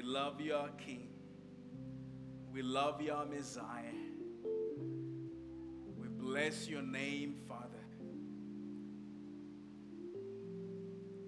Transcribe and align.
We 0.00 0.06
love 0.06 0.40
you, 0.40 0.54
our 0.54 0.70
King. 0.78 1.08
We 2.50 2.62
love 2.62 3.02
you, 3.02 3.12
our 3.12 3.26
Messiah. 3.26 3.92
We 5.98 6.08
bless 6.08 6.66
your 6.66 6.80
name, 6.80 7.34
Father. 7.46 7.84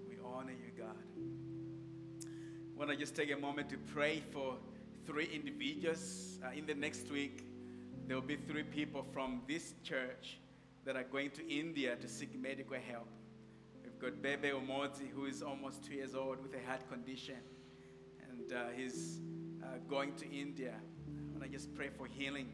We 0.09 0.15
honor 0.25 0.53
you, 0.53 0.71
God. 0.75 0.95
I 2.25 2.75
want 2.75 2.89
to 2.89 2.97
just 2.97 3.15
take 3.15 3.31
a 3.31 3.37
moment 3.37 3.69
to 3.69 3.77
pray 3.77 4.23
for 4.31 4.55
three 5.05 5.29
individuals. 5.31 6.39
Uh, 6.43 6.57
in 6.57 6.65
the 6.65 6.73
next 6.73 7.11
week, 7.11 7.45
there 8.07 8.15
will 8.15 8.25
be 8.25 8.37
three 8.37 8.63
people 8.63 9.05
from 9.13 9.43
this 9.47 9.75
church 9.83 10.39
that 10.83 10.95
are 10.95 11.03
going 11.03 11.29
to 11.29 11.47
India 11.47 11.95
to 11.97 12.07
seek 12.07 12.35
medical 12.41 12.77
help. 12.89 13.07
We've 13.83 13.99
got 13.99 14.19
Bebe 14.19 14.49
Omozi, 14.49 15.11
who 15.13 15.25
is 15.25 15.43
almost 15.43 15.83
two 15.83 15.93
years 15.93 16.15
old 16.15 16.41
with 16.41 16.55
a 16.55 16.67
heart 16.67 16.89
condition, 16.89 17.35
and 18.43 18.53
uh, 18.53 18.63
he's 18.75 19.19
uh, 19.63 19.77
going 19.89 20.13
to 20.15 20.29
India. 20.29 20.73
And 21.33 21.43
I 21.43 21.47
just 21.47 21.73
pray 21.75 21.89
for 21.89 22.07
healing. 22.07 22.49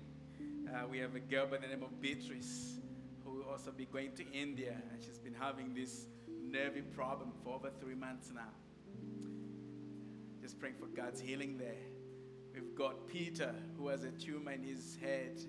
Uh, 0.68 0.88
we 0.90 1.00
have 1.00 1.16
a 1.16 1.20
girl 1.20 1.48
by 1.48 1.58
the 1.58 1.68
name 1.68 1.84
of 1.84 2.00
Beatrice 2.02 2.77
who 3.23 3.32
will 3.32 3.44
also 3.50 3.72
be 3.72 3.86
going 3.86 4.12
to 4.13 4.32
India, 4.32 4.76
and 4.91 5.02
she's 5.02 5.18
been 5.18 5.34
having 5.34 5.73
this 5.73 6.08
nervy 6.44 6.82
problem 6.82 7.32
for 7.44 7.55
over 7.55 7.72
three 7.80 7.96
months 7.96 8.32
now. 8.34 8.49
Just 10.41 10.60
praying 10.60 10.76
for 10.80 10.88
God's 10.88 11.20
healing 11.20 11.58
there. 11.58 11.76
We've 12.54 12.76
got 12.76 13.08
Peter 13.08 13.54
who 13.77 13.88
has 13.88 14.04
a 14.04 14.12
tumor 14.12 14.52
in 14.52 14.63
his 14.63 14.98
head. 15.02 15.40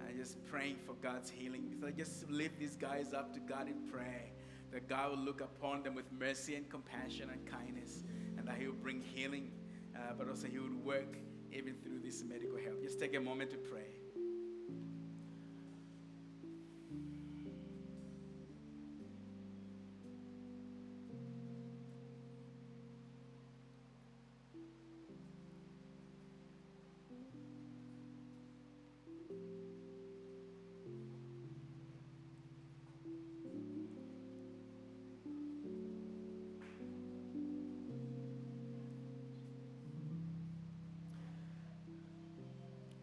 And 0.00 0.16
just 0.16 0.42
praying 0.46 0.76
for 0.86 0.94
God's 0.94 1.28
healing. 1.28 1.74
So 1.80 1.86
I 1.86 1.90
just 1.90 2.30
lift 2.30 2.58
these 2.58 2.76
guys 2.76 3.12
up 3.12 3.34
to 3.34 3.40
God 3.40 3.68
in 3.68 3.88
prayer. 3.90 4.24
That 4.72 4.88
God 4.88 5.10
will 5.10 5.24
look 5.24 5.40
upon 5.40 5.82
them 5.82 5.94
with 5.94 6.10
mercy 6.12 6.54
and 6.54 6.68
compassion 6.70 7.30
and 7.30 7.44
kindness. 7.46 8.04
And 8.36 8.46
that 8.48 8.56
He 8.58 8.66
will 8.66 8.74
bring 8.74 9.02
healing. 9.02 9.50
Uh, 9.98 10.12
but 10.16 10.28
also 10.28 10.46
He 10.46 10.58
would 10.58 10.84
work 10.84 11.16
even 11.52 11.74
through 11.82 11.98
this 12.00 12.22
medical 12.22 12.56
help. 12.58 12.80
Just 12.82 13.00
take 13.00 13.16
a 13.16 13.20
moment 13.20 13.50
to 13.50 13.56
pray. 13.56 13.97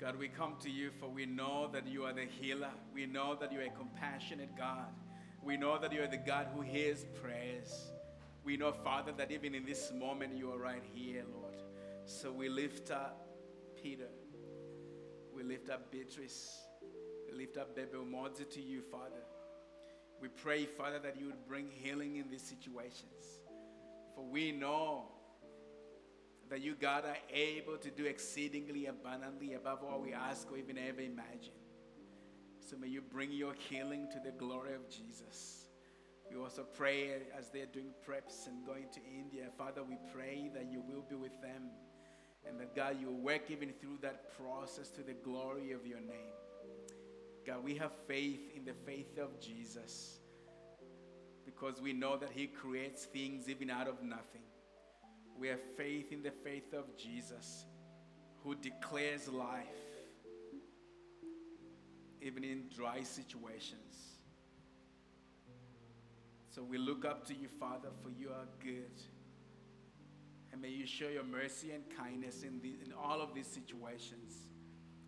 God, 0.06 0.20
we 0.20 0.28
come 0.28 0.54
to 0.60 0.70
you 0.70 0.92
for 1.00 1.10
we 1.10 1.26
know 1.26 1.68
that 1.74 1.88
you 1.88 2.04
are 2.04 2.14
the 2.14 2.26
healer. 2.26 2.70
We 2.94 3.08
know 3.08 3.36
that 3.42 3.52
you 3.52 3.58
are 3.58 3.64
a 3.64 3.70
compassionate 3.72 4.56
God. 4.56 4.94
We 5.42 5.58
know 5.58 5.80
that 5.80 5.92
you 5.92 6.04
are 6.04 6.08
the 6.08 6.18
God 6.18 6.46
who 6.54 6.62
hears 6.62 7.08
prayers. 7.24 7.92
We 8.44 8.56
know, 8.56 8.72
Father, 8.72 9.14
that 9.14 9.32
even 9.32 9.56
in 9.56 9.66
this 9.66 9.92
moment 9.92 10.38
you 10.38 10.52
are 10.52 10.60
right 10.60 10.84
here, 10.94 11.24
Lord. 11.34 11.56
So 12.06 12.32
we 12.32 12.50
lift 12.50 12.92
up 12.92 13.28
Peter. 13.82 14.10
We 15.36 15.42
lift 15.42 15.72
up 15.72 15.92
Beatrice. 15.92 16.56
We 17.28 17.36
lift 17.36 17.58
up 17.58 17.76
Bebe 17.76 17.98
Umozi 17.98 18.48
to 18.48 18.62
you, 18.62 18.84
Father. 18.92 19.24
We 20.22 20.28
pray, 20.28 20.68
Father, 20.68 21.00
that 21.00 21.20
you 21.20 21.26
would 21.26 21.48
bring 21.48 21.68
healing 21.72 22.18
in 22.18 22.30
these 22.30 22.44
situations. 22.44 23.40
For 24.14 24.24
we 24.24 24.52
know 24.52 25.06
that 26.50 26.62
you, 26.62 26.76
God, 26.76 27.06
are 27.06 27.18
able 27.34 27.78
to 27.78 27.90
do 27.90 28.06
exceedingly 28.06 28.86
abundantly 28.86 29.54
above 29.54 29.80
all 29.84 30.02
we 30.02 30.14
ask 30.14 30.52
or 30.52 30.58
even 30.58 30.78
ever 30.78 31.02
imagine. 31.02 31.54
So 32.60 32.78
may 32.78 32.88
you 32.88 33.02
bring 33.02 33.32
your 33.32 33.54
healing 33.54 34.08
to 34.12 34.20
the 34.20 34.32
glory 34.32 34.74
of 34.74 34.90
Jesus. 34.90 35.66
We 36.30 36.38
also 36.38 36.64
pray 36.64 37.10
as 37.38 37.50
they're 37.50 37.66
doing 37.68 37.92
preps 38.08 38.48
and 38.48 38.66
going 38.66 38.88
to 38.94 39.00
India. 39.06 39.46
Father, 39.58 39.84
we 39.84 39.98
pray 40.14 40.50
that 40.54 40.72
you 40.72 40.82
will 40.82 41.04
be 41.08 41.16
with 41.16 41.40
them 41.42 41.70
and 42.48 42.60
that, 42.60 42.76
God, 42.76 42.98
you 43.00 43.08
will 43.08 43.22
work 43.22 43.50
even 43.50 43.72
through 43.80 43.98
that 44.02 44.36
process 44.38 44.90
to 44.90 45.04
the 45.04 45.14
glory 45.14 45.72
of 45.72 45.86
your 45.86 46.00
name. 46.00 46.34
God, 47.46 47.64
we 47.64 47.76
have 47.76 47.92
faith 48.08 48.52
in 48.56 48.66
the 48.66 48.74
faith 48.86 49.18
of 49.20 49.40
Jesus 49.40 50.20
because 51.46 51.80
we 51.80 51.94
know 51.94 52.18
that 52.18 52.32
He 52.32 52.48
creates 52.48 53.06
things 53.06 53.48
even 53.50 53.70
out 53.70 53.88
of 53.88 54.02
nothing. 54.04 54.42
We 55.38 55.48
have 55.50 55.60
faith 55.78 56.12
in 56.12 56.24
the 56.24 56.32
faith 56.32 56.74
of 56.74 56.96
Jesus 56.98 57.66
who 58.44 58.56
declares 58.56 59.28
life 59.28 59.66
even 62.22 62.44
in 62.44 62.64
dry 62.76 63.04
situations. 63.04 64.16
So 66.50 66.64
we 66.64 66.78
look 66.78 67.06
up 67.06 67.26
to 67.28 67.36
you, 67.36 67.48
Father, 67.60 67.90
for 68.02 68.10
you 68.10 68.30
are 68.30 68.48
good. 68.64 69.02
And 70.52 70.62
may 70.62 70.70
you 70.70 70.88
show 70.88 71.08
your 71.08 71.24
mercy 71.24 71.72
and 71.72 71.84
kindness 71.98 72.44
in, 72.44 72.62
the, 72.62 72.78
in 72.86 72.94
all 72.94 73.22
of 73.22 73.36
these 73.36 73.46
situations. 73.46 74.48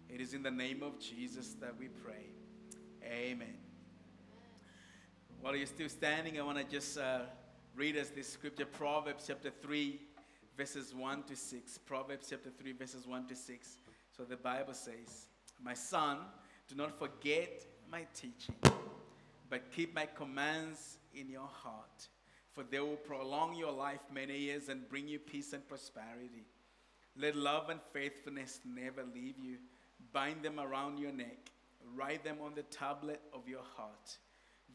It 0.10 0.22
is 0.22 0.34
in 0.34 0.44
the 0.44 0.52
name 0.52 0.84
of 0.84 1.00
Jesus 1.00 1.56
that 1.62 1.74
we 1.80 1.88
pray. 1.88 2.28
Amen. 3.04 3.56
While 5.42 5.56
you're 5.56 5.66
still 5.66 5.90
standing, 5.90 6.40
I 6.40 6.44
want 6.44 6.58
to 6.58 6.66
just 6.66 6.98
uh, 6.98 7.22
read 7.76 7.98
us 7.98 8.10
this 8.10 8.28
scripture 8.28 8.66
Proverbs 8.66 9.24
chapter 9.28 9.50
3, 9.62 10.02
verses 10.58 10.94
1 10.96 11.24
to 11.24 11.36
6. 11.36 11.78
Proverbs 11.80 12.28
chapter 12.30 12.50
3, 12.50 12.72
verses 12.74 13.08
1 13.08 13.28
to 13.28 13.36
6. 13.36 13.78
So 14.16 14.24
the 14.24 14.36
Bible 14.36 14.74
says, 14.74 15.28
My 15.64 15.76
son, 15.76 16.18
do 16.68 16.76
not 16.76 16.98
forget 16.98 17.64
my 17.92 18.06
teaching, 18.16 18.56
but 19.50 19.72
keep 19.72 19.94
my 19.94 20.08
commands 20.08 20.98
in 21.14 21.30
your 21.30 21.48
heart, 21.48 22.08
for 22.52 22.64
they 22.64 22.80
will 22.80 22.96
prolong 22.96 23.56
your 23.56 23.72
life 23.72 24.02
many 24.14 24.38
years 24.38 24.68
and 24.68 24.90
bring 24.90 25.08
you 25.08 25.20
peace 25.20 25.54
and 25.54 25.68
prosperity. 25.70 26.46
Let 27.16 27.36
love 27.36 27.70
and 27.70 27.80
faithfulness 27.94 28.60
never 28.66 29.04
leave 29.04 29.36
you. 29.40 29.58
Bind 30.12 30.44
them 30.44 30.60
around 30.60 30.98
your 30.98 31.12
neck, 31.12 31.52
write 31.96 32.24
them 32.24 32.38
on 32.44 32.56
the 32.56 32.64
tablet 32.64 33.22
of 33.34 33.48
your 33.48 33.64
heart. 33.76 34.18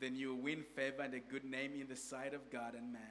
Then 0.01 0.17
you 0.17 0.35
will 0.35 0.43
win 0.43 0.63
favor 0.63 1.03
and 1.03 1.15
a 1.15 1.21
good 1.21 1.45
name 1.45 1.73
in 1.81 1.89
the 1.89 1.97
sight 1.97 2.35
of 2.35 2.51
God 2.51 2.75
and 2.75 2.93
man. 2.93 3.03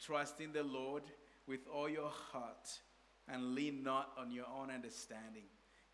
Trust 0.00 0.40
in 0.40 0.52
the 0.52 0.62
Lord 0.62 1.02
with 1.46 1.60
all 1.72 1.88
your 1.88 2.10
heart 2.10 2.68
and 3.28 3.54
lean 3.54 3.82
not 3.82 4.10
on 4.18 4.30
your 4.32 4.46
own 4.46 4.70
understanding. 4.70 5.44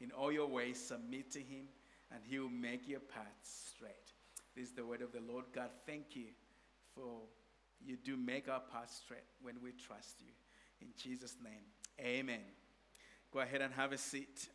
In 0.00 0.10
all 0.12 0.32
your 0.32 0.46
ways, 0.46 0.78
submit 0.78 1.30
to 1.32 1.40
him, 1.40 1.66
and 2.12 2.20
he 2.24 2.38
will 2.38 2.48
make 2.48 2.88
your 2.88 3.00
path 3.00 3.36
straight. 3.42 4.12
This 4.56 4.68
is 4.68 4.74
the 4.74 4.84
word 4.84 5.02
of 5.02 5.12
the 5.12 5.20
Lord 5.20 5.46
God. 5.52 5.70
Thank 5.86 6.14
you 6.14 6.26
for 6.94 7.22
you 7.84 7.96
do 7.96 8.16
make 8.16 8.48
our 8.48 8.60
path 8.60 8.90
straight 8.90 9.20
when 9.40 9.56
we 9.62 9.72
trust 9.72 10.20
you. 10.20 10.32
In 10.80 10.88
Jesus' 10.96 11.36
name, 11.42 11.62
amen. 12.00 12.40
Go 13.32 13.40
ahead 13.40 13.60
and 13.60 13.72
have 13.74 13.92
a 13.92 13.98
seat. 13.98 14.48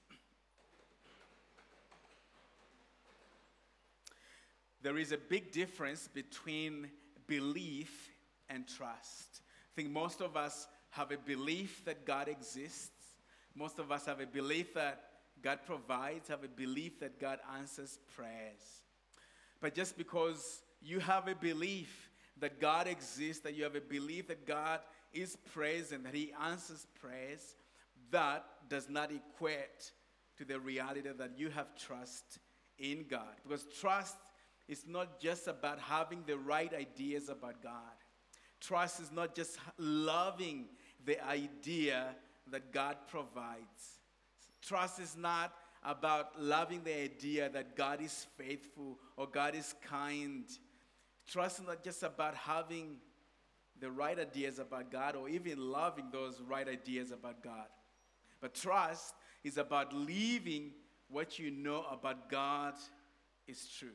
There 4.82 4.98
is 4.98 5.14
a 5.14 5.18
big 5.18 5.52
difference 5.52 6.10
between 6.14 6.90
belief 7.28 8.10
and 8.50 8.68
trust. 8.68 9.42
I 9.42 9.74
think 9.76 9.90
most 9.90 10.22
of 10.22 10.36
us 10.36 10.68
have 10.94 11.12
a 11.12 11.18
belief 11.18 11.84
that 11.86 12.06
God 12.06 12.28
exists. 12.28 12.92
Most 13.56 13.80
of 13.80 13.92
us 13.92 14.06
have 14.06 14.20
a 14.20 14.26
belief 14.26 14.74
that 14.76 15.04
God 15.42 15.60
provides, 15.66 16.28
have 16.28 16.44
a 16.44 16.48
belief 16.48 17.00
that 17.00 17.20
God 17.20 17.40
answers 17.58 18.00
prayers. 18.16 18.82
But 19.60 19.74
just 19.74 19.98
because 19.98 20.62
you 20.82 21.00
have 21.00 21.28
a 21.28 21.36
belief 21.36 22.10
that 22.40 22.60
God 22.60 22.88
exists, 22.88 23.42
that 23.44 23.56
you 23.56 23.64
have 23.64 23.76
a 23.76 23.82
belief 23.82 24.28
that 24.28 24.46
God 24.46 24.82
is 25.14 25.36
present, 25.54 26.04
that 26.04 26.14
He 26.14 26.32
answers 26.44 26.86
prayers, 27.02 27.56
that 28.12 28.46
does 28.70 28.88
not 28.90 29.12
equate 29.12 29.92
to 30.38 30.46
the 30.46 30.60
reality 30.60 31.02
that 31.02 31.32
you 31.38 31.50
have 31.50 31.76
trust 31.76 32.40
in 32.78 33.06
God. 33.10 33.34
Because 33.48 33.66
trust 33.80 34.16
is 34.68 34.86
not 34.88 35.20
just 35.20 35.48
about 35.48 35.80
having 35.80 36.24
the 36.28 36.38
right 36.38 36.74
ideas 36.74 37.30
about 37.30 37.62
God. 37.62 37.72
Trust 38.60 39.02
is 39.02 39.12
not 39.12 39.36
just 39.36 39.58
loving 39.78 40.68
the 41.06 41.24
idea 41.26 42.16
that 42.52 42.72
God 42.72 42.98
provides. 43.08 44.00
Trust 44.62 45.00
is 45.00 45.16
not 45.18 45.54
about 45.84 46.42
loving 46.42 46.84
the 46.84 46.96
idea 46.96 47.50
that 47.50 47.76
God 47.76 48.02
is 48.02 48.28
faithful 48.38 48.98
or 49.18 49.28
God 49.28 49.56
is 49.56 49.76
kind. 49.84 50.46
Trust 51.28 51.60
is 51.60 51.68
not 51.68 51.84
just 51.84 52.04
about 52.04 52.36
having 52.36 52.98
the 53.80 53.92
right 53.92 54.18
ideas 54.18 54.60
about 54.60 54.92
God 54.92 55.16
or 55.16 55.28
even 55.28 55.58
loving 55.58 56.06
those 56.12 56.42
right 56.48 56.68
ideas 56.68 57.12
about 57.12 57.44
God. 57.44 57.68
But 58.40 58.54
trust 58.54 59.16
is 59.44 59.58
about 59.58 59.94
living 59.94 60.72
what 61.10 61.38
you 61.38 61.52
know 61.52 61.86
about 61.92 62.30
God 62.30 62.76
is 63.48 63.68
true. 63.78 63.90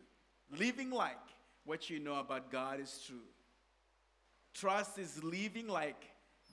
Living 0.58 0.90
like 0.90 1.16
what 1.64 1.88
you 1.88 2.00
know 2.00 2.18
about 2.18 2.50
God 2.50 2.80
is 2.80 3.02
true. 3.06 3.16
Trust 4.54 4.98
is 4.98 5.22
living 5.22 5.68
like 5.68 6.04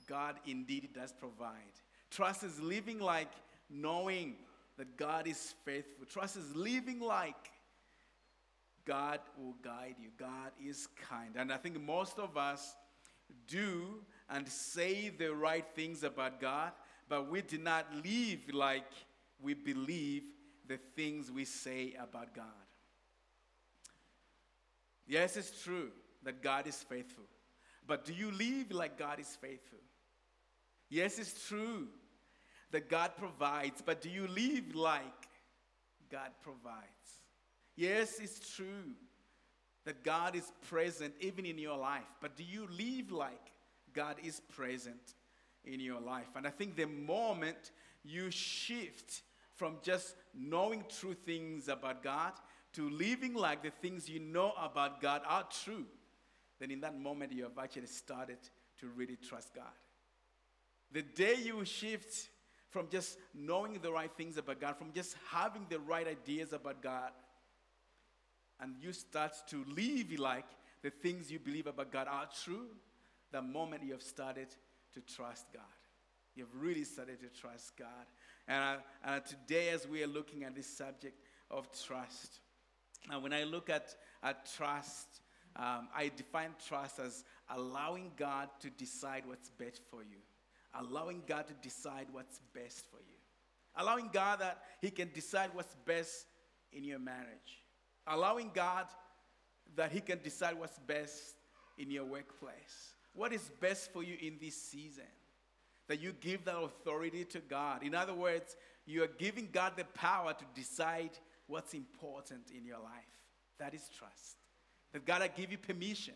God 0.06 0.36
indeed 0.46 0.88
does 0.94 1.12
provide. 1.12 1.80
Trust 2.10 2.44
is 2.44 2.60
living 2.60 2.98
like 2.98 3.30
knowing 3.68 4.36
that 4.78 4.96
God 4.96 5.26
is 5.26 5.54
faithful. 5.64 6.06
Trust 6.06 6.36
is 6.36 6.54
living 6.54 7.00
like 7.00 7.50
God 8.84 9.20
will 9.36 9.56
guide 9.62 9.96
you. 10.00 10.10
God 10.16 10.52
is 10.64 10.88
kind. 11.08 11.34
And 11.36 11.52
I 11.52 11.56
think 11.56 11.80
most 11.80 12.18
of 12.18 12.36
us 12.36 12.76
do 13.48 14.02
and 14.30 14.48
say 14.48 15.08
the 15.08 15.34
right 15.34 15.64
things 15.74 16.04
about 16.04 16.40
God, 16.40 16.72
but 17.08 17.30
we 17.30 17.42
do 17.42 17.58
not 17.58 17.86
live 18.04 18.40
like 18.52 18.90
we 19.40 19.54
believe 19.54 20.22
the 20.66 20.78
things 20.94 21.30
we 21.30 21.44
say 21.44 21.94
about 22.00 22.34
God. 22.34 22.44
Yes, 25.06 25.36
it's 25.36 25.62
true 25.62 25.90
that 26.24 26.42
God 26.42 26.66
is 26.66 26.82
faithful, 26.82 27.24
but 27.86 28.04
do 28.04 28.12
you 28.12 28.32
live 28.32 28.72
like 28.72 28.98
God 28.98 29.20
is 29.20 29.36
faithful? 29.40 29.78
Yes, 30.88 31.18
it's 31.18 31.46
true 31.48 31.88
that 32.70 32.88
God 32.88 33.12
provides, 33.16 33.82
but 33.84 34.00
do 34.00 34.08
you 34.08 34.26
live 34.28 34.74
like 34.74 35.28
God 36.10 36.30
provides? 36.42 36.86
Yes, 37.76 38.18
it's 38.20 38.54
true 38.54 38.94
that 39.84 40.02
God 40.02 40.34
is 40.34 40.52
present 40.68 41.14
even 41.20 41.46
in 41.46 41.58
your 41.58 41.76
life, 41.76 42.04
but 42.20 42.36
do 42.36 42.42
you 42.42 42.68
live 42.76 43.12
like 43.12 43.52
God 43.92 44.16
is 44.22 44.40
present 44.40 45.14
in 45.64 45.80
your 45.80 46.00
life? 46.00 46.26
And 46.34 46.46
I 46.46 46.50
think 46.50 46.76
the 46.76 46.86
moment 46.86 47.70
you 48.02 48.30
shift 48.30 49.22
from 49.54 49.78
just 49.82 50.16
knowing 50.34 50.84
true 50.88 51.14
things 51.14 51.68
about 51.68 52.02
God 52.02 52.32
to 52.74 52.90
living 52.90 53.34
like 53.34 53.62
the 53.62 53.70
things 53.70 54.08
you 54.08 54.20
know 54.20 54.52
about 54.60 55.00
God 55.00 55.22
are 55.26 55.46
true, 55.64 55.86
then 56.58 56.70
in 56.70 56.80
that 56.80 56.98
moment 56.98 57.32
you 57.32 57.44
have 57.44 57.58
actually 57.58 57.86
started 57.86 58.38
to 58.80 58.88
really 58.88 59.16
trust 59.16 59.54
God. 59.54 59.64
The 60.92 61.02
day 61.02 61.34
you 61.44 61.64
shift 61.64 62.28
from 62.70 62.88
just 62.90 63.18
knowing 63.34 63.78
the 63.82 63.90
right 63.90 64.10
things 64.16 64.36
about 64.36 64.60
God, 64.60 64.76
from 64.76 64.92
just 64.92 65.16
having 65.30 65.66
the 65.68 65.78
right 65.80 66.06
ideas 66.06 66.52
about 66.52 66.82
God, 66.82 67.10
and 68.60 68.74
you 68.80 68.92
start 68.92 69.32
to 69.48 69.64
live 69.74 70.18
like 70.18 70.46
the 70.82 70.90
things 70.90 71.30
you 71.30 71.38
believe 71.38 71.66
about 71.66 71.92
God 71.92 72.06
are 72.08 72.28
true, 72.44 72.68
the 73.32 73.42
moment 73.42 73.82
you 73.82 73.92
have 73.92 74.02
started 74.02 74.48
to 74.94 75.00
trust 75.00 75.46
God. 75.52 75.62
You've 76.34 76.54
really 76.54 76.84
started 76.84 77.20
to 77.20 77.40
trust 77.40 77.76
God. 77.78 77.88
And, 78.46 78.62
I, 78.62 78.76
and 79.04 79.14
uh, 79.16 79.20
today, 79.20 79.70
as 79.70 79.88
we 79.88 80.02
are 80.02 80.06
looking 80.06 80.44
at 80.44 80.54
this 80.54 80.66
subject 80.66 81.18
of 81.50 81.68
trust, 81.86 82.40
now 83.08 83.20
when 83.20 83.32
I 83.32 83.44
look 83.44 83.70
at, 83.70 83.94
at 84.22 84.46
trust, 84.54 85.20
um, 85.56 85.88
I 85.94 86.10
define 86.14 86.50
trust 86.68 86.98
as 86.98 87.24
allowing 87.50 88.12
God 88.16 88.48
to 88.60 88.70
decide 88.70 89.22
what's 89.26 89.50
best 89.50 89.80
for 89.90 90.02
you, 90.02 90.18
allowing 90.80 91.22
God 91.26 91.46
to 91.48 91.54
decide 91.62 92.06
what's 92.12 92.40
best 92.54 92.86
for 92.90 92.98
you, 92.98 93.16
allowing 93.76 94.10
God 94.12 94.40
that 94.40 94.62
He 94.80 94.90
can 94.90 95.10
decide 95.12 95.50
what's 95.52 95.74
best 95.84 96.26
in 96.72 96.84
your 96.84 96.98
marriage, 96.98 97.64
allowing 98.06 98.50
God 98.54 98.86
that 99.74 99.92
He 99.92 100.00
can 100.00 100.20
decide 100.22 100.58
what's 100.58 100.78
best 100.80 101.36
in 101.78 101.90
your 101.90 102.04
workplace, 102.04 102.94
what 103.14 103.32
is 103.32 103.50
best 103.60 103.92
for 103.92 104.02
you 104.02 104.16
in 104.20 104.36
this 104.40 104.60
season. 104.60 105.04
That 105.88 106.00
you 106.00 106.12
give 106.20 106.44
that 106.46 106.58
authority 106.58 107.24
to 107.26 107.38
God. 107.38 107.84
In 107.84 107.94
other 107.94 108.12
words, 108.12 108.56
you 108.86 109.04
are 109.04 109.10
giving 109.18 109.48
God 109.52 109.74
the 109.76 109.84
power 109.84 110.32
to 110.32 110.44
decide 110.52 111.10
what's 111.46 111.74
important 111.74 112.50
in 112.56 112.64
your 112.64 112.78
life. 112.78 112.90
That 113.60 113.72
is 113.72 113.88
trust. 113.96 114.36
That 114.92 115.06
God, 115.06 115.22
I 115.22 115.28
give 115.28 115.52
you 115.52 115.58
permission. 115.58 116.14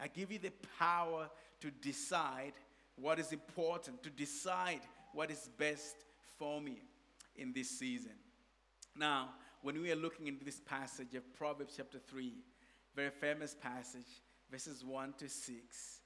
I 0.00 0.08
give 0.08 0.32
you 0.32 0.38
the 0.38 0.52
power 0.78 1.28
to 1.60 1.70
decide 1.70 2.54
what 2.96 3.18
is 3.18 3.32
important, 3.32 4.02
to 4.02 4.10
decide 4.10 4.80
what 5.12 5.30
is 5.30 5.48
best 5.58 5.96
for 6.38 6.60
me 6.60 6.78
in 7.36 7.52
this 7.52 7.70
season. 7.70 8.12
Now, 8.96 9.30
when 9.62 9.80
we 9.80 9.90
are 9.92 9.96
looking 9.96 10.26
into 10.26 10.44
this 10.44 10.60
passage 10.60 11.14
of 11.14 11.34
Proverbs 11.34 11.74
chapter 11.76 11.98
3, 11.98 12.32
very 12.94 13.10
famous 13.10 13.54
passage, 13.54 14.20
verses 14.50 14.84
1 14.84 15.14
to 15.18 15.28
6, 15.28 16.00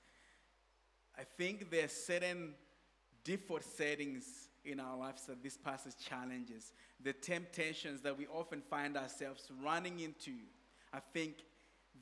I 1.18 1.22
think 1.36 1.70
there 1.70 1.84
are 1.84 1.88
certain 1.88 2.54
default 3.24 3.64
settings 3.64 4.48
in 4.64 4.80
our 4.80 4.96
lives 4.96 5.26
that 5.26 5.42
this 5.42 5.56
passage 5.56 5.94
challenges. 5.98 6.72
The 7.02 7.12
temptations 7.12 8.02
that 8.02 8.16
we 8.16 8.26
often 8.26 8.60
find 8.60 8.96
ourselves 8.96 9.50
running 9.62 10.00
into. 10.00 10.32
I 10.92 10.98
think 11.12 11.36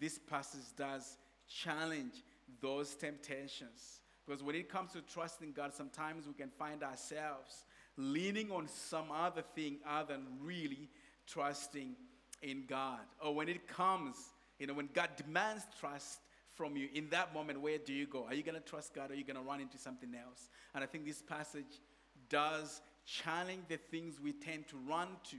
this 0.00 0.18
passage 0.18 0.74
does 0.76 1.16
challenge 1.48 2.14
those 2.60 2.94
temptations. 2.94 4.00
Because 4.26 4.42
when 4.42 4.54
it 4.54 4.68
comes 4.68 4.92
to 4.92 5.02
trusting 5.02 5.52
God, 5.52 5.74
sometimes 5.74 6.26
we 6.26 6.32
can 6.34 6.50
find 6.50 6.82
ourselves 6.82 7.64
leaning 7.96 8.50
on 8.50 8.66
some 8.68 9.10
other 9.12 9.42
thing 9.54 9.78
other 9.88 10.14
than 10.14 10.26
really 10.42 10.88
trusting 11.26 11.94
in 12.42 12.64
God. 12.66 13.00
Or 13.22 13.34
when 13.34 13.48
it 13.48 13.68
comes, 13.68 14.16
you 14.58 14.66
know, 14.66 14.74
when 14.74 14.88
God 14.92 15.10
demands 15.16 15.64
trust 15.78 16.20
from 16.54 16.76
you, 16.76 16.88
in 16.94 17.08
that 17.10 17.34
moment, 17.34 17.60
where 17.60 17.78
do 17.78 17.92
you 17.92 18.06
go? 18.06 18.24
Are 18.24 18.34
you 18.34 18.42
going 18.42 18.60
to 18.60 18.68
trust 18.68 18.94
God 18.94 19.10
or 19.10 19.14
are 19.14 19.16
you 19.16 19.24
going 19.24 19.36
to 19.36 19.42
run 19.42 19.60
into 19.60 19.76
something 19.76 20.14
else? 20.14 20.48
And 20.74 20.82
I 20.82 20.86
think 20.86 21.04
this 21.04 21.20
passage 21.20 21.80
does 22.28 22.80
challenge 23.04 23.64
the 23.68 23.76
things 23.76 24.20
we 24.20 24.32
tend 24.32 24.68
to 24.68 24.76
run 24.88 25.08
to 25.30 25.36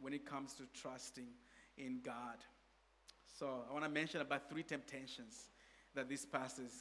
when 0.00 0.12
it 0.12 0.24
comes 0.24 0.54
to 0.54 0.64
trusting 0.80 1.26
in 1.76 2.00
God. 2.04 2.36
So 3.38 3.64
I 3.68 3.72
want 3.72 3.84
to 3.84 3.90
mention 3.90 4.20
about 4.20 4.48
three 4.50 4.62
temptations 4.62 5.48
that 5.94 6.08
this 6.08 6.24
passage 6.24 6.72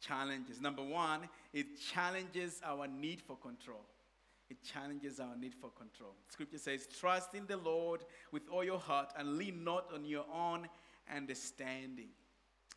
challenges. 0.00 0.60
Number 0.60 0.82
one, 0.82 1.28
it 1.52 1.66
challenges 1.92 2.60
our 2.64 2.86
need 2.86 3.20
for 3.20 3.36
control. 3.36 3.84
It 4.50 4.62
challenges 4.62 5.18
our 5.18 5.34
need 5.36 5.54
for 5.54 5.70
control. 5.70 6.14
Scripture 6.28 6.58
says, 6.58 6.86
Trust 6.86 7.34
in 7.34 7.46
the 7.46 7.56
Lord 7.56 8.04
with 8.32 8.42
all 8.50 8.62
your 8.62 8.78
heart 8.78 9.12
and 9.16 9.38
lean 9.38 9.64
not 9.64 9.86
on 9.94 10.04
your 10.04 10.26
own 10.32 10.68
understanding. 11.14 12.08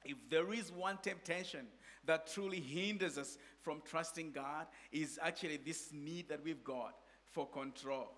If 0.05 0.17
there 0.29 0.53
is 0.53 0.71
one 0.71 0.99
temptation 1.01 1.65
that 2.05 2.27
truly 2.27 2.59
hinders 2.59 3.17
us 3.17 3.37
from 3.61 3.81
trusting 3.83 4.31
God, 4.31 4.67
is 4.91 5.19
actually 5.21 5.57
this 5.57 5.89
need 5.91 6.29
that 6.29 6.43
we've 6.43 6.63
got 6.63 6.95
for 7.25 7.47
control. 7.47 8.09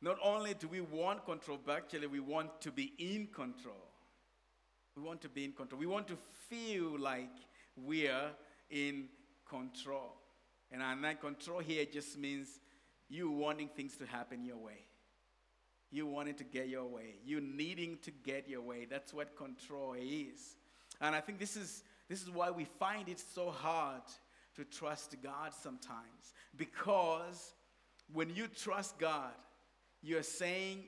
Not 0.00 0.18
only 0.22 0.54
do 0.54 0.68
we 0.68 0.80
want 0.80 1.24
control, 1.24 1.58
but 1.64 1.76
actually 1.76 2.06
we 2.06 2.20
want 2.20 2.60
to 2.62 2.72
be 2.72 2.92
in 2.98 3.28
control. 3.28 3.85
We 4.96 5.02
want 5.02 5.20
to 5.22 5.28
be 5.28 5.44
in 5.44 5.52
control. 5.52 5.78
We 5.78 5.86
want 5.86 6.08
to 6.08 6.16
feel 6.48 6.98
like 6.98 7.30
we're 7.76 8.30
in 8.70 9.08
control. 9.48 10.14
And 10.72 10.82
that 11.04 11.20
control 11.20 11.60
here 11.60 11.84
just 11.84 12.18
means 12.18 12.60
you 13.08 13.30
wanting 13.30 13.68
things 13.68 13.96
to 13.98 14.06
happen 14.06 14.44
your 14.44 14.56
way. 14.56 14.84
You 15.90 16.06
wanting 16.06 16.34
to 16.36 16.44
get 16.44 16.68
your 16.68 16.86
way. 16.86 17.16
You 17.24 17.40
needing 17.40 17.98
to 18.02 18.10
get 18.10 18.48
your 18.48 18.62
way. 18.62 18.86
That's 18.88 19.14
what 19.14 19.36
control 19.36 19.94
is. 19.98 20.56
And 21.00 21.14
I 21.14 21.20
think 21.20 21.38
this 21.38 21.56
is, 21.56 21.84
this 22.08 22.22
is 22.22 22.30
why 22.30 22.50
we 22.50 22.64
find 22.64 23.08
it 23.08 23.20
so 23.20 23.50
hard 23.50 24.02
to 24.56 24.64
trust 24.64 25.14
God 25.22 25.52
sometimes. 25.62 26.34
Because 26.56 27.52
when 28.12 28.34
you 28.34 28.48
trust 28.48 28.98
God, 28.98 29.34
you're 30.02 30.22
saying, 30.22 30.84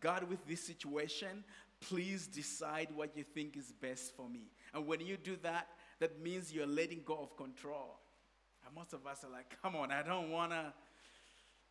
God, 0.00 0.28
with 0.28 0.44
this 0.46 0.60
situation, 0.60 1.44
please 1.88 2.26
decide 2.26 2.88
what 2.94 3.16
you 3.16 3.22
think 3.22 3.56
is 3.56 3.72
best 3.72 4.16
for 4.16 4.28
me. 4.28 4.50
And 4.72 4.86
when 4.86 5.00
you 5.00 5.16
do 5.16 5.36
that, 5.42 5.68
that 6.00 6.20
means 6.20 6.52
you're 6.52 6.66
letting 6.66 7.02
go 7.04 7.18
of 7.18 7.36
control. 7.36 7.98
And 8.66 8.74
most 8.74 8.92
of 8.92 9.06
us 9.06 9.24
are 9.24 9.30
like, 9.30 9.46
come 9.62 9.76
on, 9.76 9.92
I 9.92 10.02
don't 10.02 10.30
want 10.30 10.52
to. 10.52 10.72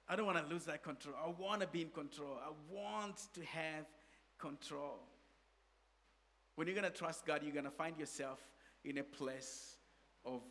I 0.08 0.18
don't 0.18 0.26
want 0.26 0.46
to 0.46 0.54
lose 0.54 0.66
that 0.66 0.84
control. 0.84 1.16
I 1.16 1.30
want 1.30 1.62
to 1.62 1.68
be 1.68 1.82
in 1.82 1.90
control. 1.90 2.38
I 2.46 2.52
want 2.70 3.22
to 3.34 3.46
have 3.46 3.86
control. 4.38 5.00
When 6.56 6.68
you're 6.68 6.76
to 6.82 6.90
trust 6.90 7.26
God, 7.26 7.42
you're 7.42 7.54
to 7.64 7.72
find 7.72 7.98
yourself 7.98 8.40
in 8.84 8.98
a 8.98 9.04
place 9.04 9.78
of 10.26 10.42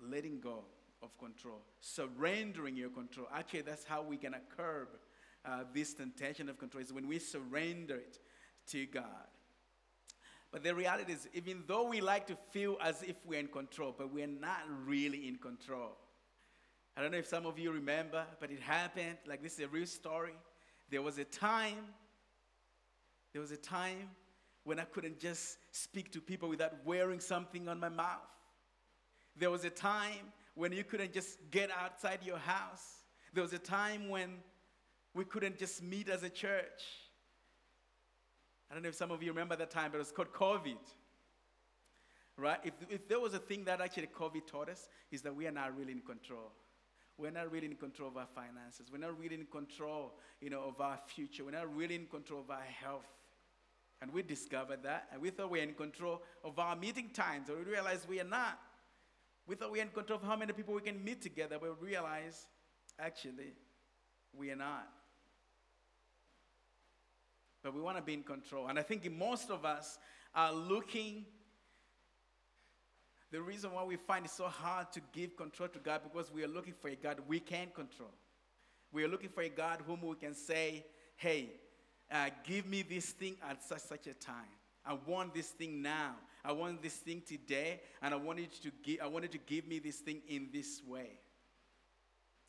letting 0.00 0.40
go 0.40 0.64
of 1.02 1.16
control, 1.18 1.60
surrendering 1.80 2.74
your 2.74 2.88
control. 2.88 3.26
Actually, 3.34 3.62
that's 3.62 3.84
how 3.84 4.02
we're 4.02 4.18
to 4.18 4.40
curb 4.56 4.88
uh, 5.44 5.64
this 5.74 5.92
temptation 5.92 6.48
of 6.48 6.58
control, 6.58 6.82
is 6.82 6.92
when 6.92 7.06
we 7.06 7.18
surrender 7.18 7.96
it 7.96 8.18
to 8.70 8.86
God. 8.86 9.04
But 10.52 10.64
the 10.64 10.74
reality 10.74 11.12
is, 11.12 11.28
even 11.32 11.62
though 11.66 11.86
we 11.88 12.00
like 12.00 12.26
to 12.26 12.36
feel 12.50 12.76
as 12.82 13.02
if 13.02 13.16
we're 13.24 13.38
in 13.38 13.46
control, 13.46 13.94
but 13.96 14.12
we're 14.12 14.26
not 14.26 14.62
really 14.84 15.28
in 15.28 15.36
control. 15.36 15.96
I 16.96 17.02
don't 17.02 17.12
know 17.12 17.18
if 17.18 17.26
some 17.26 17.46
of 17.46 17.58
you 17.58 17.70
remember, 17.70 18.24
but 18.40 18.50
it 18.50 18.60
happened. 18.60 19.16
Like, 19.26 19.42
this 19.42 19.54
is 19.54 19.60
a 19.60 19.68
real 19.68 19.86
story. 19.86 20.34
There 20.90 21.02
was 21.02 21.18
a 21.18 21.24
time, 21.24 21.86
there 23.32 23.40
was 23.40 23.52
a 23.52 23.56
time 23.56 24.10
when 24.64 24.80
I 24.80 24.84
couldn't 24.84 25.20
just 25.20 25.58
speak 25.70 26.12
to 26.12 26.20
people 26.20 26.48
without 26.48 26.84
wearing 26.84 27.20
something 27.20 27.68
on 27.68 27.78
my 27.78 27.88
mouth. 27.88 28.18
There 29.36 29.50
was 29.50 29.64
a 29.64 29.70
time 29.70 30.32
when 30.54 30.72
you 30.72 30.82
couldn't 30.82 31.12
just 31.12 31.38
get 31.50 31.70
outside 31.70 32.18
your 32.24 32.38
house. 32.38 33.04
There 33.32 33.42
was 33.42 33.52
a 33.52 33.58
time 33.58 34.08
when 34.08 34.38
we 35.14 35.24
couldn't 35.24 35.58
just 35.58 35.82
meet 35.82 36.08
as 36.08 36.24
a 36.24 36.28
church. 36.28 36.82
I 38.70 38.74
don't 38.74 38.82
know 38.82 38.88
if 38.90 38.94
some 38.94 39.10
of 39.10 39.22
you 39.22 39.30
remember 39.30 39.56
that 39.56 39.70
time, 39.70 39.90
but 39.90 39.96
it 39.96 40.00
was 40.00 40.12
called 40.12 40.32
COVID. 40.32 40.78
right? 42.36 42.60
If, 42.62 42.74
if 42.88 43.08
there 43.08 43.18
was 43.18 43.34
a 43.34 43.38
thing 43.38 43.64
that 43.64 43.80
actually 43.80 44.06
COVID 44.06 44.46
taught 44.46 44.68
us, 44.68 44.88
is 45.10 45.22
that 45.22 45.34
we 45.34 45.46
are 45.46 45.52
not 45.52 45.76
really 45.76 45.92
in 45.92 46.00
control. 46.00 46.52
We're 47.18 47.30
not 47.32 47.50
really 47.50 47.66
in 47.66 47.74
control 47.74 48.08
of 48.08 48.16
our 48.16 48.28
finances. 48.34 48.86
We're 48.90 48.98
not 48.98 49.18
really 49.18 49.34
in 49.34 49.46
control, 49.46 50.14
you 50.40 50.50
know, 50.50 50.62
of 50.62 50.80
our 50.80 50.98
future. 51.06 51.44
We're 51.44 51.50
not 51.50 51.74
really 51.74 51.96
in 51.96 52.06
control 52.06 52.40
of 52.40 52.50
our 52.50 52.62
health. 52.62 53.08
And 54.00 54.10
we 54.12 54.22
discovered 54.22 54.82
that, 54.84 55.08
and 55.12 55.20
we 55.20 55.28
thought 55.28 55.50
we 55.50 55.58
were 55.58 55.64
in 55.64 55.74
control 55.74 56.22
of 56.42 56.58
our 56.58 56.74
meeting 56.74 57.10
times, 57.12 57.48
but 57.48 57.58
we 57.58 57.70
realized 57.70 58.08
we 58.08 58.18
are 58.18 58.24
not. 58.24 58.58
We 59.46 59.56
thought 59.56 59.70
we 59.70 59.78
were 59.78 59.84
in 59.84 59.90
control 59.90 60.18
of 60.18 60.24
how 60.24 60.36
many 60.36 60.54
people 60.54 60.72
we 60.72 60.80
can 60.80 61.04
meet 61.04 61.20
together, 61.20 61.58
but 61.60 61.78
we 61.80 61.88
realized 61.88 62.46
actually 62.98 63.52
we 64.32 64.50
are 64.50 64.56
not. 64.56 64.88
But 67.62 67.74
we 67.74 67.80
want 67.80 67.96
to 67.96 68.02
be 68.02 68.14
in 68.14 68.22
control. 68.22 68.68
And 68.68 68.78
I 68.78 68.82
think 68.82 69.10
most 69.10 69.50
of 69.50 69.64
us 69.64 69.98
are 70.34 70.52
looking 70.52 71.26
the 73.30 73.40
reason 73.40 73.72
why 73.72 73.84
we 73.84 73.96
find 73.96 74.24
it 74.24 74.30
so 74.32 74.46
hard 74.46 74.90
to 74.92 75.00
give 75.12 75.36
control 75.36 75.68
to 75.68 75.78
God 75.78 76.00
because 76.02 76.32
we 76.32 76.42
are 76.42 76.48
looking 76.48 76.74
for 76.74 76.88
a 76.88 76.96
God 76.96 77.20
we 77.28 77.38
can 77.38 77.68
control. 77.74 78.10
We 78.92 79.04
are 79.04 79.08
looking 79.08 79.28
for 79.28 79.42
a 79.42 79.48
God 79.48 79.82
whom 79.86 80.02
we 80.02 80.16
can 80.16 80.34
say, 80.34 80.84
hey, 81.16 81.50
uh, 82.10 82.30
give 82.44 82.66
me 82.66 82.82
this 82.82 83.10
thing 83.10 83.36
at 83.48 83.62
such 83.62 83.82
such 83.82 84.08
a 84.08 84.14
time. 84.14 84.34
I 84.84 84.96
want 85.06 85.32
this 85.32 85.48
thing 85.48 85.80
now. 85.80 86.16
I 86.44 86.52
want 86.52 86.82
this 86.82 86.94
thing 86.94 87.22
today, 87.24 87.80
and 88.02 88.14
I 88.14 88.16
want 88.16 88.40
you 88.40 88.46
to 88.62 88.72
give. 88.82 89.00
I 89.00 89.06
wanted 89.06 89.30
to 89.32 89.38
give 89.38 89.68
me 89.68 89.78
this 89.78 89.96
thing 89.96 90.22
in 90.26 90.48
this 90.52 90.82
way. 90.84 91.20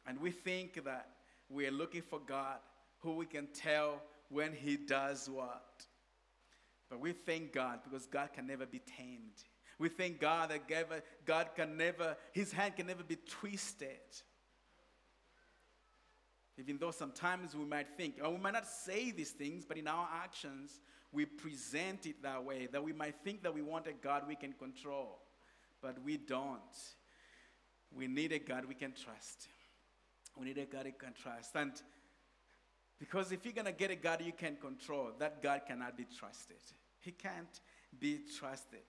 And 0.08 0.20
we 0.20 0.32
think 0.32 0.84
that 0.84 1.10
we 1.50 1.68
are 1.68 1.72
looking 1.72 2.02
for 2.02 2.20
God 2.20 2.58
who 3.00 3.16
we 3.16 3.26
can 3.26 3.48
tell 3.54 4.02
when 4.32 4.54
He 4.54 4.78
does 4.78 5.30
what. 5.30 5.86
But 6.90 7.00
we 7.00 7.14
thank 7.14 7.54
God 7.54 7.80
because 7.84 8.06
God 8.06 8.34
can 8.34 8.48
never 8.48 8.66
be 8.66 8.82
tamed. 8.98 9.44
We 9.80 9.90
thank 9.90 10.20
God 10.20 10.52
that 10.52 10.68
God 11.26 11.50
can 11.56 11.76
never, 11.76 12.16
his 12.34 12.52
hand 12.52 12.76
can 12.76 12.86
never 12.86 13.02
be 13.02 13.18
twisted. 13.28 13.88
Even 16.58 16.78
though 16.78 16.92
sometimes 16.92 17.56
we 17.56 17.66
might 17.66 17.88
think, 17.98 18.20
or 18.24 18.30
we 18.30 18.38
might 18.38 18.54
not 18.54 18.68
say 18.68 19.10
these 19.10 19.32
things, 19.32 19.66
but 19.66 19.78
in 19.78 19.88
our 19.88 20.08
actions, 20.24 20.82
we 21.12 21.26
present 21.26 22.06
it 22.06 22.22
that 22.22 22.44
way, 22.44 22.68
that 22.72 22.84
we 22.84 22.94
might 22.94 23.16
think 23.24 23.42
that 23.42 23.54
we 23.54 23.62
want 23.62 23.88
a 23.88 23.94
God 23.94 24.24
we 24.28 24.36
can 24.36 24.54
control, 24.54 25.20
but 25.82 25.98
we 26.04 26.18
don't. 26.18 26.60
We 27.92 28.08
need 28.08 28.32
a 28.34 28.40
God 28.40 28.66
we 28.66 28.76
can 28.76 28.94
trust. 28.94 29.48
We 30.38 30.46
need 30.46 30.58
a 30.60 30.66
God 30.66 30.86
we 30.86 30.92
can 30.92 31.14
trust. 31.14 31.56
And 31.56 31.72
because 33.02 33.32
if 33.32 33.44
you're 33.44 33.54
going 33.54 33.66
to 33.66 33.72
get 33.72 33.90
a 33.90 33.96
God 33.96 34.22
you 34.24 34.32
can 34.32 34.58
control, 34.58 35.10
that 35.18 35.42
God 35.42 35.62
cannot 35.68 35.98
be 35.98 36.06
trusted. 36.06 36.62
He 37.00 37.10
can't 37.12 37.60
be 38.00 38.20
trusted. 38.38 38.82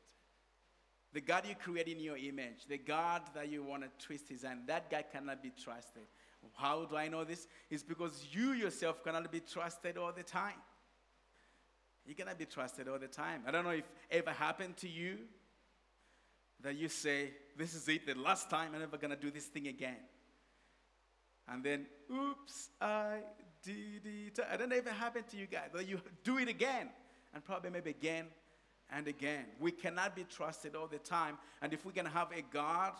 The 1.14 1.23
God 1.23 1.45
you 1.49 1.54
create 1.54 1.88
in 1.88 1.99
your 1.99 2.19
image, 2.19 2.66
the 2.69 2.76
God 2.76 3.23
that 3.35 3.49
you 3.49 3.62
want 3.62 3.85
to 3.85 4.07
twist 4.07 4.28
his 4.28 4.42
hand, 4.42 4.61
that 4.66 4.90
guy 4.90 5.02
cannot 5.11 5.42
be 5.42 5.50
trusted. 5.50 6.02
How 6.54 6.85
do 6.85 6.95
I 6.95 7.09
know 7.09 7.25
this? 7.25 7.49
It's 7.71 7.83
because 7.83 8.26
you 8.31 8.52
yourself 8.52 9.02
cannot 9.02 9.33
be 9.33 9.40
trusted 9.40 9.97
all 9.97 10.12
the 10.12 10.23
time. 10.23 10.61
You 12.04 12.14
cannot 12.14 12.38
be 12.38 12.45
trusted 12.45 12.88
all 12.88 12.99
the 12.99 13.09
time. 13.09 13.42
I 13.47 13.50
don't 13.50 13.64
know 13.64 13.71
if 13.71 13.88
ever 14.11 14.31
happened 14.31 14.76
to 14.78 14.88
you 14.90 15.21
that 16.61 16.76
you 16.76 16.90
say, 16.90 17.31
This 17.57 17.75
is 17.75 17.88
it, 17.88 18.07
the 18.07 18.14
last 18.14 18.50
time 18.50 18.73
I'm 18.75 18.81
never 18.81 18.99
gonna 18.99 19.16
do 19.16 19.31
this 19.31 19.47
thing 19.47 19.69
again. 19.69 19.97
And 21.49 21.64
then, 21.64 21.87
oops, 22.12 22.69
I. 22.78 23.21
I 23.69 24.57
don't 24.57 24.73
it 24.73 24.87
happened 24.88 25.28
to 25.28 25.37
you 25.37 25.47
guys, 25.47 25.71
that 25.73 25.87
you 25.87 26.00
do 26.25 26.38
it 26.38 26.49
again, 26.49 26.88
and 27.35 27.45
probably 27.45 27.71
maybe 27.71 27.90
again 27.90 28.26
and 28.90 29.09
again. 29.09 29.45
We 29.61 29.71
cannot 29.71 30.14
be 30.14 30.25
trusted 30.25 30.75
all 30.75 30.87
the 30.87 30.99
time. 30.99 31.38
And 31.61 31.73
if 31.73 31.85
we 31.85 31.92
can 31.92 32.07
have 32.07 32.28
a 32.33 32.42
God 32.42 32.92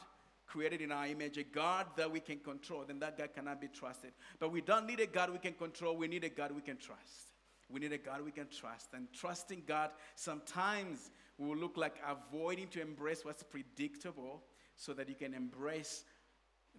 created 0.47 0.81
in 0.81 0.92
our 0.92 1.07
image, 1.07 1.38
a 1.38 1.45
God 1.45 1.87
that 1.97 2.11
we 2.11 2.21
can 2.21 2.38
control, 2.38 2.85
then 2.87 2.99
that 3.00 3.16
God 3.19 3.31
cannot 3.35 3.61
be 3.61 3.69
trusted. 3.69 4.12
But 4.38 4.52
we 4.52 4.61
don't 4.61 4.87
need 4.87 5.00
a 5.00 5.07
God 5.07 5.31
we 5.31 5.38
can 5.38 5.54
control, 5.54 5.97
we 5.97 6.09
need 6.09 6.25
a 6.25 6.28
God 6.28 6.52
we 6.52 6.62
can 6.62 6.76
trust. 6.76 7.33
We 7.71 7.81
need 7.81 7.92
a 7.92 7.99
God 7.99 8.23
we 8.23 8.33
can 8.33 8.49
trust. 8.49 8.88
And 8.92 9.09
trusting 9.12 9.62
God 9.66 9.90
sometimes 10.14 11.11
will 11.38 11.57
look 11.57 11.76
like 11.76 11.97
avoiding 12.07 12.69
to 12.69 12.83
embrace 12.83 13.25
what's 13.25 13.42
predictable 13.42 14.42
so 14.76 14.92
that 14.92 15.09
you 15.09 15.14
can 15.14 15.33
embrace 15.33 16.04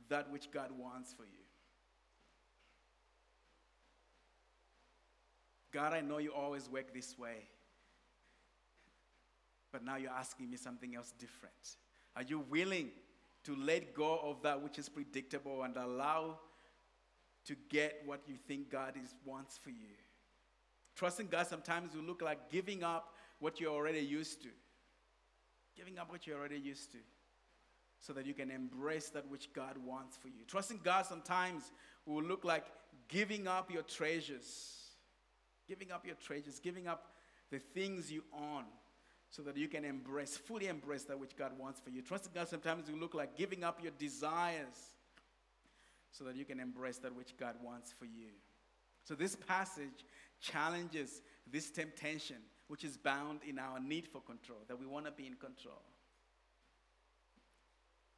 that 0.10 0.32
which 0.32 0.52
God 0.52 0.70
wants 0.78 1.14
for 1.14 1.24
you. 1.24 1.43
God, 5.74 5.94
I 5.94 6.02
know 6.02 6.20
you 6.20 6.32
always 6.32 6.70
work 6.70 6.94
this 6.94 7.18
way. 7.18 7.48
But 9.72 9.84
now 9.84 9.96
you're 9.96 10.12
asking 10.12 10.52
me 10.52 10.58
something 10.58 10.96
else 10.96 11.14
different. 11.18 11.78
Are 12.16 12.22
you 12.22 12.40
willing 12.40 12.92
to 13.44 13.56
let 13.56 13.96
go 13.96 14.20
of 14.24 14.42
that 14.44 14.62
which 14.62 14.78
is 14.78 14.88
predictable 14.88 15.64
and 15.64 15.76
allow 15.76 16.40
to 17.46 17.56
get 17.70 18.02
what 18.06 18.22
you 18.28 18.36
think 18.48 18.70
God 18.72 18.94
is, 19.04 19.16
wants 19.26 19.58
for 19.58 19.72
you? 19.72 19.98
Trusting 20.96 21.28
God 21.28 21.48
sometimes 21.48 21.96
will 21.96 22.04
look 22.04 22.22
like 22.22 22.52
giving 22.52 22.84
up 22.84 23.16
what 23.40 23.60
you're 23.60 23.74
already 23.74 24.00
used 24.00 24.44
to. 24.44 24.50
Giving 25.76 25.98
up 25.98 26.12
what 26.12 26.28
you're 26.28 26.38
already 26.38 26.60
used 26.60 26.92
to 26.92 27.00
so 28.00 28.12
that 28.14 28.26
you 28.26 28.34
can 28.34 28.52
embrace 28.52 29.10
that 29.10 29.28
which 29.30 29.52
God 29.54 29.76
wants 29.84 30.18
for 30.18 30.28
you. 30.28 30.44
Trusting 30.46 30.82
God 30.84 31.06
sometimes 31.06 31.72
will 32.06 32.22
look 32.22 32.44
like 32.44 32.66
giving 33.08 33.48
up 33.48 33.72
your 33.72 33.82
treasures. 33.82 34.83
Giving 35.68 35.92
up 35.92 36.06
your 36.06 36.16
treasures, 36.16 36.60
giving 36.60 36.88
up 36.88 37.14
the 37.52 37.60
things 37.60 38.12
you 38.12 38.24
own 38.34 38.66
so 39.30 39.42
that 39.42 39.58
you 39.58 39.68
can 39.68 39.86
embrace, 39.86 40.38
fully 40.38 40.68
embrace 40.68 41.04
that 41.06 41.20
which 41.20 41.36
God 41.36 41.52
wants 41.58 41.80
for 41.80 41.90
you. 41.90 42.02
Trusting 42.02 42.32
God 42.36 42.48
sometimes 42.48 42.90
will 42.90 43.00
look 43.00 43.14
like 43.14 43.36
giving 43.38 43.64
up 43.64 43.82
your 43.82 43.92
desires 43.98 44.94
so 46.12 46.24
that 46.26 46.36
you 46.36 46.46
can 46.46 46.60
embrace 46.60 46.98
that 47.00 47.16
which 47.16 47.36
God 47.38 47.56
wants 47.64 47.92
for 47.92 48.06
you. 48.06 48.30
So 49.04 49.16
this 49.16 49.36
passage 49.36 50.06
challenges 50.40 51.22
this 51.52 51.72
temptation, 51.72 52.38
which 52.68 52.84
is 52.84 52.98
bound 52.98 53.40
in 53.48 53.60
our 53.60 53.80
need 53.80 54.08
for 54.08 54.22
control, 54.22 54.60
that 54.68 54.80
we 54.80 54.86
want 54.86 55.06
to 55.06 55.12
be 55.12 55.26
in 55.26 55.34
control. 55.34 55.82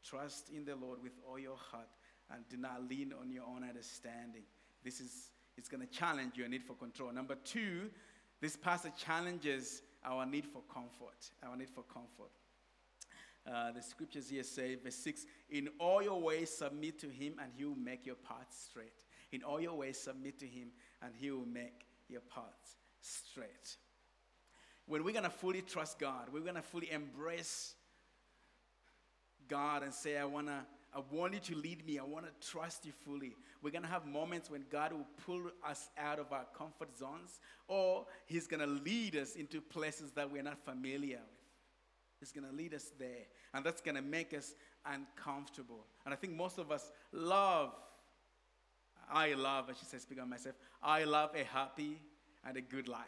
Trust 0.03 0.49
in 0.49 0.65
the 0.65 0.75
Lord 0.75 1.01
with 1.01 1.13
all 1.27 1.39
your 1.39 1.57
heart 1.57 1.89
and 2.31 2.43
do 2.49 2.57
not 2.57 2.87
lean 2.87 3.13
on 3.19 3.31
your 3.31 3.43
own 3.43 3.63
understanding. 3.63 4.43
This 4.83 4.99
is 4.99 5.29
it's 5.57 5.69
going 5.69 5.85
to 5.85 5.93
challenge 5.93 6.37
your 6.37 6.47
need 6.47 6.63
for 6.63 6.73
control. 6.73 7.11
Number 7.11 7.35
two, 7.43 7.89
this 8.41 8.55
passage 8.55 8.93
challenges 8.97 9.81
our 10.03 10.25
need 10.25 10.45
for 10.45 10.61
comfort. 10.71 11.31
Our 11.43 11.55
need 11.55 11.69
for 11.69 11.83
comfort. 11.83 12.31
Uh, 13.47 13.71
the 13.71 13.81
scriptures 13.81 14.29
here 14.29 14.43
say, 14.43 14.75
verse 14.75 14.95
6 14.95 15.25
In 15.49 15.69
all 15.79 16.01
your 16.01 16.19
ways 16.19 16.49
submit 16.49 16.99
to 16.99 17.07
him, 17.07 17.35
and 17.41 17.51
he 17.55 17.65
will 17.65 17.75
make 17.75 18.05
your 18.05 18.15
paths 18.15 18.67
straight. 18.69 19.05
In 19.31 19.43
all 19.43 19.61
your 19.61 19.75
ways 19.75 19.99
submit 19.99 20.39
to 20.39 20.47
him, 20.47 20.69
and 21.01 21.13
he 21.15 21.31
will 21.31 21.45
make 21.45 21.85
your 22.09 22.21
paths 22.21 22.77
straight. 23.01 23.77
When 24.87 25.03
we're 25.03 25.13
going 25.13 25.23
to 25.23 25.29
fully 25.29 25.61
trust 25.61 25.99
God, 25.99 26.27
we're 26.31 26.41
going 26.41 26.55
to 26.55 26.61
fully 26.61 26.91
embrace 26.91 27.75
God 29.47 29.83
and 29.83 29.93
say, 29.93 30.17
I 30.17 30.25
want 30.25 30.47
to 30.47 30.65
I 30.95 31.01
want 31.11 31.33
you 31.33 31.39
to 31.41 31.55
lead 31.55 31.85
me. 31.85 31.99
I 31.99 32.03
want 32.03 32.25
to 32.25 32.49
trust 32.49 32.85
you 32.85 32.93
fully. 33.03 33.35
We're 33.61 33.71
going 33.71 33.83
to 33.83 33.89
have 33.89 34.05
moments 34.05 34.49
when 34.49 34.63
God 34.71 34.93
will 34.93 35.07
pull 35.25 35.41
us 35.67 35.89
out 35.97 36.19
of 36.19 36.31
our 36.31 36.45
comfort 36.57 36.97
zones, 36.97 37.41
or 37.67 38.05
He's 38.25 38.47
going 38.47 38.61
to 38.61 38.67
lead 38.67 39.17
us 39.17 39.35
into 39.35 39.59
places 39.59 40.11
that 40.11 40.31
we're 40.31 40.43
not 40.43 40.57
familiar 40.63 41.17
with. 41.17 41.35
He's 42.21 42.31
going 42.31 42.47
to 42.49 42.55
lead 42.55 42.73
us 42.73 42.91
there, 42.97 43.25
and 43.53 43.65
that's 43.65 43.81
going 43.81 43.95
to 43.95 44.01
make 44.01 44.33
us 44.33 44.55
uncomfortable. 44.85 45.85
And 46.05 46.13
I 46.13 46.17
think 46.17 46.33
most 46.33 46.57
of 46.59 46.71
us 46.71 46.91
love, 47.11 47.73
I 49.11 49.33
love, 49.33 49.65
I 49.69 49.73
should 49.73 49.89
say, 49.89 49.97
speak 49.97 50.21
on 50.21 50.29
myself, 50.29 50.55
I 50.81 51.03
love 51.03 51.31
a 51.35 51.43
happy 51.43 51.99
and 52.47 52.55
a 52.55 52.61
good 52.61 52.87
life. 52.87 53.01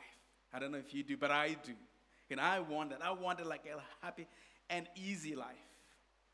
I 0.53 0.59
don't 0.59 0.73
know 0.73 0.77
if 0.77 0.93
you 0.93 1.03
do, 1.03 1.15
but 1.15 1.31
I 1.31 1.55
do. 1.63 1.73
And 2.29 2.41
I 2.41 2.59
want 2.59 2.89
that. 2.89 2.99
I 3.01 3.11
want 3.11 3.39
it 3.39 3.45
like 3.45 3.65
a 3.65 4.05
happy 4.05 4.27
and 4.69 4.85
easy 4.97 5.33
life 5.33 5.66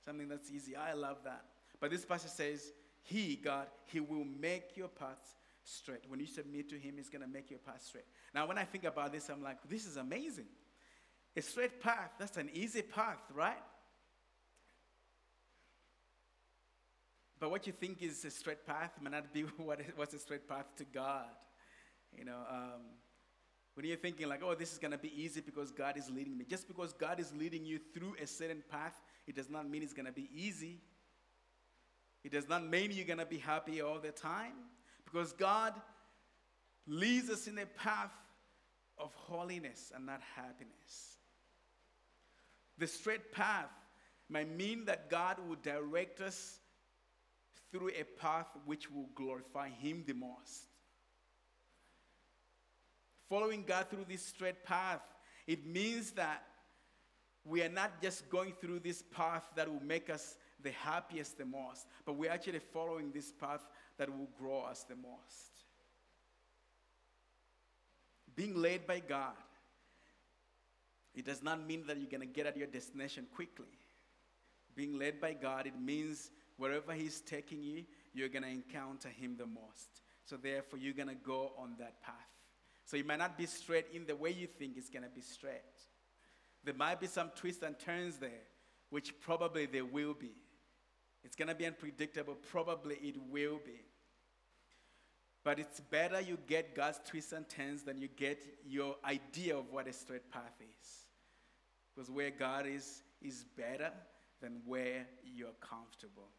something 0.06 0.28
that's 0.28 0.52
easy. 0.52 0.76
I 0.76 0.94
love 0.94 1.18
that. 1.24 1.46
But 1.80 1.92
this 1.92 2.06
passage 2.06 2.32
says, 2.32 2.72
He, 3.02 3.36
God, 3.36 3.68
He 3.86 4.00
will 4.00 4.26
make 4.26 4.76
your 4.76 4.88
paths 4.88 5.36
straight. 5.64 6.04
When 6.08 6.20
you 6.20 6.28
submit 6.28 6.70
to 6.70 6.76
Him, 6.78 6.96
He's 6.98 7.10
going 7.10 7.22
to 7.22 7.28
make 7.28 7.50
your 7.50 7.60
path 7.60 7.84
straight. 7.84 8.06
Now, 8.34 8.48
when 8.48 8.58
I 8.58 8.64
think 8.64 8.84
about 8.84 9.12
this, 9.12 9.30
I'm 9.30 9.44
like, 9.44 9.58
this 9.70 9.86
is 9.86 9.98
amazing. 9.98 10.48
A 11.36 11.42
straight 11.42 11.82
path, 11.82 12.12
that's 12.20 12.38
an 12.38 12.50
easy 12.54 12.82
path, 12.82 13.22
right? 13.34 13.58
But 17.40 17.50
what 17.52 17.68
you 17.68 17.74
think 17.74 18.02
is 18.02 18.24
a 18.24 18.32
straight 18.32 18.66
path 18.66 18.92
may 19.02 19.10
not 19.10 19.34
be 19.34 19.42
what 19.58 19.82
is, 19.82 19.88
what's 19.96 20.14
a 20.14 20.20
straight 20.20 20.48
path 20.48 20.68
to 20.78 20.86
God. 20.86 21.26
You 22.18 22.26
know, 22.26 22.40
um, 22.50 22.82
when 23.74 23.86
you're 23.86 23.98
thinking 23.98 24.30
like, 24.30 24.42
oh, 24.44 24.54
this 24.54 24.72
is 24.72 24.78
going 24.78 24.92
to 24.92 24.98
be 24.98 25.12
easy 25.20 25.42
because 25.42 25.72
God 25.72 25.98
is 25.98 26.10
leading 26.10 26.38
me. 26.38 26.46
Just 26.48 26.68
because 26.68 26.94
God 26.94 27.20
is 27.20 27.34
leading 27.36 27.66
you 27.66 27.80
through 27.94 28.16
a 28.22 28.28
certain 28.28 28.64
path 28.70 29.02
it 29.28 29.36
does 29.36 29.50
not 29.50 29.70
mean 29.70 29.84
it's 29.84 29.94
going 29.94 30.06
to 30.06 30.12
be 30.12 30.30
easy. 30.34 30.82
It 32.24 32.32
does 32.32 32.48
not 32.48 32.66
mean 32.66 32.92
you're 32.92 33.06
going 33.06 33.20
to 33.20 33.26
be 33.26 33.38
happy 33.38 33.82
all 33.82 34.00
the 34.00 34.12
time 34.12 34.54
because 35.06 35.34
God 35.34 35.74
leads 36.88 37.30
us 37.30 37.48
in 37.48 37.58
a 37.58 37.66
path 37.66 38.12
of 38.98 39.14
holiness 39.14 39.92
and 39.96 40.06
not 40.06 40.22
happiness. 40.36 41.18
The 42.78 42.88
straight 42.88 43.32
path 43.32 43.70
might 44.30 44.50
mean 44.50 44.86
that 44.86 45.10
God 45.10 45.38
will 45.48 45.58
direct 45.62 46.22
us 46.22 46.60
through 47.72 47.90
a 47.90 48.04
path 48.20 48.48
which 48.66 48.90
will 48.92 49.10
glorify 49.16 49.70
Him 49.70 50.04
the 50.06 50.14
most. 50.14 50.68
Following 53.30 53.64
God 53.64 53.88
through 53.90 54.06
this 54.08 54.26
straight 54.26 54.64
path, 54.64 55.02
it 55.48 55.66
means 55.66 56.12
that 56.12 56.44
we 57.46 57.62
are 57.62 57.70
not 57.70 58.02
just 58.02 58.30
going 58.30 58.54
through 58.62 58.80
this 58.80 59.02
path 59.02 59.44
that 59.56 59.68
will 59.68 59.84
make 59.84 60.10
us 60.10 60.38
the 60.62 60.72
happiest 60.72 61.38
the 61.38 61.46
most, 61.46 61.88
but 62.06 62.14
we're 62.14 62.32
actually 62.32 62.60
following 62.60 63.12
this 63.12 63.32
path 63.32 63.66
that 63.98 64.10
will 64.10 64.30
grow 64.40 64.62
us 64.62 64.84
the 64.84 64.96
most. 64.96 65.54
Being 68.36 68.56
led 68.56 68.88
by 68.88 69.00
God, 69.00 69.34
it 71.14 71.26
does 71.26 71.44
not 71.44 71.66
mean 71.68 71.86
that 71.88 71.98
you're 71.98 72.10
going 72.10 72.22
to 72.22 72.26
get 72.26 72.48
at 72.48 72.58
your 72.58 72.68
destination 72.68 73.28
quickly. 73.36 73.68
Being 74.76 74.98
led 74.98 75.22
by 75.22 75.34
God, 75.34 75.68
it 75.68 75.80
means 75.80 76.32
wherever 76.58 76.94
He's 76.94 77.22
taking 77.22 77.62
you, 77.62 77.84
you're 78.14 78.30
going 78.30 78.44
to 78.44 78.50
encounter 78.50 79.10
Him 79.10 79.36
the 79.38 79.46
most. 79.46 80.02
So, 80.26 80.38
therefore, 80.38 80.80
you're 80.80 80.94
going 80.94 81.10
to 81.10 81.16
go 81.16 81.52
on 81.58 81.76
that 81.80 82.02
path. 82.02 82.16
So, 82.86 82.98
it 82.98 83.06
might 83.06 83.20
not 83.20 83.38
be 83.38 83.46
straight 83.46 83.86
in 83.94 84.06
the 84.06 84.16
way 84.16 84.32
you 84.32 84.48
think 84.48 84.74
it's 84.78 84.90
going 84.90 85.04
to 85.04 85.10
be 85.10 85.22
straight. 85.22 85.62
There 86.64 86.74
might 86.74 87.00
be 87.00 87.08
some 87.08 87.32
twists 87.36 87.64
and 87.64 87.78
turns 87.78 88.18
there, 88.18 88.44
which 88.90 89.20
probably 89.20 89.66
there 89.66 89.86
will 89.86 90.14
be. 90.14 90.32
It's 91.24 91.36
going 91.36 91.48
to 91.48 91.56
be 91.56 91.66
unpredictable, 91.66 92.36
probably 92.36 92.96
it 92.96 93.16
will 93.30 93.60
be. 93.66 93.82
But 95.44 95.60
it's 95.60 95.82
better 95.82 96.22
you 96.22 96.38
get 96.48 96.74
God's 96.76 97.00
twists 97.06 97.34
and 97.34 97.48
turns 97.48 97.84
than 97.84 97.98
you 97.98 98.08
get 98.08 98.42
your 98.66 98.96
idea 99.04 99.58
of 99.58 99.66
what 99.72 99.88
a 99.88 99.94
straight 99.94 100.32
path 100.32 100.54
is. 100.62 100.88
Because 101.94 102.10
where 102.10 102.32
God 102.32 102.66
is, 102.66 103.04
is 103.22 103.46
better 103.58 103.92
than 104.42 104.62
where 104.66 105.06
you're 105.24 105.56
comfortable. 105.60 106.30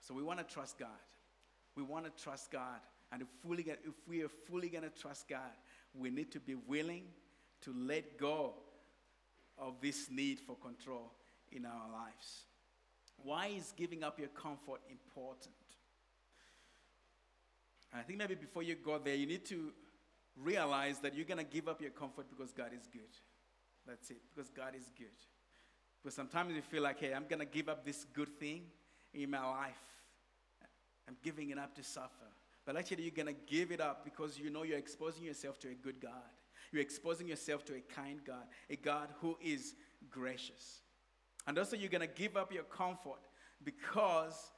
So 0.00 0.14
we 0.14 0.22
want 0.22 0.38
to 0.38 0.44
trust 0.44 0.78
God. 0.78 0.88
We 1.76 1.82
want 1.82 2.04
to 2.04 2.22
trust 2.22 2.50
God. 2.50 2.80
And 3.10 3.22
if, 3.22 3.28
fully, 3.42 3.62
if 3.68 3.94
we 4.06 4.22
are 4.22 4.28
fully 4.28 4.68
going 4.68 4.84
to 4.84 4.90
trust 4.90 5.28
God, 5.28 5.52
we 5.94 6.10
need 6.10 6.30
to 6.32 6.40
be 6.40 6.54
willing 6.54 7.04
to 7.62 7.74
let 7.76 8.18
go 8.18 8.54
of 9.56 9.80
this 9.80 10.08
need 10.10 10.40
for 10.40 10.56
control 10.56 11.12
in 11.50 11.64
our 11.64 11.90
lives. 11.92 12.44
Why 13.22 13.48
is 13.48 13.72
giving 13.76 14.04
up 14.04 14.18
your 14.18 14.28
comfort 14.28 14.80
important? 14.90 15.54
I 17.92 18.02
think 18.02 18.18
maybe 18.18 18.34
before 18.34 18.62
you 18.62 18.76
go 18.76 18.98
there, 18.98 19.14
you 19.14 19.26
need 19.26 19.44
to 19.46 19.72
realize 20.36 21.00
that 21.00 21.14
you're 21.14 21.24
going 21.24 21.38
to 21.38 21.44
give 21.44 21.68
up 21.68 21.80
your 21.80 21.90
comfort 21.90 22.26
because 22.30 22.52
God 22.52 22.70
is 22.78 22.86
good. 22.92 23.10
That's 23.86 24.10
it, 24.10 24.20
because 24.34 24.50
God 24.50 24.74
is 24.76 24.90
good. 24.96 25.06
Because 26.02 26.14
sometimes 26.14 26.54
you 26.54 26.62
feel 26.62 26.82
like, 26.82 27.00
hey, 27.00 27.14
I'm 27.14 27.26
going 27.28 27.40
to 27.40 27.46
give 27.46 27.68
up 27.68 27.84
this 27.84 28.04
good 28.12 28.38
thing 28.38 28.62
in 29.14 29.30
my 29.30 29.44
life. 29.44 29.74
I'm 31.08 31.16
giving 31.22 31.50
it 31.50 31.58
up 31.58 31.74
to 31.76 31.82
suffer. 31.82 32.28
But 32.66 32.76
actually, 32.76 33.04
you're 33.04 33.12
going 33.12 33.34
to 33.34 33.40
give 33.46 33.72
it 33.72 33.80
up 33.80 34.04
because 34.04 34.38
you 34.38 34.50
know 34.50 34.62
you're 34.62 34.78
exposing 34.78 35.24
yourself 35.24 35.58
to 35.60 35.68
a 35.68 35.74
good 35.74 36.00
God. 36.00 36.12
You're 36.72 36.82
exposing 36.82 37.28
yourself 37.28 37.64
to 37.66 37.74
a 37.74 37.80
kind 37.80 38.20
God, 38.24 38.44
a 38.68 38.76
God 38.76 39.08
who 39.20 39.36
is 39.42 39.74
gracious. 40.10 40.82
And 41.46 41.58
also, 41.58 41.76
you're 41.76 41.88
going 41.88 42.06
to 42.06 42.06
give 42.06 42.36
up 42.36 42.52
your 42.52 42.64
comfort 42.64 43.26
because 43.64 44.52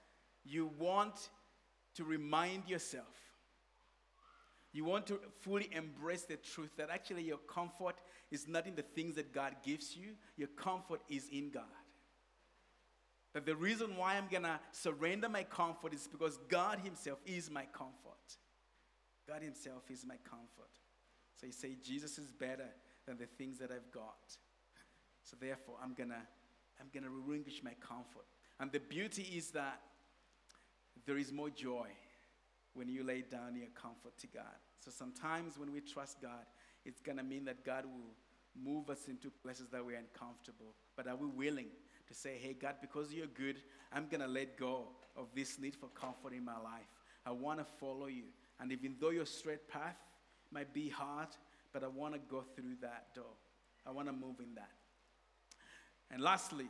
you 0.45 0.71
want 0.79 1.31
to 1.95 2.05
remind 2.05 2.69
yourself. 2.69 3.07
You 4.73 4.85
want 4.85 5.07
to 5.09 5.21
fully 5.41 5.69
embrace 5.73 6.23
the 6.23 6.37
truth 6.37 6.71
that 6.77 6.91
actually 6.91 7.23
your 7.23 7.39
comfort 7.39 7.97
is 8.31 8.47
not 8.47 8.67
in 8.67 8.77
the 8.77 8.83
things 8.83 9.17
that 9.17 9.33
God 9.33 9.57
gives 9.65 9.97
you, 9.97 10.15
your 10.37 10.49
comfort 10.49 11.01
is 11.09 11.29
in 11.33 11.51
God. 11.51 11.65
That 13.35 13.47
the 13.47 13.57
reason 13.57 13.97
why 13.97 14.17
I'm 14.17 14.29
going 14.31 14.45
to 14.45 14.59
surrender 14.73 15.29
my 15.29 15.45
comfort 15.45 15.95
is 15.95 16.09
because 16.09 16.39
God 16.49 16.81
Himself 16.81 17.19
is 17.25 17.51
my 17.51 17.67
comfort. 17.73 17.95
God 19.29 19.43
Himself 19.43 19.83
is 19.91 20.05
my 20.07 20.17
comfort. 20.29 20.71
So 21.41 21.47
you 21.47 21.53
say, 21.53 21.77
Jesus 21.83 22.19
is 22.19 22.31
better 22.31 22.69
than 23.07 23.17
the 23.17 23.27
things 23.27 23.59
that 23.59 23.71
I've 23.71 23.91
got. 23.93 24.37
So 25.23 25.37
therefore, 25.41 25.77
I'm 25.83 25.95
going 25.95 26.11
to 26.11 26.21
I'm 26.81 26.89
going 26.95 27.05
to 27.05 27.11
relinquish 27.11 27.63
my 27.63 27.75
comfort. 27.87 28.25
And 28.59 28.73
the 28.73 28.81
beauty 28.81 29.23
is 29.37 29.51
that 29.51 29.81
there 31.07 31.19
is 31.19 31.31
more 31.31 31.51
joy 31.51 31.89
when 32.73 32.89
you 32.89 33.05
lay 33.05 33.23
down 33.23 33.55
your 33.55 33.69
comfort 33.75 34.17
to 34.19 34.27
God. 34.27 34.57
So 34.79 34.91
sometimes 34.91 35.59
when 35.59 35.73
we 35.73 35.81
trust 35.81 36.23
God, 36.23 36.47
it's 36.87 37.03
going 37.03 37.19
to 37.19 37.23
mean 37.23 37.45
that 37.45 37.67
God 37.67 37.85
will 37.85 38.15
move 38.57 38.89
us 38.89 39.09
into 39.09 39.31
places 39.31 39.69
that 39.73 39.85
we're 39.85 39.99
uncomfortable. 39.99 40.75
But 40.97 41.07
are 41.07 41.17
we 41.17 41.27
willing 41.27 41.69
to 42.09 42.15
say, 42.15 42.39
hey, 42.41 42.55
God, 42.55 42.77
because 42.81 43.13
you're 43.13 43.27
good, 43.27 43.57
I'm 43.93 44.07
going 44.09 44.23
to 44.23 44.27
let 44.27 44.57
go 44.57 44.89
of 45.17 45.27
this 45.35 45.59
need 45.59 45.77
for 45.77 45.89
comfort 45.89 46.33
in 46.33 46.45
my 46.45 46.59
life. 46.59 46.89
I 47.27 47.33
want 47.33 47.59
to 47.59 47.67
follow 47.79 48.07
you. 48.07 48.25
And 48.59 48.73
even 48.73 48.97
though 48.99 49.11
your 49.11 49.27
straight 49.27 49.69
path 49.69 49.97
might 50.53 50.73
be 50.73 50.89
hard, 50.89 51.29
but 51.73 51.85
I 51.85 51.89
want 51.89 52.15
to 52.15 52.21
go 52.21 52.43
through 52.55 52.77
that 52.83 53.15
door. 53.15 53.37
I 53.87 53.91
want 53.91 54.09
to 54.09 54.13
move 54.13 54.41
in 54.41 54.55
that. 54.55 54.71
And 56.11 56.21
lastly, 56.23 56.67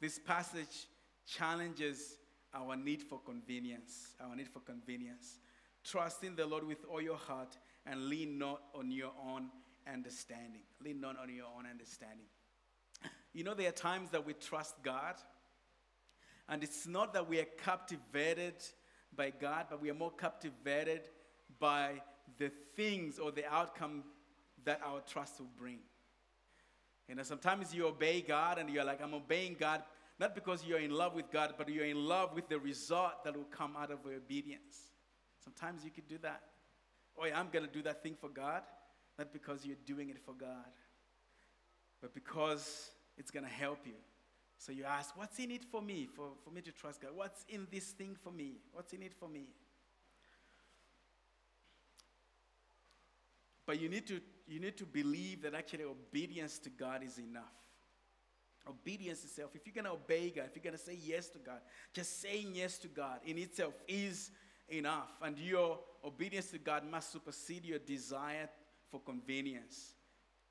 this 0.00 0.18
passage 0.18 0.86
challenges 1.26 2.18
our 2.54 2.76
need 2.76 3.02
for 3.02 3.20
convenience. 3.24 4.14
Our 4.20 4.36
need 4.36 4.48
for 4.48 4.60
convenience. 4.60 5.38
Trust 5.82 6.24
in 6.24 6.36
the 6.36 6.46
Lord 6.46 6.64
with 6.64 6.84
all 6.90 7.00
your 7.00 7.16
heart 7.16 7.58
and 7.86 8.08
lean 8.08 8.38
not 8.38 8.62
on 8.74 8.90
your 8.90 9.12
own 9.26 9.50
understanding. 9.92 10.62
Lean 10.82 11.00
not 11.00 11.18
on 11.18 11.34
your 11.34 11.46
own 11.46 11.66
understanding. 11.70 12.26
You 13.32 13.44
know, 13.44 13.54
there 13.54 13.68
are 13.68 13.72
times 13.72 14.10
that 14.10 14.24
we 14.24 14.32
trust 14.34 14.76
God, 14.82 15.16
and 16.48 16.62
it's 16.62 16.86
not 16.86 17.12
that 17.14 17.28
we 17.28 17.40
are 17.40 17.48
captivated 17.64 18.54
by 19.14 19.30
God, 19.30 19.66
but 19.68 19.82
we 19.82 19.90
are 19.90 19.94
more 19.94 20.12
captivated 20.12 21.02
by 21.58 22.00
the 22.38 22.50
things 22.76 23.18
or 23.18 23.30
the 23.30 23.46
outcome 23.46 24.04
that 24.64 24.80
our 24.84 25.00
trust 25.00 25.40
will 25.40 25.50
bring. 25.58 25.78
You 27.08 27.14
know, 27.14 27.22
sometimes 27.22 27.74
you 27.74 27.86
obey 27.86 28.22
God 28.22 28.58
and 28.58 28.70
you're 28.70 28.84
like, 28.84 29.02
I'm 29.02 29.14
obeying 29.14 29.56
God, 29.58 29.82
not 30.18 30.34
because 30.34 30.64
you're 30.64 30.78
in 30.78 30.90
love 30.90 31.14
with 31.14 31.30
God, 31.30 31.54
but 31.58 31.68
you're 31.68 31.84
in 31.84 32.06
love 32.06 32.34
with 32.34 32.48
the 32.48 32.58
result 32.58 33.24
that 33.24 33.36
will 33.36 33.44
come 33.44 33.76
out 33.76 33.90
of 33.90 33.98
obedience. 34.06 34.92
Sometimes 35.42 35.84
you 35.84 35.90
could 35.90 36.08
do 36.08 36.18
that. 36.22 36.40
Oh, 37.18 37.26
yeah, 37.26 37.38
I'm 37.38 37.48
going 37.52 37.64
to 37.64 37.70
do 37.70 37.82
that 37.82 38.02
thing 38.02 38.14
for 38.18 38.28
God, 38.28 38.62
not 39.18 39.32
because 39.32 39.66
you're 39.66 39.76
doing 39.84 40.08
it 40.08 40.18
for 40.18 40.32
God, 40.32 40.72
but 42.00 42.14
because 42.14 42.90
it's 43.18 43.30
going 43.30 43.44
to 43.44 43.50
help 43.50 43.80
you. 43.86 43.94
So 44.58 44.72
you 44.72 44.84
ask, 44.84 45.16
What's 45.16 45.38
in 45.38 45.50
it 45.50 45.64
for 45.64 45.82
me, 45.82 46.06
for, 46.06 46.30
for 46.42 46.50
me 46.50 46.62
to 46.62 46.72
trust 46.72 47.02
God? 47.02 47.10
What's 47.14 47.44
in 47.48 47.66
this 47.70 47.90
thing 47.90 48.16
for 48.22 48.32
me? 48.32 48.60
What's 48.72 48.92
in 48.92 49.02
it 49.02 49.12
for 49.12 49.28
me? 49.28 49.48
But 53.66 53.80
you 53.80 53.88
need 53.88 54.06
to, 54.08 54.20
you 54.46 54.60
need 54.60 54.76
to 54.76 54.86
believe 54.86 55.42
that 55.42 55.54
actually 55.54 55.84
obedience 55.84 56.58
to 56.60 56.70
God 56.70 57.02
is 57.02 57.18
enough. 57.18 57.44
Obedience 58.68 59.24
itself, 59.24 59.50
if 59.54 59.66
you're 59.66 59.74
going 59.74 59.84
to 59.84 59.92
obey 59.92 60.30
God, 60.30 60.46
if 60.46 60.56
you're 60.56 60.62
going 60.62 60.76
to 60.76 60.82
say 60.82 60.98
yes 61.02 61.28
to 61.30 61.38
God, 61.38 61.58
just 61.92 62.20
saying 62.22 62.52
yes 62.54 62.78
to 62.78 62.88
God 62.88 63.20
in 63.26 63.36
itself 63.38 63.74
is 63.86 64.30
enough. 64.68 65.10
And 65.22 65.38
your 65.38 65.80
obedience 66.02 66.50
to 66.50 66.58
God 66.58 66.82
must 66.90 67.12
supersede 67.12 67.64
your 67.64 67.78
desire 67.78 68.48
for 68.90 69.00
convenience. 69.00 69.94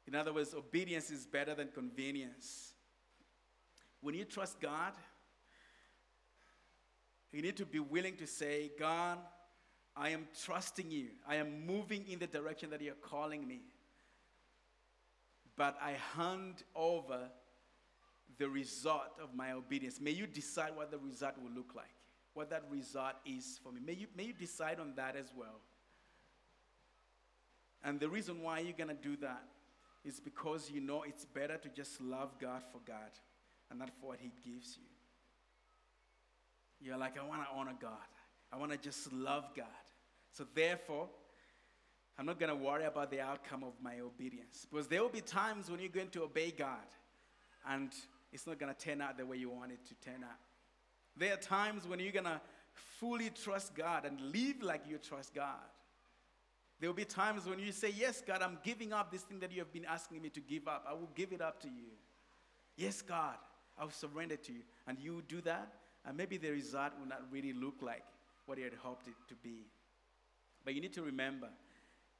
In 0.06 0.16
other 0.16 0.34
words, 0.34 0.54
obedience 0.54 1.10
is 1.10 1.26
better 1.26 1.56
than 1.56 1.70
convenience. 1.74 2.74
When 4.02 4.16
you 4.16 4.26
trust 4.26 4.60
God, 4.60 4.94
you 7.32 7.42
need 7.42 7.58
to 7.58 7.66
be 7.66 7.80
willing 7.80 8.16
to 8.18 8.28
say, 8.28 8.72
God, 8.78 9.18
I 9.96 10.10
am 10.10 10.28
trusting 10.44 10.90
you. 10.90 11.08
I 11.28 11.36
am 11.36 11.66
moving 11.66 12.06
in 12.10 12.20
the 12.20 12.28
direction 12.28 12.70
that 12.72 12.82
you're 12.82 12.96
calling 12.96 13.48
me. 13.48 13.62
But 15.56 15.78
I 15.82 15.96
hand 16.16 16.64
over 16.76 17.30
the 18.40 18.50
result 18.50 19.20
of 19.22 19.36
my 19.36 19.52
obedience. 19.52 20.02
May 20.02 20.12
you 20.12 20.26
decide 20.26 20.76
what 20.76 20.90
the 20.90 20.98
result 20.98 21.36
will 21.42 21.52
look 21.52 21.76
like, 21.76 21.94
what 22.34 22.50
that 22.50 22.64
result 22.72 23.14
is 23.26 23.60
for 23.64 23.72
me. 23.72 23.80
May 23.86 23.94
you, 23.94 24.08
may 24.18 24.24
you 24.24 24.34
decide 24.34 24.80
on 24.80 24.94
that 24.96 25.16
as 25.16 25.32
well. 25.38 25.62
And 27.84 28.00
the 28.00 28.10
reason 28.10 28.42
why 28.42 28.60
you're 28.60 28.74
going 28.78 28.88
to 28.88 28.96
do 28.96 29.16
that 29.18 29.44
is 30.04 30.20
because 30.20 30.72
you 30.72 30.82
know 30.82 31.04
it's 31.04 31.26
better 31.26 31.58
to 31.58 31.70
just 31.70 32.02
love 32.02 32.32
God 32.40 32.64
for 32.72 32.80
God 32.86 33.12
and 33.70 33.80
not 33.80 33.92
for 34.00 34.08
what 34.08 34.20
He 34.20 34.32
gives 34.44 34.78
you. 34.78 34.84
You're 36.82 36.98
like, 36.98 37.18
I 37.18 37.24
want 37.26 37.44
to 37.44 37.48
honor 37.56 37.76
God. 37.80 37.92
I 38.52 38.58
want 38.58 38.72
to 38.72 38.78
just 38.78 39.12
love 39.14 39.46
God. 39.56 39.66
So 40.34 40.46
therefore, 40.54 41.08
I'm 42.18 42.26
not 42.26 42.40
going 42.40 42.50
to 42.50 42.56
worry 42.56 42.84
about 42.86 43.10
the 43.10 43.22
outcome 43.22 43.64
of 43.64 43.74
my 43.82 44.00
obedience. 44.00 44.68
Because 44.70 44.88
there 44.88 45.02
will 45.02 45.10
be 45.10 45.22
times 45.22 45.70
when 45.70 45.80
you're 45.80 45.90
going 45.90 46.10
to 46.10 46.24
obey 46.24 46.52
God 46.52 46.78
and 47.68 47.92
it's 48.32 48.46
not 48.46 48.60
going 48.60 48.74
to 48.74 48.80
turn 48.80 49.02
out 49.02 49.18
the 49.18 49.26
way 49.26 49.38
you 49.38 49.50
want 49.50 49.72
it 49.72 49.80
to 49.88 49.96
turn 50.10 50.24
out. 50.24 50.40
There 51.16 51.34
are 51.34 51.38
times 51.38 51.88
when 51.88 52.00
you're 52.00 52.12
going 52.12 52.26
to 52.26 52.42
fully 52.74 53.30
trust 53.30 53.76
God 53.76 54.06
and 54.06 54.20
live 54.32 54.62
like 54.62 54.82
you 54.88 54.98
trust 54.98 55.34
God. 55.34 55.70
There 56.80 56.90
will 56.90 56.96
be 56.96 57.06
times 57.06 57.46
when 57.46 57.60
you 57.60 57.72
say, 57.72 57.94
Yes, 57.96 58.22
God, 58.26 58.42
I'm 58.42 58.58
giving 58.64 58.92
up 58.92 59.12
this 59.12 59.22
thing 59.22 59.40
that 59.40 59.52
you 59.52 59.60
have 59.60 59.72
been 59.72 59.86
asking 59.86 60.22
me 60.22 60.30
to 60.30 60.42
give 60.42 60.68
up. 60.68 60.86
I 60.90 60.94
will 60.94 61.10
give 61.16 61.32
it 61.32 61.42
up 61.42 61.62
to 61.62 61.68
you. 61.68 61.92
Yes, 62.76 63.02
God, 63.02 63.36
I'll 63.78 63.92
surrender 63.92 64.36
to 64.36 64.52
you. 64.52 64.62
And 64.88 64.98
you 65.00 65.24
do 65.28 65.40
that, 65.42 65.72
and 66.06 66.18
maybe 66.18 66.38
the 66.38 66.50
result 66.50 66.94
will 67.00 67.08
not 67.08 67.22
really 67.32 67.54
look 67.54 67.76
like 67.82 68.04
what 68.48 68.58
you 68.58 68.64
had 68.64 68.74
hoped 68.74 69.08
it 69.08 69.14
to 69.30 69.36
be. 69.36 69.68
But 70.64 70.76
you 70.76 70.82
need 70.82 70.94
to 70.94 71.02
remember 71.02 71.50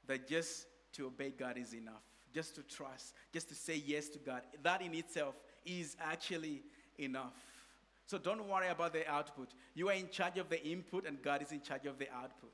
that 0.06 0.28
just 0.28 0.66
to 0.94 1.06
obey 1.06 1.30
God 1.30 1.56
is 1.56 1.74
enough. 1.74 2.02
Just 2.32 2.56
to 2.56 2.62
trust, 2.62 3.14
just 3.32 3.48
to 3.50 3.54
say 3.54 3.80
yes 3.86 4.08
to 4.08 4.18
God, 4.18 4.42
that 4.64 4.82
in 4.82 4.92
itself 4.94 5.36
is 5.64 5.96
actually 6.00 6.62
enough. 6.98 7.32
So 8.06 8.18
don't 8.18 8.48
worry 8.48 8.68
about 8.68 8.92
the 8.92 9.08
output. 9.08 9.52
You 9.74 9.88
are 9.88 9.94
in 9.94 10.08
charge 10.10 10.38
of 10.38 10.48
the 10.48 10.62
input, 10.66 11.06
and 11.06 11.22
God 11.22 11.42
is 11.42 11.52
in 11.52 11.60
charge 11.60 11.86
of 11.86 11.98
the 11.98 12.08
output. 12.12 12.52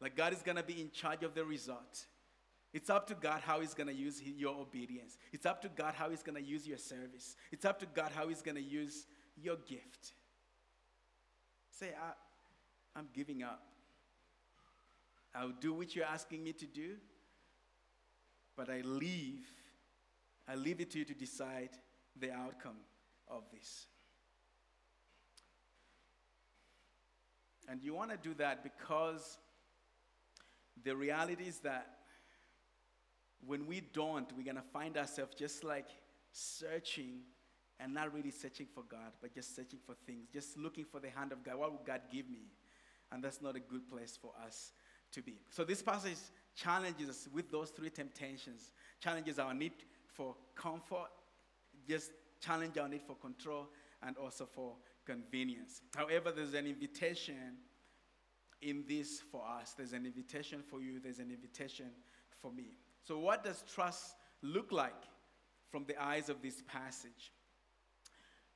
Like 0.00 0.16
God 0.16 0.32
is 0.32 0.42
going 0.42 0.56
to 0.56 0.62
be 0.62 0.80
in 0.80 0.90
charge 0.90 1.22
of 1.22 1.34
the 1.34 1.44
result. 1.44 2.06
It's 2.72 2.90
up 2.90 3.06
to 3.08 3.14
God 3.14 3.42
how 3.44 3.60
He's 3.60 3.74
going 3.74 3.86
to 3.86 3.94
use 3.94 4.20
your 4.22 4.54
obedience. 4.56 5.18
It's 5.32 5.46
up 5.46 5.62
to 5.62 5.68
God 5.68 5.94
how 5.94 6.10
He's 6.10 6.22
going 6.22 6.42
to 6.42 6.42
use 6.42 6.66
your 6.66 6.78
service. 6.78 7.36
It's 7.52 7.64
up 7.64 7.78
to 7.80 7.86
God 7.86 8.10
how 8.14 8.28
He's 8.28 8.42
going 8.42 8.56
to 8.56 8.62
use 8.62 9.06
your 9.40 9.56
gift. 9.56 10.14
Say, 11.70 11.88
I, 11.88 12.98
I'm 12.98 13.08
giving 13.14 13.42
up. 13.42 13.62
I'll 15.34 15.52
do 15.60 15.74
what 15.74 15.96
you're 15.96 16.04
asking 16.04 16.44
me 16.44 16.52
to 16.52 16.66
do, 16.66 16.94
but 18.56 18.70
I 18.70 18.82
leave, 18.82 19.44
I 20.48 20.54
leave 20.54 20.80
it 20.80 20.92
to 20.92 21.00
you 21.00 21.04
to 21.06 21.14
decide 21.14 21.70
the 22.18 22.32
outcome 22.32 22.76
of 23.28 23.42
this. 23.52 23.86
And 27.68 27.82
you 27.82 27.94
want 27.94 28.10
to 28.10 28.16
do 28.16 28.34
that 28.34 28.62
because 28.62 29.38
the 30.84 30.94
reality 30.94 31.44
is 31.44 31.58
that 31.60 31.86
when 33.44 33.66
we 33.66 33.80
don't, 33.80 34.30
we're 34.36 34.44
going 34.44 34.56
to 34.56 34.62
find 34.72 34.96
ourselves 34.96 35.34
just 35.34 35.64
like 35.64 35.88
searching 36.30 37.22
and 37.80 37.92
not 37.92 38.14
really 38.14 38.30
searching 38.30 38.66
for 38.72 38.84
God, 38.88 39.12
but 39.20 39.34
just 39.34 39.56
searching 39.56 39.80
for 39.84 39.94
things, 40.06 40.28
just 40.32 40.56
looking 40.56 40.84
for 40.84 41.00
the 41.00 41.10
hand 41.10 41.32
of 41.32 41.42
God. 41.42 41.56
What 41.56 41.72
would 41.72 41.84
God 41.84 42.02
give 42.12 42.28
me? 42.30 42.50
And 43.10 43.22
that's 43.22 43.42
not 43.42 43.56
a 43.56 43.60
good 43.60 43.88
place 43.88 44.16
for 44.20 44.32
us 44.46 44.72
to 45.14 45.22
be. 45.22 45.34
So 45.50 45.64
this 45.64 45.82
passage 45.82 46.18
challenges 46.54 47.08
us 47.08 47.28
with 47.32 47.50
those 47.50 47.70
three 47.70 47.90
temptations, 47.90 48.72
challenges 49.00 49.38
our 49.38 49.54
need 49.54 49.72
for 50.06 50.34
comfort, 50.54 51.08
just 51.88 52.12
challenge 52.40 52.78
our 52.78 52.88
need 52.88 53.02
for 53.02 53.16
control, 53.16 53.68
and 54.02 54.16
also 54.16 54.46
for 54.46 54.74
convenience. 55.04 55.82
However, 55.94 56.30
there's 56.30 56.54
an 56.54 56.66
invitation 56.66 57.56
in 58.62 58.84
this 58.88 59.20
for 59.20 59.42
us. 59.46 59.74
There's 59.76 59.92
an 59.92 60.06
invitation 60.06 60.62
for 60.62 60.80
you, 60.80 61.00
there's 61.00 61.18
an 61.18 61.30
invitation 61.30 61.90
for 62.40 62.52
me. 62.52 62.78
So, 63.02 63.18
what 63.18 63.44
does 63.44 63.64
trust 63.72 64.14
look 64.42 64.72
like 64.72 65.02
from 65.70 65.84
the 65.84 66.00
eyes 66.02 66.28
of 66.28 66.42
this 66.42 66.62
passage? 66.66 67.32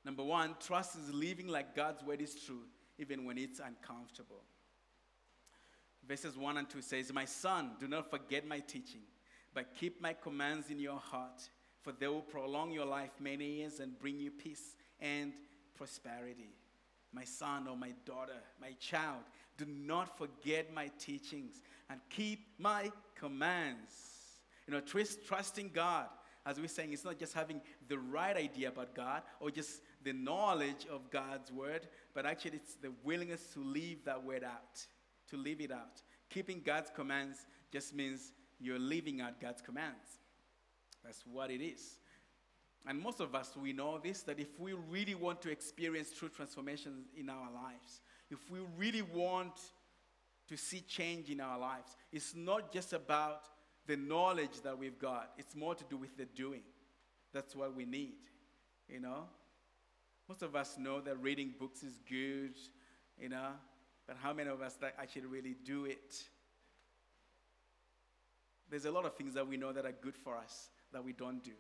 Number 0.05 0.25
one, 0.25 0.55
trust 0.61 0.97
is 0.97 1.13
living 1.13 1.49
like 1.49 1.75
God's 1.75 2.03
word 2.03 2.23
is 2.23 2.35
true, 2.35 2.63
even 2.99 3.25
when 3.25 3.37
it's 3.37 3.61
uncomfortable. 3.61 4.43
Verses 6.09 6.39
1 6.39 6.57
and 6.57 6.69
2 6.71 6.81
says, 6.81 7.13
My 7.13 7.27
son, 7.27 7.73
do 7.79 7.87
not 7.87 8.11
forget 8.11 8.47
my 8.47 8.61
teaching, 8.61 9.03
but 9.53 9.75
keep 9.79 10.01
my 10.01 10.15
commands 10.15 10.71
in 10.71 10.79
your 10.79 10.99
heart, 10.99 11.43
for 11.83 11.93
they 11.93 12.09
will 12.09 12.23
prolong 12.23 12.73
your 12.73 12.87
life 12.87 13.11
many 13.21 13.45
years 13.45 13.79
and 13.79 13.99
bring 13.99 14.19
you 14.19 14.31
peace 14.31 14.75
and 15.01 15.35
prosperity. 15.75 16.55
My 17.13 17.25
son 17.25 17.69
or 17.69 17.77
my 17.77 17.93
daughter, 18.07 18.41
my 18.61 18.73
child, 18.81 19.23
do 19.59 19.67
not 19.67 20.17
forget 20.17 20.73
my 20.73 20.91
teachings 20.99 21.63
and 21.91 22.01
keep 22.09 22.47
my 22.59 22.91
commands. 23.15 23.93
You 24.67 24.75
know, 24.75 24.81
trust, 24.81 25.27
trusting 25.27 25.71
God, 25.75 26.07
as 26.47 26.59
we're 26.59 26.69
saying, 26.69 26.93
it's 26.93 27.05
not 27.05 27.19
just 27.19 27.35
having 27.35 27.61
the 27.89 27.99
right 27.99 28.37
idea 28.37 28.69
about 28.69 28.95
God 28.95 29.23
or 29.41 29.51
just 29.51 29.83
the 30.05 30.13
knowledge 30.13 30.87
of 30.91 31.11
God's 31.11 31.53
word, 31.53 31.89
but 32.15 32.25
actually 32.25 32.57
it's 32.57 32.75
the 32.77 32.93
willingness 33.05 33.43
to 33.55 33.61
leave 33.61 34.05
that 34.05 34.23
word 34.23 34.45
out, 34.45 34.87
to 35.31 35.37
leave 35.37 35.61
it 35.61 35.71
out. 35.71 36.03
Keeping 36.31 36.63
God's 36.65 36.91
commands 36.95 37.47
just 37.73 37.95
means 37.95 38.33
you're 38.59 38.79
living 38.79 39.21
out 39.21 39.41
God's 39.41 39.63
commands. 39.63 40.21
That's 41.05 41.23
what 41.27 41.51
it 41.51 41.63
is. 41.63 41.99
And 42.87 43.01
most 43.01 43.21
of 43.21 43.35
us, 43.35 43.57
we 43.61 43.73
know 43.73 43.99
this 43.99 44.23
that 44.23 44.39
if 44.39 44.59
we 44.59 44.73
really 44.73 45.15
want 45.15 45.43
to 45.43 45.51
experience 45.51 46.11
true 46.11 46.29
transformation 46.29 47.05
in 47.17 47.29
our 47.29 47.51
lives, 47.53 48.01
if 48.31 48.51
we 48.51 48.61
really 48.77 49.03
want 49.03 49.59
to 50.49 50.57
see 50.57 50.81
change 50.81 51.29
in 51.31 51.41
our 51.41 51.59
lives, 51.59 51.97
it's 52.13 52.35
not 52.35 52.73
just 52.73 52.93
about 52.93 53.43
the 53.87 53.97
knowledge 53.97 54.61
that 54.63 54.79
we've 54.79 54.99
got, 54.99 55.31
it's 55.39 55.55
more 55.55 55.75
to 55.75 55.85
do 55.89 55.97
with 55.97 56.17
the 56.17 56.25
doing. 56.25 56.63
That's 57.33 57.55
what 57.55 57.75
we 57.75 57.85
need, 57.85 58.17
you 58.89 59.01
know? 59.01 59.25
Most 60.29 60.43
of 60.43 60.55
us 60.55 60.77
know 60.79 61.01
that 61.01 61.21
reading 61.23 61.55
books 61.59 61.83
is 61.83 61.99
good, 62.09 62.55
you 63.19 63.31
know, 63.31 63.53
but 64.09 64.17
how 64.23 64.33
many 64.33 64.49
of 64.49 64.63
us 64.63 64.75
that 64.81 64.95
actually 64.99 65.27
really 65.27 65.55
do 65.65 65.85
it? 65.85 66.25
There's 68.71 68.87
a 68.87 68.91
lot 68.91 69.05
of 69.05 69.15
things 69.15 69.35
that 69.35 69.47
we 69.47 69.59
know 69.59 69.71
that 69.71 69.85
are 69.85 69.93
good 69.93 70.17
for 70.17 70.37
us 70.37 70.71
that 70.93 71.05
we 71.05 71.13
don't 71.13 71.45
do. 71.45 71.53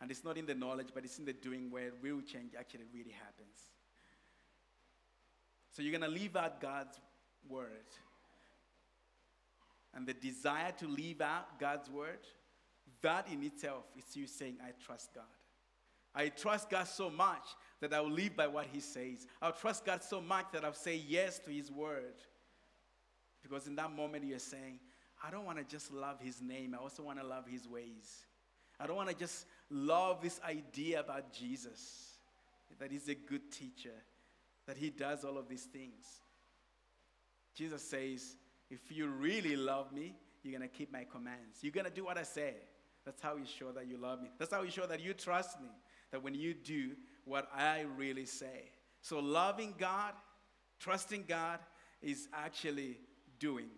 And 0.00 0.10
it's 0.10 0.24
not 0.24 0.38
in 0.38 0.46
the 0.46 0.54
knowledge, 0.54 0.88
but 0.94 1.04
it's 1.04 1.18
in 1.18 1.24
the 1.24 1.32
doing 1.32 1.70
where 1.70 1.90
real 2.00 2.20
change 2.20 2.52
actually 2.58 2.84
really 2.94 3.10
happens. 3.10 3.58
So 5.72 5.82
you're 5.82 5.96
going 5.96 6.08
to 6.08 6.16
leave 6.20 6.36
out 6.36 6.60
God's 6.60 7.00
word. 7.48 7.68
And 9.94 10.06
the 10.06 10.14
desire 10.14 10.72
to 10.78 10.86
leave 10.86 11.20
out 11.20 11.58
God's 11.58 11.90
word, 11.90 12.20
that 13.02 13.26
in 13.30 13.42
itself 13.42 13.84
is 13.96 14.16
you 14.16 14.26
saying, 14.26 14.56
I 14.64 14.70
trust 14.84 15.14
God. 15.14 15.24
I 16.14 16.28
trust 16.28 16.70
God 16.70 16.86
so 16.86 17.10
much 17.10 17.46
that 17.82 17.92
I 17.92 18.00
will 18.00 18.12
live 18.12 18.36
by 18.36 18.46
what 18.46 18.66
He 18.72 18.78
says. 18.78 19.26
I'll 19.42 19.52
trust 19.52 19.84
God 19.84 20.02
so 20.04 20.20
much 20.20 20.46
that 20.52 20.64
I'll 20.64 20.72
say 20.72 21.02
yes 21.06 21.40
to 21.40 21.50
His 21.50 21.70
word. 21.70 22.14
Because 23.42 23.66
in 23.66 23.74
that 23.74 23.92
moment, 23.92 24.24
you're 24.24 24.38
saying, 24.38 24.78
I 25.22 25.32
don't 25.32 25.44
want 25.44 25.58
to 25.58 25.64
just 25.64 25.92
love 25.92 26.20
His 26.20 26.40
name, 26.40 26.76
I 26.78 26.82
also 26.82 27.02
want 27.02 27.20
to 27.20 27.26
love 27.26 27.44
His 27.46 27.68
ways. 27.68 28.26
I 28.78 28.86
don't 28.86 28.96
want 28.96 29.08
to 29.10 29.16
just 29.16 29.46
love 29.68 30.22
this 30.22 30.40
idea 30.48 31.00
about 31.00 31.32
Jesus, 31.32 32.18
that 32.78 32.92
He's 32.92 33.08
a 33.08 33.16
good 33.16 33.50
teacher, 33.50 33.94
that 34.66 34.76
He 34.76 34.90
does 34.90 35.24
all 35.24 35.36
of 35.36 35.48
these 35.48 35.64
things. 35.64 36.06
Jesus 37.56 37.82
says, 37.82 38.36
If 38.70 38.92
you 38.92 39.08
really 39.08 39.56
love 39.56 39.92
me, 39.92 40.14
you're 40.44 40.56
going 40.56 40.68
to 40.68 40.74
keep 40.74 40.92
my 40.92 41.04
commands. 41.04 41.58
You're 41.62 41.72
going 41.72 41.86
to 41.86 41.92
do 41.92 42.04
what 42.04 42.16
I 42.16 42.22
say. 42.22 42.54
That's 43.04 43.20
how 43.20 43.34
you 43.34 43.44
show 43.44 43.72
that 43.72 43.88
you 43.88 43.96
love 43.96 44.22
me. 44.22 44.30
That's 44.38 44.52
how 44.52 44.62
you 44.62 44.70
show 44.70 44.86
that 44.86 45.00
you 45.00 45.14
trust 45.14 45.60
me. 45.60 45.68
That 46.12 46.22
when 46.22 46.34
you 46.34 46.54
do 46.54 46.92
what 47.24 47.48
I 47.54 47.84
really 47.96 48.26
say. 48.26 48.70
So, 49.00 49.18
loving 49.18 49.74
God, 49.78 50.14
trusting 50.78 51.24
God, 51.28 51.58
is 52.00 52.28
actually 52.32 52.98
doing 53.38 53.68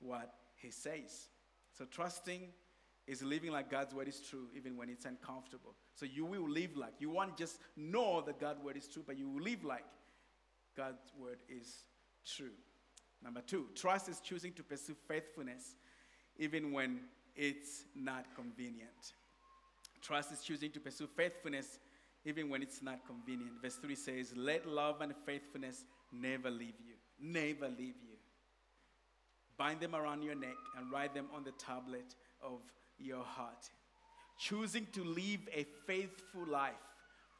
what 0.00 0.34
He 0.56 0.70
says. 0.70 1.28
So, 1.72 1.84
trusting 1.84 2.48
is 3.06 3.22
living 3.22 3.50
like 3.50 3.70
God's 3.70 3.94
word 3.94 4.08
is 4.08 4.20
true, 4.20 4.48
even 4.56 4.76
when 4.76 4.88
it's 4.88 5.04
uncomfortable. 5.04 5.74
So, 5.94 6.06
you 6.06 6.24
will 6.24 6.48
live 6.48 6.76
like, 6.76 6.94
you 6.98 7.10
won't 7.10 7.36
just 7.36 7.58
know 7.76 8.22
that 8.22 8.40
God's 8.40 8.60
word 8.60 8.76
is 8.76 8.88
true, 8.88 9.02
but 9.06 9.18
you 9.18 9.28
will 9.28 9.42
live 9.42 9.64
like 9.64 9.84
God's 10.76 11.12
word 11.18 11.38
is 11.48 11.84
true. 12.24 12.52
Number 13.22 13.40
two, 13.40 13.66
trust 13.74 14.08
is 14.08 14.20
choosing 14.20 14.52
to 14.52 14.62
pursue 14.62 14.94
faithfulness 15.08 15.76
even 16.36 16.72
when 16.72 17.00
it's 17.36 17.84
not 17.94 18.26
convenient. 18.34 19.12
Trust 20.02 20.32
is 20.32 20.42
choosing 20.42 20.70
to 20.72 20.80
pursue 20.80 21.06
faithfulness 21.06 21.78
even 22.24 22.48
when 22.48 22.62
it's 22.62 22.82
not 22.82 23.06
convenient. 23.06 23.52
Verse 23.62 23.76
3 23.76 23.94
says, 23.94 24.32
Let 24.36 24.66
love 24.66 25.00
and 25.00 25.12
faithfulness 25.26 25.84
never 26.12 26.50
leave 26.50 26.74
you. 26.80 26.94
Never 27.20 27.68
leave 27.68 27.96
you. 28.02 28.16
Bind 29.56 29.80
them 29.80 29.94
around 29.94 30.22
your 30.22 30.34
neck 30.34 30.56
and 30.76 30.90
write 30.90 31.14
them 31.14 31.26
on 31.34 31.44
the 31.44 31.52
tablet 31.52 32.14
of 32.42 32.60
your 32.98 33.22
heart. 33.22 33.70
Choosing 34.38 34.86
to 34.92 35.04
live 35.04 35.40
a 35.52 35.64
faithful 35.86 36.46
life, 36.46 36.72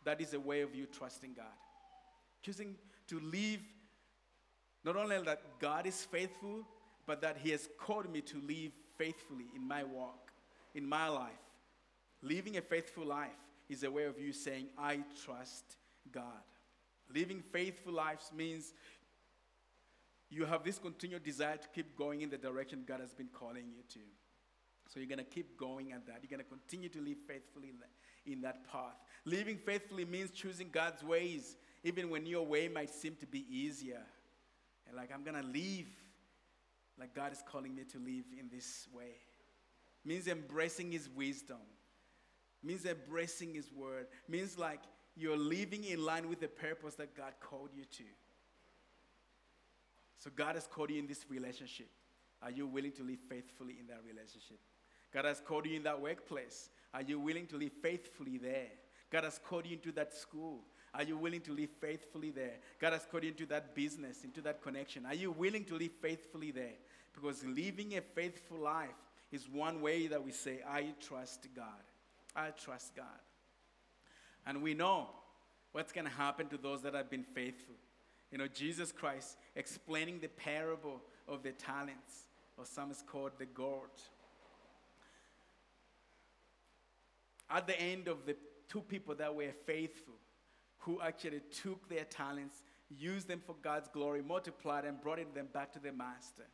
that 0.05 0.21
is 0.21 0.35
a 0.35 0.41
way 0.41 0.61
of 0.61 0.75
you 0.75 0.87
trusting 0.87 1.33
God. 1.35 1.47
Choosing 2.43 2.77
to 3.09 3.19
live 3.21 3.61
not 4.85 4.97
only 4.97 5.21
that 5.23 5.41
God 5.59 5.87
is 5.87 6.05
faithful, 6.05 6.63
but 7.07 7.23
that 7.23 7.39
He 7.39 7.51
has 7.51 7.69
called 7.79 8.13
me 8.13 8.21
to 8.21 8.37
live 8.47 8.73
faithfully 8.99 9.47
in 9.57 9.67
my 9.67 9.83
walk, 9.83 10.31
in 10.75 10.87
my 10.87 11.09
life. 11.09 11.33
Living 12.23 12.59
a 12.59 12.61
faithful 12.61 13.05
life 13.05 13.31
is 13.69 13.83
a 13.83 13.91
way 13.91 14.05
of 14.05 14.19
you 14.19 14.33
saying, 14.33 14.69
I 14.79 15.01
trust 15.25 15.77
God. 16.13 16.23
Living 17.13 17.43
faithful 17.53 17.93
lives 17.93 18.31
means 18.35 18.73
you 20.31 20.45
have 20.45 20.65
this 20.65 20.79
continued 20.79 21.23
desire 21.23 21.57
to 21.57 21.69
keep 21.69 21.97
going 21.97 22.23
in 22.23 22.31
the 22.31 22.39
direction 22.39 22.85
God 22.87 23.01
has 23.01 23.15
been 23.15 23.29
calling 23.33 23.67
you 23.69 23.83
to. 23.95 24.01
So 24.89 25.01
you're 25.01 25.09
going 25.09 25.19
to 25.19 25.25
keep 25.25 25.59
going 25.59 25.93
at 25.93 26.07
that. 26.07 26.19
You're 26.23 26.31
going 26.31 26.45
to 26.45 26.51
continue 26.51 26.89
to 26.91 27.01
live 27.01 27.19
faithfully 27.27 27.71
in, 27.71 28.33
in 28.33 28.41
that 28.43 28.71
path. 28.71 28.97
Living 29.25 29.57
faithfully 29.57 30.05
means 30.05 30.31
choosing 30.31 30.69
God's 30.71 31.03
ways, 31.03 31.57
even 31.83 32.11
when 32.11 32.27
your 32.27 32.47
way 32.47 32.69
might 32.69 32.91
seem 32.91 33.17
to 33.17 33.27
be 33.27 33.47
easier. 33.49 34.03
And 34.87 34.97
like, 34.97 35.11
I'm 35.13 35.25
going 35.25 35.41
to 35.41 35.49
live 35.49 35.87
like 36.99 37.15
God 37.15 37.33
is 37.33 37.43
calling 37.49 37.75
me 37.75 37.85
to 37.85 37.99
live 37.99 38.25
in 38.39 38.49
this 38.53 38.87
way. 38.95 39.17
Means 40.05 40.29
embracing 40.29 40.93
His 40.93 41.09
wisdom 41.09 41.59
means 42.65 42.85
embracing 42.85 43.55
His 43.55 43.73
word, 43.73 44.07
means 44.29 44.59
like 44.59 44.81
you're 45.17 45.37
living 45.37 45.85
in 45.85 46.05
line 46.05 46.29
with 46.29 46.41
the 46.41 46.49
purpose 46.49 46.95
that 46.97 47.17
God 47.17 47.35
called 47.41 47.71
you 47.75 47.85
to. 47.85 48.05
So 50.19 50.31
God 50.35 50.55
has 50.55 50.67
called 50.67 50.91
you 50.91 50.99
in 50.99 51.07
this 51.07 51.27
relationship. 51.29 51.89
Are 52.43 52.51
you 52.51 52.67
willing 52.67 52.93
to 52.93 53.03
live 53.03 53.21
faithfully 53.29 53.77
in 53.79 53.87
that 53.89 54.01
relationship? 54.07 54.59
God 55.13 55.27
has 55.27 55.41
called 55.41 55.67
you 55.67 55.77
in 55.77 55.83
that 55.85 56.01
workplace. 56.01 56.71
Are 56.93 57.03
you 57.03 57.21
willing 57.21 57.47
to 57.49 57.57
live 57.57 57.73
faithfully 57.83 58.39
there? 58.39 58.71
God 59.11 59.25
has 59.25 59.39
called 59.39 59.67
you 59.67 59.75
into 59.77 59.93
that 59.93 60.15
school. 60.15 60.61
Are 60.93 61.03
you 61.03 61.17
willing 61.17 61.41
to 61.43 61.53
live 61.53 61.71
faithfully 61.81 62.31
there? 62.31 62.55
God 62.81 62.93
has 62.93 63.07
called 63.11 63.25
you 63.25 63.31
into 63.31 63.47
that 63.47 63.75
business, 63.75 64.25
into 64.25 64.41
that 64.43 64.63
connection. 64.63 65.07
Are 65.07 65.15
you 65.15 65.31
willing 65.31 65.65
to 65.67 65.77
live 65.77 65.93
faithfully 66.01 66.51
there? 66.51 66.75
Because 67.13 67.45
living 67.45 67.97
a 67.97 68.01
faithful 68.01 68.59
life 68.59 68.89
is 69.31 69.49
one 69.49 69.81
way 69.81 70.07
that 70.07 70.25
we 70.25 70.33
say, 70.33 70.61
I 70.69 70.95
trust 71.01 71.47
God. 71.55 71.65
I 72.35 72.51
trust 72.51 72.95
God. 72.95 73.07
And 74.47 74.63
we 74.63 74.75
know 74.75 75.09
what's 75.73 75.93
going 75.93 76.07
to 76.07 76.13
happen 76.13 76.49
to 76.49 76.57
those 76.57 76.83
that 76.83 76.95
have 76.95 77.11
been 77.11 77.25
faithful. 77.25 77.75
You 78.31 78.39
know, 78.39 78.49
Jesus 78.49 78.93
Christ 78.93 79.37
explaining 79.57 80.21
the 80.21 80.29
parable 80.29 81.01
of 81.29 81.43
the 81.43 81.53
talents, 81.53 82.29
or 82.57 82.65
some 82.67 82.91
is 82.91 83.03
called 83.07 83.33
the 83.39 83.47
gourd. 83.47 83.91
At 87.49 87.67
the 87.67 87.81
end 87.81 88.09
of 88.09 88.27
the 88.27 88.37
two 88.69 88.81
people 88.81 89.15
that 89.15 89.35
were 89.35 89.53
faithful, 89.67 90.15
who 90.79 91.01
actually 91.01 91.41
took 91.63 91.89
their 91.89 92.05
talents, 92.05 92.63
used 92.91 93.29
them 93.29 93.41
for 93.45 93.55
God's 93.63 93.89
glory, 93.89 94.23
multiplied 94.23 94.85
and 94.85 95.01
brought 95.01 95.19
them 95.35 95.49
back 95.53 95.73
to 95.73 95.79
the 95.79 95.93
master. 95.93 96.45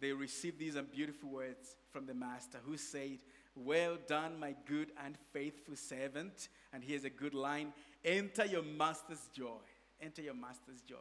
They 0.00 0.12
received 0.12 0.58
these 0.58 0.76
beautiful 0.92 1.30
words 1.30 1.76
from 1.90 2.06
the 2.06 2.14
master 2.14 2.58
who 2.64 2.76
said, 2.76 3.18
Well 3.56 3.96
done, 4.06 4.38
my 4.38 4.54
good 4.66 4.92
and 5.02 5.16
faithful 5.32 5.76
servant. 5.76 6.48
And 6.72 6.84
here's 6.84 7.04
a 7.04 7.10
good 7.10 7.34
line 7.34 7.72
Enter 8.04 8.44
your 8.44 8.62
master's 8.62 9.28
joy. 9.34 9.64
Enter 10.00 10.22
your 10.22 10.34
master's 10.34 10.80
joy. 10.82 10.96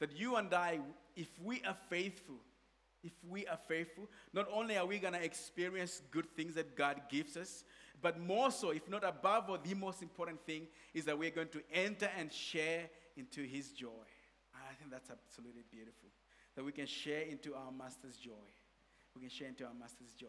That 0.00 0.12
you 0.18 0.36
and 0.36 0.52
I, 0.52 0.80
if 1.16 1.28
we 1.42 1.62
are 1.62 1.76
faithful, 1.88 2.36
if 3.02 3.12
we 3.26 3.46
are 3.46 3.58
faithful, 3.68 4.08
not 4.34 4.46
only 4.52 4.76
are 4.76 4.84
we 4.84 4.98
going 4.98 5.14
to 5.14 5.22
experience 5.22 6.02
good 6.10 6.26
things 6.36 6.54
that 6.56 6.76
God 6.76 7.00
gives 7.08 7.36
us, 7.36 7.64
but 8.02 8.18
more 8.18 8.50
so, 8.50 8.70
if 8.70 8.88
not 8.88 9.04
above 9.04 9.48
all, 9.48 9.58
the 9.62 9.74
most 9.74 10.02
important 10.02 10.44
thing 10.44 10.66
is 10.94 11.04
that 11.04 11.18
we're 11.18 11.30
going 11.30 11.48
to 11.48 11.62
enter 11.72 12.10
and 12.18 12.32
share 12.32 12.88
into 13.16 13.42
his 13.42 13.72
joy. 13.72 13.88
I 14.54 14.74
think 14.74 14.90
that's 14.90 15.10
absolutely 15.10 15.64
beautiful. 15.70 16.08
That 16.56 16.64
we 16.64 16.72
can 16.72 16.86
share 16.86 17.22
into 17.22 17.54
our 17.54 17.70
master's 17.70 18.16
joy. 18.16 18.48
We 19.14 19.22
can 19.22 19.30
share 19.30 19.48
into 19.48 19.64
our 19.64 19.74
master's 19.78 20.12
joy. 20.12 20.28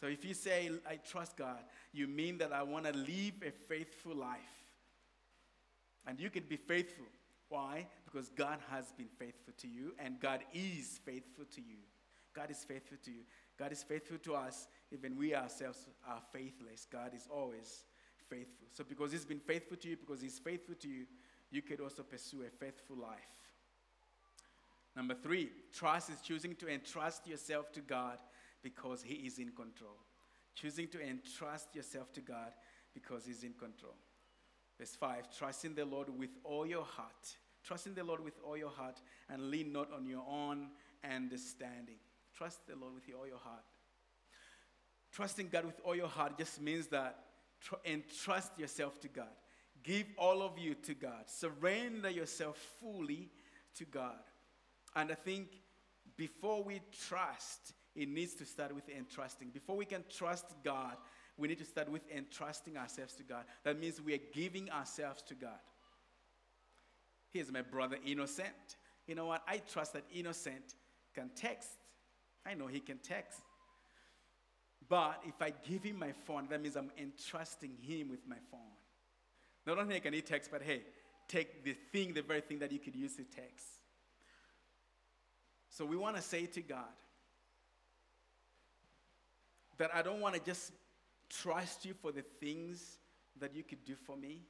So 0.00 0.06
if 0.06 0.24
you 0.24 0.34
say, 0.34 0.70
I 0.88 0.96
trust 0.96 1.36
God, 1.36 1.60
you 1.92 2.06
mean 2.06 2.38
that 2.38 2.52
I 2.52 2.62
want 2.62 2.84
to 2.84 2.92
live 2.92 3.34
a 3.42 3.50
faithful 3.50 4.14
life. 4.14 4.38
And 6.06 6.20
you 6.20 6.30
can 6.30 6.44
be 6.44 6.56
faithful. 6.56 7.06
Why? 7.48 7.86
Because 8.04 8.28
God 8.28 8.58
has 8.70 8.92
been 8.92 9.08
faithful 9.18 9.54
to 9.58 9.68
you, 9.68 9.92
and 9.98 10.20
God 10.20 10.40
is 10.52 11.00
faithful 11.04 11.44
to 11.54 11.60
you. 11.60 11.78
God 12.34 12.50
is 12.50 12.64
faithful 12.64 12.98
to 13.04 13.10
you. 13.10 13.22
God 13.58 13.72
is 13.72 13.82
faithful 13.82 14.18
to 14.18 14.34
us, 14.34 14.68
even 14.92 15.16
we 15.16 15.34
ourselves 15.34 15.86
are 16.06 16.20
faithless. 16.32 16.86
God 16.90 17.12
is 17.14 17.26
always 17.32 17.84
faithful. 18.28 18.66
So, 18.72 18.84
because 18.86 19.12
He's 19.12 19.24
been 19.24 19.40
faithful 19.40 19.78
to 19.78 19.88
you, 19.88 19.96
because 19.96 20.20
He's 20.20 20.38
faithful 20.38 20.74
to 20.74 20.88
you, 20.88 21.06
you 21.50 21.62
could 21.62 21.80
also 21.80 22.02
pursue 22.02 22.42
a 22.42 22.50
faithful 22.50 22.96
life. 22.96 23.18
Number 24.94 25.14
three, 25.14 25.50
trust 25.72 26.10
is 26.10 26.20
choosing 26.20 26.54
to 26.56 26.68
entrust 26.68 27.26
yourself 27.26 27.72
to 27.72 27.80
God 27.80 28.18
because 28.66 29.00
He 29.00 29.14
is 29.14 29.38
in 29.38 29.50
control. 29.50 29.96
Choosing 30.56 30.88
to 30.88 31.00
entrust 31.00 31.72
yourself 31.76 32.12
to 32.14 32.20
God 32.20 32.50
because 32.92 33.24
He's 33.24 33.44
in 33.44 33.52
control. 33.52 33.94
Verse 34.76 34.96
5 34.96 35.38
Trust 35.38 35.64
in 35.64 35.76
the 35.76 35.84
Lord 35.84 36.08
with 36.10 36.30
all 36.42 36.66
your 36.66 36.82
heart. 36.82 37.36
Trust 37.62 37.86
in 37.86 37.94
the 37.94 38.02
Lord 38.02 38.24
with 38.24 38.34
all 38.44 38.56
your 38.56 38.70
heart 38.70 39.00
and 39.28 39.52
lean 39.52 39.72
not 39.72 39.92
on 39.92 40.04
your 40.04 40.24
own 40.28 40.70
understanding. 41.08 41.98
Trust 42.36 42.66
the 42.66 42.74
Lord 42.74 42.94
with 42.94 43.04
all 43.16 43.28
your 43.28 43.38
heart. 43.38 43.62
Trusting 45.12 45.48
God 45.48 45.64
with 45.64 45.80
all 45.84 45.94
your 45.94 46.08
heart 46.08 46.36
just 46.36 46.60
means 46.60 46.88
that 46.88 47.20
tr- 47.60 47.76
entrust 47.84 48.58
yourself 48.58 49.00
to 49.02 49.08
God. 49.08 49.34
Give 49.84 50.06
all 50.18 50.42
of 50.42 50.58
you 50.58 50.74
to 50.74 50.94
God. 50.94 51.26
Surrender 51.26 52.10
yourself 52.10 52.58
fully 52.80 53.30
to 53.76 53.84
God. 53.84 54.18
And 54.96 55.12
I 55.12 55.14
think 55.14 55.50
before 56.16 56.64
we 56.64 56.80
trust, 57.08 57.74
it 57.96 58.08
needs 58.08 58.34
to 58.34 58.44
start 58.44 58.74
with 58.74 58.88
entrusting. 58.88 59.50
Before 59.50 59.76
we 59.76 59.84
can 59.84 60.04
trust 60.14 60.46
God, 60.62 60.96
we 61.36 61.48
need 61.48 61.58
to 61.58 61.64
start 61.64 61.90
with 61.90 62.02
entrusting 62.14 62.76
ourselves 62.76 63.14
to 63.14 63.22
God. 63.22 63.44
That 63.64 63.78
means 63.78 64.00
we 64.00 64.14
are 64.14 64.20
giving 64.32 64.70
ourselves 64.70 65.22
to 65.22 65.34
God. 65.34 65.58
Here's 67.32 67.52
my 67.52 67.62
brother 67.62 67.96
Innocent. 68.04 68.76
You 69.06 69.14
know 69.14 69.26
what? 69.26 69.42
I 69.46 69.58
trust 69.58 69.92
that 69.92 70.04
Innocent 70.12 70.74
can 71.14 71.30
text 71.34 71.68
I 72.46 72.54
know 72.54 72.68
he 72.68 72.80
can 72.80 72.98
text. 72.98 73.40
But 74.88 75.20
if 75.26 75.34
I 75.40 75.52
give 75.68 75.82
him 75.82 75.98
my 75.98 76.12
phone, 76.12 76.46
that 76.50 76.62
means 76.62 76.76
I'm 76.76 76.92
entrusting 76.96 77.72
him 77.82 78.08
with 78.08 78.20
my 78.26 78.36
phone. 78.50 78.60
Not 79.66 79.78
only 79.78 79.98
can 79.98 80.12
he 80.12 80.22
text, 80.22 80.50
but 80.52 80.62
hey, 80.62 80.82
take 81.26 81.64
the 81.64 81.74
thing, 81.92 82.14
the 82.14 82.22
very 82.22 82.40
thing 82.40 82.60
that 82.60 82.70
you 82.70 82.78
could 82.78 82.94
use 82.94 83.16
to 83.16 83.24
text. 83.24 83.66
So 85.70 85.84
we 85.84 85.96
want 85.96 86.14
to 86.16 86.22
say 86.22 86.46
to 86.46 86.62
God 86.62 86.84
that 89.78 89.90
I 89.94 90.02
don't 90.02 90.20
want 90.20 90.34
to 90.34 90.40
just 90.40 90.72
trust 91.28 91.84
you 91.84 91.94
for 91.94 92.12
the 92.12 92.22
things 92.40 92.98
that 93.40 93.54
you 93.54 93.62
could 93.62 93.84
do 93.84 93.94
for 93.94 94.16
me. 94.16 94.42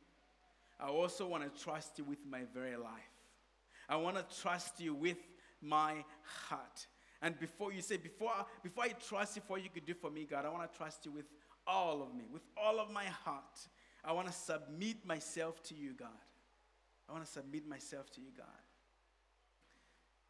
I 0.79 0.89
also 0.89 1.27
want 1.27 1.43
to 1.43 1.63
trust 1.63 1.99
you 1.99 2.05
with 2.05 2.19
my 2.29 2.43
very 2.55 2.77
life. 2.77 2.93
I 3.89 3.97
want 3.97 4.17
to 4.17 4.41
trust 4.43 4.81
you 4.81 4.95
with 4.95 5.19
my 5.63 6.05
heart. 6.49 6.87
And 7.23 7.39
before 7.39 7.73
you 7.73 7.81
say, 7.81 7.97
before, 7.97 8.33
before 8.63 8.85
I 8.85 8.89
trust 8.89 9.37
you 9.37 9.43
for 9.47 9.55
what 9.55 9.65
you 9.65 9.71
could 9.71 9.87
do 9.87 9.95
for 9.95 10.11
me, 10.11 10.27
God, 10.29 10.45
I 10.45 10.51
want 10.51 10.71
to 10.71 10.77
trust 10.77 11.07
you 11.07 11.13
with 11.13 11.27
all 11.67 12.03
of 12.03 12.15
me, 12.15 12.25
with 12.33 12.43
all 12.57 12.79
of 12.79 12.91
my 12.91 13.05
heart. 13.05 13.59
I 14.05 14.13
want 14.13 14.29
to 14.29 14.33
submit 14.33 15.05
myself 15.05 15.63
to 15.65 15.75
you, 15.75 15.95
God. 15.95 16.09
I 17.09 17.13
want 17.13 17.25
to 17.25 17.31
submit 17.31 17.67
myself 17.67 18.11
to 18.13 18.21
you, 18.21 18.29
God. 18.37 18.47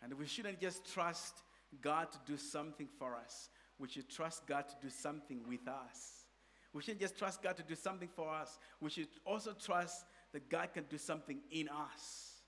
And 0.02 0.14
we 0.14 0.26
shouldn't 0.26 0.60
just 0.60 0.90
trust 0.92 1.42
God 1.82 2.12
to 2.12 2.18
do 2.26 2.36
something 2.36 2.88
for 2.98 3.16
us. 3.16 3.48
We 3.78 3.88
should 3.88 4.08
trust 4.08 4.46
God 4.46 4.68
to 4.68 4.74
do 4.80 4.90
something 4.90 5.42
with 5.46 5.68
us. 5.68 6.24
We 6.72 6.82
shouldn't 6.82 7.00
just 7.00 7.18
trust 7.18 7.42
God 7.42 7.56
to 7.56 7.62
do 7.62 7.74
something 7.74 8.08
for 8.14 8.32
us. 8.32 8.58
We 8.80 8.90
should 8.90 9.08
also 9.24 9.52
trust 9.52 10.04
that 10.32 10.48
God 10.50 10.70
can 10.74 10.84
do 10.90 10.98
something 10.98 11.40
in 11.50 11.68
us, 11.68 12.42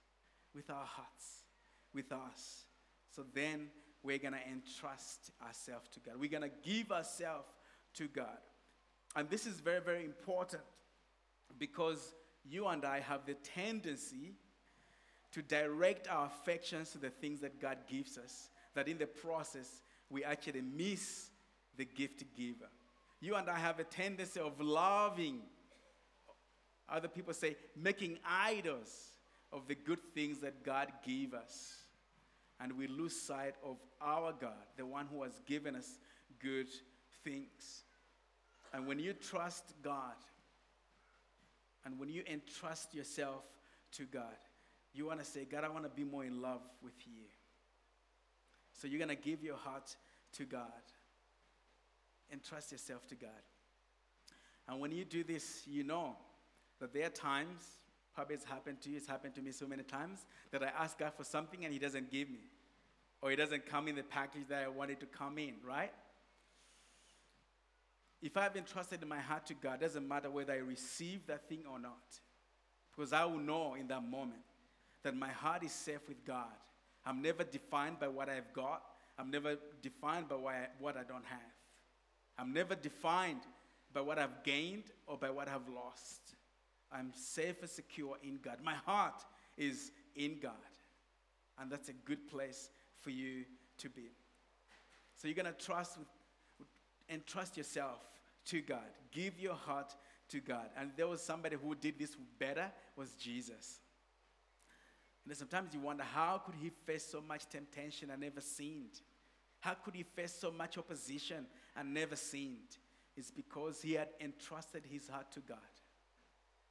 with 0.55 0.69
our 0.71 0.85
hearts, 0.85 1.45
with 1.95 2.13
us. 2.13 2.67
So 3.11 3.25
then 3.35 3.69
we're 4.03 4.19
going 4.19 4.35
to 4.35 4.49
entrust 4.51 5.31
ourselves 5.47 5.89
to 5.91 6.01
God. 6.01 6.15
We're 6.19 6.31
going 6.31 6.43
to 6.43 6.51
give 6.63 6.93
ourselves 6.93 7.49
to 7.95 8.09
God. 8.09 8.39
And 9.17 9.29
this 9.31 9.47
is 9.47 9.61
very, 9.61 9.81
very 9.81 10.05
important 10.05 10.63
because 11.59 12.15
you 12.45 12.67
and 12.67 12.85
I 12.85 13.01
have 13.01 13.27
the 13.27 13.35
tendency 13.35 14.35
to 15.33 15.43
direct 15.43 16.09
our 16.09 16.27
affections 16.27 16.91
to 16.91 16.99
the 16.99 17.11
things 17.11 17.41
that 17.41 17.61
God 17.61 17.79
gives 17.89 18.17
us, 18.17 18.51
that 18.75 18.89
in 18.89 18.99
the 18.99 19.07
process, 19.07 19.83
we 20.11 20.25
actually 20.25 20.63
miss 20.63 21.31
the 21.77 21.85
gift 21.85 22.25
giver. 22.37 22.69
You 23.21 23.35
and 23.35 23.49
I 23.49 23.59
have 23.59 23.79
a 23.79 23.85
tendency 23.85 24.41
of 24.41 24.61
loving, 24.61 25.41
other 26.89 27.09
people 27.09 27.35
say, 27.35 27.57
making 27.77 28.19
idols 28.27 29.13
of 29.53 29.67
the 29.67 29.75
good 29.75 30.01
things 30.15 30.39
that 30.41 30.65
God 30.65 30.89
gave 31.05 31.35
us 31.35 31.79
and 32.61 32.73
we 32.77 32.87
lose 32.89 33.19
sight 33.21 33.55
of 33.65 33.77
our 34.01 34.33
God, 34.33 34.67
the 34.77 34.85
one 34.85 35.07
who 35.07 35.23
has 35.23 35.41
given 35.47 35.77
us 35.77 35.99
good 36.41 36.69
things. 37.25 37.85
And 38.73 38.87
when 38.87 38.99
you 38.99 39.13
trust 39.13 39.75
God, 39.83 40.17
and 41.85 41.99
when 41.99 42.09
you 42.09 42.23
entrust 42.31 42.95
yourself 42.95 43.45
to 43.93 44.05
God, 44.05 44.37
you 44.93 45.07
want 45.07 45.21
to 45.21 45.25
say, 45.25 45.45
God, 45.45 45.65
I 45.65 45.69
want 45.69 45.85
to 45.85 45.91
be 45.91 46.05
more 46.05 46.25
in 46.25 46.43
love 46.43 46.61
with 46.83 46.95
you. 47.07 47.23
So 48.81 48.89
you're 48.89 48.99
going 49.05 49.15
to 49.17 49.23
give 49.23 49.43
your 49.43 49.57
heart 49.57 49.95
to 50.35 50.45
God. 50.45 50.83
and 52.31 52.43
trust 52.43 52.73
yourself 52.73 53.07
to 53.07 53.15
God. 53.15 53.31
And 54.69 54.81
when 54.81 54.93
you 54.93 55.05
do 55.05 55.25
this, 55.25 55.63
you 55.67 55.83
know 55.83 56.15
that 56.79 56.93
there 56.93 57.07
are 57.07 57.11
times 57.11 57.63
Probably 58.19 58.35
it's 58.35 58.45
happened 58.45 58.81
to 58.81 58.91
you, 58.91 58.97
it's 58.97 59.07
happened 59.07 59.37
to 59.37 59.43
me 59.43 59.53
so 59.53 59.65
many 59.65 59.85
times 59.85 60.27
that 60.51 60.61
I 60.61 60.73
ask 60.77 60.99
God 60.99 61.13
for 61.17 61.23
something 61.23 61.65
and 61.65 61.73
He 61.73 61.79
doesn't 61.79 62.11
give 62.11 62.29
me. 62.29 62.51
Or 63.23 63.31
He 63.31 63.37
doesn't 63.37 63.65
come 63.65 63.87
in 63.87 63.95
the 63.95 64.03
package 64.03 64.49
that 64.49 64.65
I 64.65 64.67
wanted 64.67 64.99
to 64.99 65.07
come 65.07 65.39
in, 65.39 65.55
right? 65.65 65.93
If 68.21 68.37
I've 68.37 68.57
entrusted 68.57 69.07
my 69.07 69.21
heart 69.21 69.47
to 69.47 69.55
God, 69.55 69.79
doesn't 69.79 70.09
matter 70.09 70.33
whether 70.33 70.53
I 70.53 70.57
receive 70.57 71.29
that 71.29 71.49
thing 71.49 71.61
or 71.71 71.79
not. 71.79 72.19
Because 72.91 73.13
I 73.13 73.25
will 73.25 73.39
know 73.39 73.75
in 73.75 73.87
that 73.87 74.03
moment 74.03 74.43
that 75.05 75.15
my 75.15 75.29
heart 75.29 75.63
is 75.63 75.71
safe 75.71 76.01
with 76.09 76.25
God. 76.25 76.47
I'm 77.07 77.23
never 77.23 77.45
defined 77.45 77.99
by 77.99 78.09
what 78.09 78.29
I've 78.29 78.53
got. 78.53 78.83
I'm 79.19 79.31
never 79.31 79.57
defined 79.83 80.29
by 80.29 80.37
what 80.37 80.97
I, 80.97 81.03
don't 81.03 81.25
have. 81.25 81.41
I'm 82.39 82.53
never 82.53 82.75
defined 82.75 83.41
by 83.93 84.01
what 84.01 84.19
I've 84.19 84.45
gained 84.45 84.85
or 85.07 85.17
by 85.17 85.31
what 85.31 85.49
I've 85.49 85.69
lost. 85.69 86.37
I'm 86.93 87.13
safe 87.15 87.57
and 87.63 87.71
secure 87.71 88.17
in 88.23 88.39
God. 88.43 88.59
My 88.63 88.75
heart 88.75 89.25
is 89.57 89.91
in 90.15 90.39
God. 90.41 90.53
And 91.59 91.71
that's 91.71 91.89
a 91.89 91.93
good 91.93 92.29
place 92.29 92.71
for 93.01 93.11
you 93.11 93.45
to 93.79 93.89
be. 93.89 94.11
So 95.17 95.27
you're 95.27 95.35
going 95.35 95.53
to 95.53 95.65
trust 95.65 95.99
and 97.09 97.27
trust 97.27 97.57
yourself 97.57 97.99
to 98.47 98.61
God. 98.61 98.87
Give 99.11 99.39
your 99.39 99.55
heart 99.55 99.95
to 100.29 100.41
God. 100.41 100.67
And 100.77 100.93
there 100.97 101.09
was 101.09 101.21
somebody 101.21 101.57
who 101.61 101.75
did 101.75 101.99
this 101.99 102.17
better 102.39 102.71
was 102.97 103.15
Jesus. 103.15 103.81
And 105.29 105.37
sometimes 105.37 105.75
you 105.75 105.81
wonder 105.81 106.05
how 106.05 106.39
could 106.39 106.55
he 106.55 106.71
face 106.87 107.05
so 107.05 107.21
much 107.21 107.47
temptation 107.51 108.11
and 108.11 108.23
never 108.23 108.41
sinned? 108.41 109.03
How 109.61 109.75
could 109.75 109.95
he 109.95 110.03
face 110.03 110.33
so 110.33 110.51
much 110.51 110.79
opposition 110.79 111.47
and 111.77 111.93
never 111.93 112.17
sinned? 112.17 112.79
It's 113.15 113.31
because 113.31 113.83
he 113.83 113.93
had 113.93 114.09
entrusted 114.21 114.85
his 114.91 115.07
heart 115.09 115.31
to 115.33 115.41
God. 115.41 115.59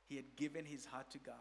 He 0.08 0.16
had 0.16 0.36
given 0.36 0.66
his 0.66 0.86
heart 0.86 1.12
to 1.12 1.20
God. 1.20 1.36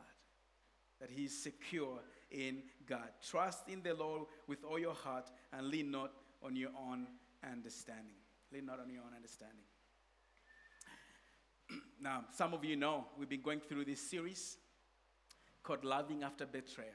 That 1.01 1.11
he 1.11 1.25
is 1.25 1.43
secure 1.43 2.01
in 2.31 2.63
God. 2.87 3.09
Trust 3.27 3.69
in 3.69 3.83
the 3.83 3.95
Lord 3.95 4.27
with 4.47 4.65
all 4.65 4.79
your 4.79 4.95
heart 4.95 5.31
and 5.53 5.69
lean 5.69 5.91
not 5.91 6.13
on 6.43 6.55
your 6.55 6.71
own 6.79 7.07
understanding. 7.51 8.17
Lean 8.53 8.67
not 8.67 8.81
on 8.81 8.91
your 8.91 9.03
own 9.03 9.15
understanding. 9.15 9.65
now, 12.01 12.25
some 12.35 12.53
of 12.53 12.63
you 12.65 12.77
know 12.77 13.07
we've 13.19 13.29
been 13.29 13.43
going 13.43 13.61
through 13.61 13.87
this 13.87 14.01
series 14.01 14.59
called 15.63 15.85
Loving 15.85 16.23
After 16.23 16.45
Betrayal. 16.45 16.93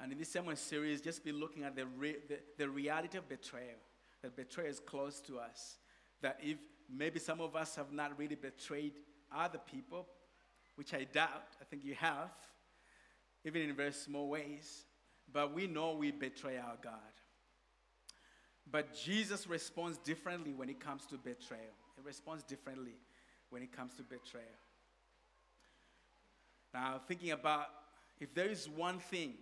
And 0.00 0.12
in 0.12 0.18
this 0.18 0.32
sermon 0.32 0.56
series, 0.56 1.00
just 1.00 1.24
be 1.24 1.32
looking 1.32 1.62
at 1.62 1.76
the, 1.76 1.86
re- 1.86 2.16
the, 2.28 2.38
the 2.58 2.68
reality 2.68 3.16
of 3.18 3.28
betrayal. 3.28 3.78
That 4.22 4.36
betrayal 4.36 4.70
is 4.70 4.80
close 4.80 5.20
to 5.22 5.38
us. 5.38 5.76
That 6.20 6.38
if 6.42 6.56
maybe 6.92 7.18
some 7.18 7.40
of 7.40 7.54
us 7.56 7.76
have 7.76 7.92
not 7.92 8.18
really 8.18 8.34
betrayed 8.34 8.94
other 9.34 9.58
people, 9.58 10.06
which 10.76 10.92
I 10.92 11.04
doubt, 11.04 11.56
I 11.60 11.64
think 11.64 11.84
you 11.84 11.94
have, 11.94 12.30
even 13.44 13.62
in 13.62 13.74
very 13.76 13.92
small 13.92 14.28
ways, 14.28 14.84
but 15.32 15.54
we 15.54 15.66
know 15.66 15.94
we 15.94 16.10
betray 16.10 16.56
our 16.56 16.76
God. 16.82 16.94
But 18.70 18.94
Jesus 18.94 19.46
responds 19.46 19.98
differently 19.98 20.54
when 20.54 20.68
it 20.68 20.80
comes 20.80 21.06
to 21.06 21.16
betrayal. 21.16 21.74
He 21.96 22.02
responds 22.02 22.42
differently 22.42 22.96
when 23.50 23.62
it 23.62 23.72
comes 23.72 23.94
to 23.94 24.02
betrayal. 24.02 24.46
Now, 26.72 27.00
thinking 27.06 27.30
about 27.30 27.66
if 28.18 28.34
there 28.34 28.48
is 28.48 28.68
one 28.68 28.98
thing 28.98 29.34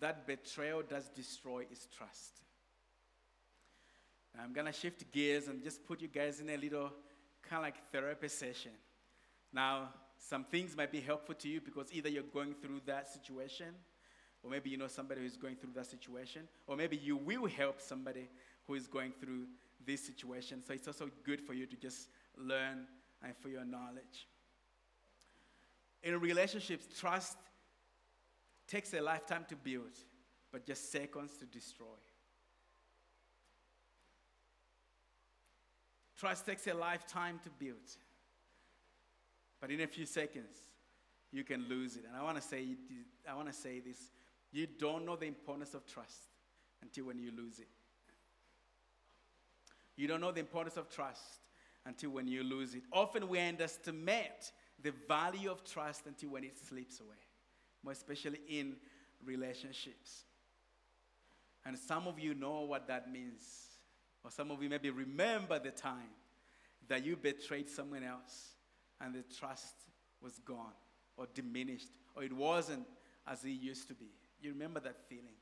that 0.00 0.26
betrayal 0.26 0.82
does 0.82 1.08
destroy 1.08 1.64
is 1.70 1.88
trust. 1.96 2.40
Now, 4.34 4.44
I'm 4.44 4.52
going 4.52 4.66
to 4.66 4.72
shift 4.72 5.10
gears 5.12 5.48
and 5.48 5.62
just 5.62 5.86
put 5.86 6.00
you 6.00 6.08
guys 6.08 6.40
in 6.40 6.50
a 6.50 6.56
little 6.56 6.92
kind 7.42 7.60
of 7.60 7.62
like 7.62 7.90
therapy 7.90 8.28
session. 8.28 8.72
Now, 9.52 9.88
some 10.18 10.44
things 10.44 10.76
might 10.76 10.92
be 10.92 11.00
helpful 11.00 11.34
to 11.36 11.48
you 11.48 11.60
because 11.60 11.92
either 11.92 12.08
you're 12.08 12.22
going 12.22 12.54
through 12.54 12.80
that 12.86 13.08
situation, 13.08 13.74
or 14.42 14.50
maybe 14.50 14.70
you 14.70 14.76
know 14.76 14.88
somebody 14.88 15.22
who's 15.22 15.36
going 15.36 15.56
through 15.56 15.72
that 15.74 15.86
situation, 15.86 16.42
or 16.66 16.76
maybe 16.76 16.96
you 16.96 17.16
will 17.16 17.46
help 17.46 17.80
somebody 17.80 18.28
who 18.66 18.74
is 18.74 18.86
going 18.86 19.12
through 19.20 19.46
this 19.84 20.04
situation. 20.04 20.62
So 20.66 20.74
it's 20.74 20.86
also 20.86 21.10
good 21.24 21.40
for 21.40 21.54
you 21.54 21.66
to 21.66 21.76
just 21.76 22.08
learn 22.36 22.86
and 23.22 23.36
for 23.36 23.48
your 23.48 23.64
knowledge. 23.64 24.28
In 26.02 26.20
relationships, 26.20 26.86
trust 26.98 27.36
takes 28.66 28.92
a 28.94 29.00
lifetime 29.00 29.44
to 29.48 29.56
build, 29.56 29.92
but 30.52 30.66
just 30.66 30.90
seconds 30.90 31.36
to 31.38 31.46
destroy. 31.46 31.86
Trust 36.18 36.46
takes 36.46 36.66
a 36.66 36.74
lifetime 36.74 37.38
to 37.44 37.50
build, 37.50 37.76
but 39.60 39.70
in 39.70 39.82
a 39.82 39.86
few 39.86 40.06
seconds, 40.06 40.56
you 41.30 41.44
can 41.44 41.68
lose 41.68 41.96
it. 41.96 42.04
And 42.08 42.16
I 42.16 42.22
want 42.22 42.36
to 42.36 42.42
say, 42.42 42.64
I 43.28 43.34
want 43.34 43.48
to 43.48 43.54
say 43.54 43.80
this: 43.80 44.10
you 44.50 44.66
don't 44.66 45.04
know 45.04 45.16
the 45.16 45.26
importance 45.26 45.74
of 45.74 45.86
trust 45.86 46.30
until 46.82 47.04
when 47.06 47.18
you 47.18 47.30
lose 47.36 47.58
it. 47.58 47.68
You 49.96 50.08
don't 50.08 50.20
know 50.20 50.32
the 50.32 50.40
importance 50.40 50.76
of 50.76 50.88
trust 50.88 51.40
until 51.84 52.10
when 52.10 52.26
you 52.26 52.42
lose 52.42 52.74
it. 52.74 52.82
Often 52.92 53.28
we 53.28 53.38
underestimate 53.40 54.52
the 54.82 54.92
value 55.06 55.50
of 55.50 55.64
trust 55.64 56.06
until 56.06 56.30
when 56.30 56.44
it 56.44 56.56
slips 56.58 57.00
away 57.00 57.25
more 57.86 57.92
especially 57.92 58.40
in 58.48 58.74
relationships. 59.24 60.24
And 61.64 61.78
some 61.78 62.08
of 62.08 62.18
you 62.18 62.34
know 62.34 62.62
what 62.62 62.88
that 62.88 63.12
means. 63.12 63.42
Or 64.24 64.30
some 64.32 64.50
of 64.50 64.60
you 64.60 64.68
maybe 64.68 64.90
remember 64.90 65.60
the 65.60 65.70
time 65.70 66.10
that 66.88 67.06
you 67.06 67.16
betrayed 67.16 67.70
someone 67.70 68.02
else 68.02 68.54
and 69.00 69.14
the 69.14 69.22
trust 69.38 69.74
was 70.20 70.40
gone 70.40 70.74
or 71.16 71.28
diminished 71.32 71.86
or 72.16 72.24
it 72.24 72.32
wasn't 72.32 72.84
as 73.24 73.44
it 73.44 73.50
used 73.50 73.86
to 73.86 73.94
be. 73.94 74.06
You 74.40 74.50
remember 74.50 74.80
that 74.80 75.08
feeling. 75.08 75.38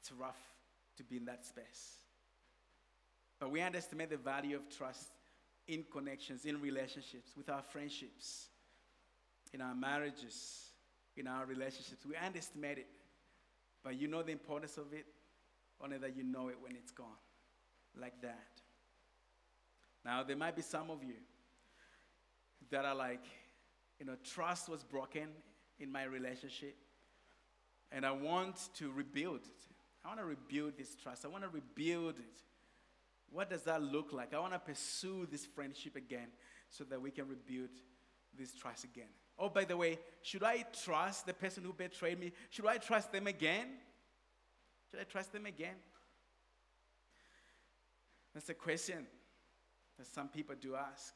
It's 0.00 0.12
rough 0.12 0.38
to 0.96 1.02
be 1.02 1.16
in 1.16 1.24
that 1.24 1.44
space. 1.44 1.96
But 3.40 3.50
we 3.50 3.60
underestimate 3.60 4.10
the 4.10 4.16
value 4.16 4.54
of 4.54 4.68
trust 4.76 5.08
in 5.66 5.84
connections, 5.92 6.44
in 6.44 6.60
relationships, 6.60 7.32
with 7.36 7.50
our 7.50 7.62
friendships, 7.62 8.46
in 9.52 9.60
our 9.60 9.74
marriages, 9.74 10.71
in 11.16 11.26
our 11.26 11.44
relationships. 11.46 12.04
We 12.06 12.16
underestimate 12.16 12.78
it, 12.78 12.88
but 13.82 14.00
you 14.00 14.08
know 14.08 14.22
the 14.22 14.32
importance 14.32 14.76
of 14.78 14.92
it, 14.92 15.06
only 15.82 15.98
that 15.98 16.16
you 16.16 16.22
know 16.22 16.48
it 16.48 16.56
when 16.60 16.72
it's 16.76 16.90
gone, 16.90 17.06
like 17.98 18.20
that. 18.22 18.48
Now, 20.04 20.22
there 20.22 20.36
might 20.36 20.56
be 20.56 20.62
some 20.62 20.90
of 20.90 21.02
you 21.02 21.14
that 22.70 22.84
are 22.84 22.94
like, 22.94 23.24
you 23.98 24.06
know, 24.06 24.16
trust 24.24 24.68
was 24.68 24.82
broken 24.82 25.28
in 25.78 25.90
my 25.90 26.04
relationship, 26.04 26.76
and 27.90 28.06
I 28.06 28.12
want 28.12 28.68
to 28.76 28.90
rebuild 28.90 29.40
it. 29.40 29.66
I 30.04 30.08
want 30.08 30.20
to 30.20 30.26
rebuild 30.26 30.76
this 30.76 30.96
trust. 30.96 31.24
I 31.24 31.28
want 31.28 31.44
to 31.44 31.50
rebuild 31.50 32.18
it. 32.18 32.38
What 33.30 33.48
does 33.48 33.62
that 33.62 33.82
look 33.82 34.12
like? 34.12 34.34
I 34.34 34.40
want 34.40 34.52
to 34.52 34.58
pursue 34.58 35.26
this 35.30 35.46
friendship 35.46 35.96
again 35.96 36.28
so 36.68 36.84
that 36.84 37.00
we 37.00 37.10
can 37.10 37.28
rebuild 37.28 37.70
this 38.36 38.54
trust 38.54 38.84
again. 38.84 39.04
Oh, 39.42 39.48
by 39.48 39.64
the 39.64 39.76
way, 39.76 39.98
should 40.22 40.44
I 40.44 40.64
trust 40.84 41.26
the 41.26 41.34
person 41.34 41.64
who 41.64 41.72
betrayed 41.72 42.20
me? 42.20 42.30
Should 42.50 42.64
I 42.64 42.76
trust 42.76 43.10
them 43.10 43.26
again? 43.26 43.66
Should 44.88 45.00
I 45.00 45.02
trust 45.02 45.32
them 45.32 45.46
again? 45.46 45.74
That's 48.32 48.48
a 48.50 48.54
question 48.54 49.04
that 49.98 50.06
some 50.06 50.28
people 50.28 50.54
do 50.60 50.76
ask. 50.76 51.12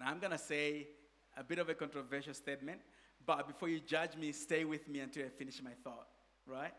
Now, 0.00 0.06
I'm 0.06 0.18
going 0.18 0.30
to 0.30 0.38
say 0.38 0.88
a 1.36 1.44
bit 1.44 1.58
of 1.58 1.68
a 1.68 1.74
controversial 1.74 2.32
statement, 2.32 2.80
but 3.26 3.46
before 3.46 3.68
you 3.68 3.80
judge 3.80 4.16
me, 4.16 4.32
stay 4.32 4.64
with 4.64 4.88
me 4.88 5.00
until 5.00 5.26
I 5.26 5.28
finish 5.28 5.60
my 5.62 5.72
thought, 5.84 6.08
right? 6.46 6.72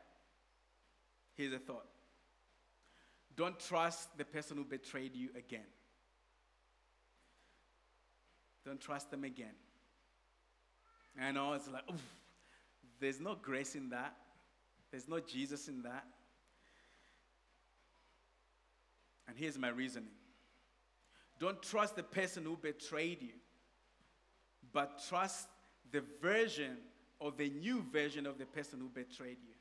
Here's 1.36 1.54
a 1.54 1.60
thought 1.60 1.86
Don't 3.36 3.60
trust 3.60 4.18
the 4.18 4.26
person 4.26 4.58
who 4.58 4.64
betrayed 4.64 5.16
you 5.16 5.30
again. 5.38 5.68
Don't 8.66 8.82
trust 8.82 9.12
them 9.12 9.24
again. 9.24 9.54
I 11.22 11.32
know 11.32 11.54
it's 11.54 11.70
like, 11.70 11.84
oof, 11.90 12.02
there's 13.00 13.20
no 13.20 13.36
grace 13.36 13.76
in 13.76 13.90
that. 13.90 14.16
There's 14.92 15.08
no 15.08 15.20
Jesus 15.20 15.68
in 15.68 15.82
that. 15.84 16.06
And 19.28 19.38
here's 19.38 19.58
my 19.58 19.70
reasoning 19.70 20.12
don't 21.40 21.62
trust 21.62 21.96
the 21.96 22.04
person 22.04 22.44
who 22.44 22.58
betrayed 22.58 23.22
you, 23.22 23.34
but 24.74 25.02
trust 25.08 25.48
the 25.92 26.04
version 26.22 26.78
or 27.20 27.32
the 27.32 27.50
new 27.50 27.84
version 27.92 28.26
of 28.26 28.38
the 28.38 28.46
person 28.46 28.80
who 28.80 28.90
betrayed 28.90 29.38
you. 29.42 29.54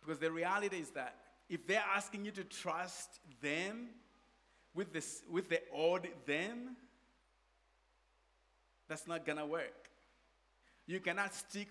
Because 0.00 0.18
the 0.18 0.30
reality 0.30 0.78
is 0.78 0.90
that 0.90 1.16
if 1.48 1.66
they're 1.66 1.84
asking 1.94 2.24
you 2.24 2.30
to 2.32 2.44
trust 2.44 3.20
them 3.40 3.88
with, 4.74 4.92
this, 4.92 5.22
with 5.30 5.48
the 5.48 5.60
old 5.72 6.06
them, 6.26 6.76
that's 8.88 9.06
not 9.06 9.24
gonna 9.24 9.46
work. 9.46 9.88
You 10.86 11.00
cannot 11.00 11.34
stick 11.34 11.68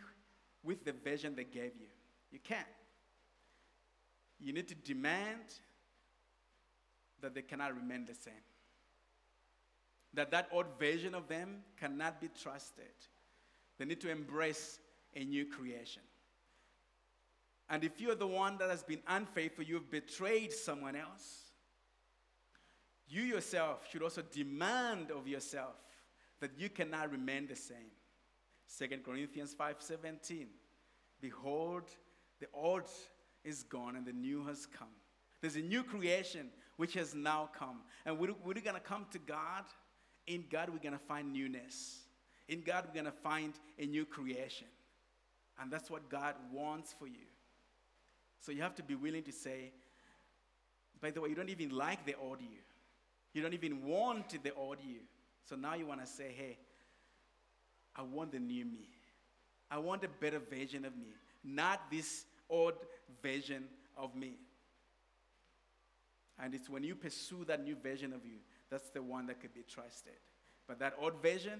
with 0.64 0.84
the 0.86 0.94
version 0.94 1.36
they 1.36 1.44
gave 1.44 1.76
you. 1.80 1.88
You 2.32 2.40
can't. 2.44 2.66
You 4.40 4.54
need 4.54 4.68
to 4.70 4.76
demand 4.76 5.54
that 7.22 7.36
they 7.36 7.42
cannot 7.42 7.76
remain 7.76 8.06
the 8.06 8.16
same. 8.16 8.34
That 10.14 10.32
that 10.32 10.50
old 10.52 10.66
version 10.80 11.14
of 11.14 11.28
them 11.28 11.64
cannot 11.80 12.20
be 12.20 12.30
trusted. 12.42 12.86
They 13.78 13.86
need 13.86 14.02
to 14.02 14.10
embrace 14.10 14.80
a 15.16 15.24
new 15.24 15.46
creation. 15.46 16.02
And 17.70 17.84
if 17.84 18.02
you're 18.02 18.16
the 18.16 18.28
one 18.28 18.58
that 18.58 18.70
has 18.70 18.84
been 18.84 19.02
unfaithful, 19.08 19.64
you've 19.64 19.90
betrayed 19.90 20.52
someone 20.52 20.96
else, 20.96 21.52
you 23.08 23.22
yourself 23.22 23.88
should 23.90 24.04
also 24.04 24.22
demand 24.22 25.12
of 25.12 25.28
yourself 25.28 25.76
that 26.42 26.52
you 26.58 26.70
cannot 26.70 27.12
remain 27.12 27.48
the 27.48 27.56
same. 27.56 27.92
2 28.78 29.04
Corinthians 29.06 29.56
5:17. 29.56 30.48
Behold, 31.22 31.84
the 32.40 32.48
old 32.54 32.90
is 33.44 33.64
gone 33.64 33.96
and 33.96 34.06
the 34.06 34.14
new 34.14 34.46
has 34.46 34.66
come. 34.66 34.96
There's 35.40 35.56
a 35.56 35.62
new 35.62 35.84
creation 35.84 36.50
which 36.78 36.94
has 36.94 37.14
now 37.14 37.50
come. 37.58 37.82
And 38.06 38.18
we're, 38.18 38.34
we're 38.44 38.54
going 38.56 38.76
to 38.76 38.80
come 38.80 39.06
to 39.12 39.20
God. 39.20 39.66
In 40.28 40.46
God, 40.52 40.70
we're 40.70 40.80
going 40.80 40.94
to 40.94 41.06
find 41.06 41.34
newness. 41.34 42.02
In 42.48 42.62
God, 42.62 42.86
we're 42.88 42.94
going 42.94 43.06
to 43.06 43.20
find 43.20 43.54
a 43.80 43.86
new 43.86 44.06
creation. 44.06 44.68
And 45.60 45.72
that's 45.72 45.90
what 45.90 46.10
God 46.10 46.36
wants 46.52 46.94
for 46.98 47.08
you. 47.08 47.28
So 48.40 48.52
you 48.52 48.62
have 48.62 48.76
to 48.76 48.84
be 48.84 48.96
willing 48.96 49.24
to 49.24 49.32
say, 49.32 49.72
by 51.02 51.12
the 51.12 51.22
way, 51.22 51.30
you 51.30 51.36
don't 51.36 51.50
even 51.50 51.70
like 51.70 52.06
the 52.06 52.16
old 52.22 52.42
you. 52.42 52.60
You 53.34 53.42
don't 53.42 53.54
even 53.54 53.86
want 53.86 54.44
the 54.44 54.54
old 54.54 54.78
you. 54.84 55.00
So 55.48 55.56
now 55.56 55.76
you 55.76 55.86
want 55.86 56.02
to 56.02 56.08
say, 56.08 56.34
hey, 56.36 56.58
I 57.96 58.04
want 58.04 58.32
the 58.32 58.40
new 58.40 58.66
me. 58.66 58.90
I 59.70 59.78
want 59.78 60.04
a 60.04 60.08
better 60.08 60.40
version 60.40 60.86
of 60.86 60.96
me, 60.98 61.14
not 61.44 61.90
this 61.90 62.26
old 62.50 62.74
version 63.24 63.64
of 63.98 64.16
me. 64.16 64.36
And 66.42 66.54
it's 66.54 66.70
when 66.70 66.84
you 66.84 66.96
pursue 66.96 67.46
that 67.46 67.64
new 67.64 67.76
version 67.76 68.14
of 68.14 68.26
you, 68.26 68.40
that's 68.70 68.90
the 68.90 69.02
one 69.02 69.28
that 69.28 69.40
could 69.40 69.54
be 69.54 69.64
trusted. 69.64 70.14
But 70.68 70.80
that 70.80 70.94
old 71.00 71.22
version 71.22 71.60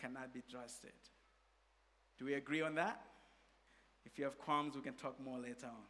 cannot 0.00 0.32
be 0.32 0.42
trusted. 0.50 0.92
Do 2.18 2.24
we 2.24 2.34
agree 2.34 2.62
on 2.62 2.74
that? 2.76 3.00
If 4.04 4.18
you 4.18 4.24
have 4.24 4.38
qualms, 4.38 4.74
we 4.74 4.82
can 4.82 4.94
talk 4.94 5.18
more 5.20 5.38
later 5.38 5.66
on. 5.66 5.86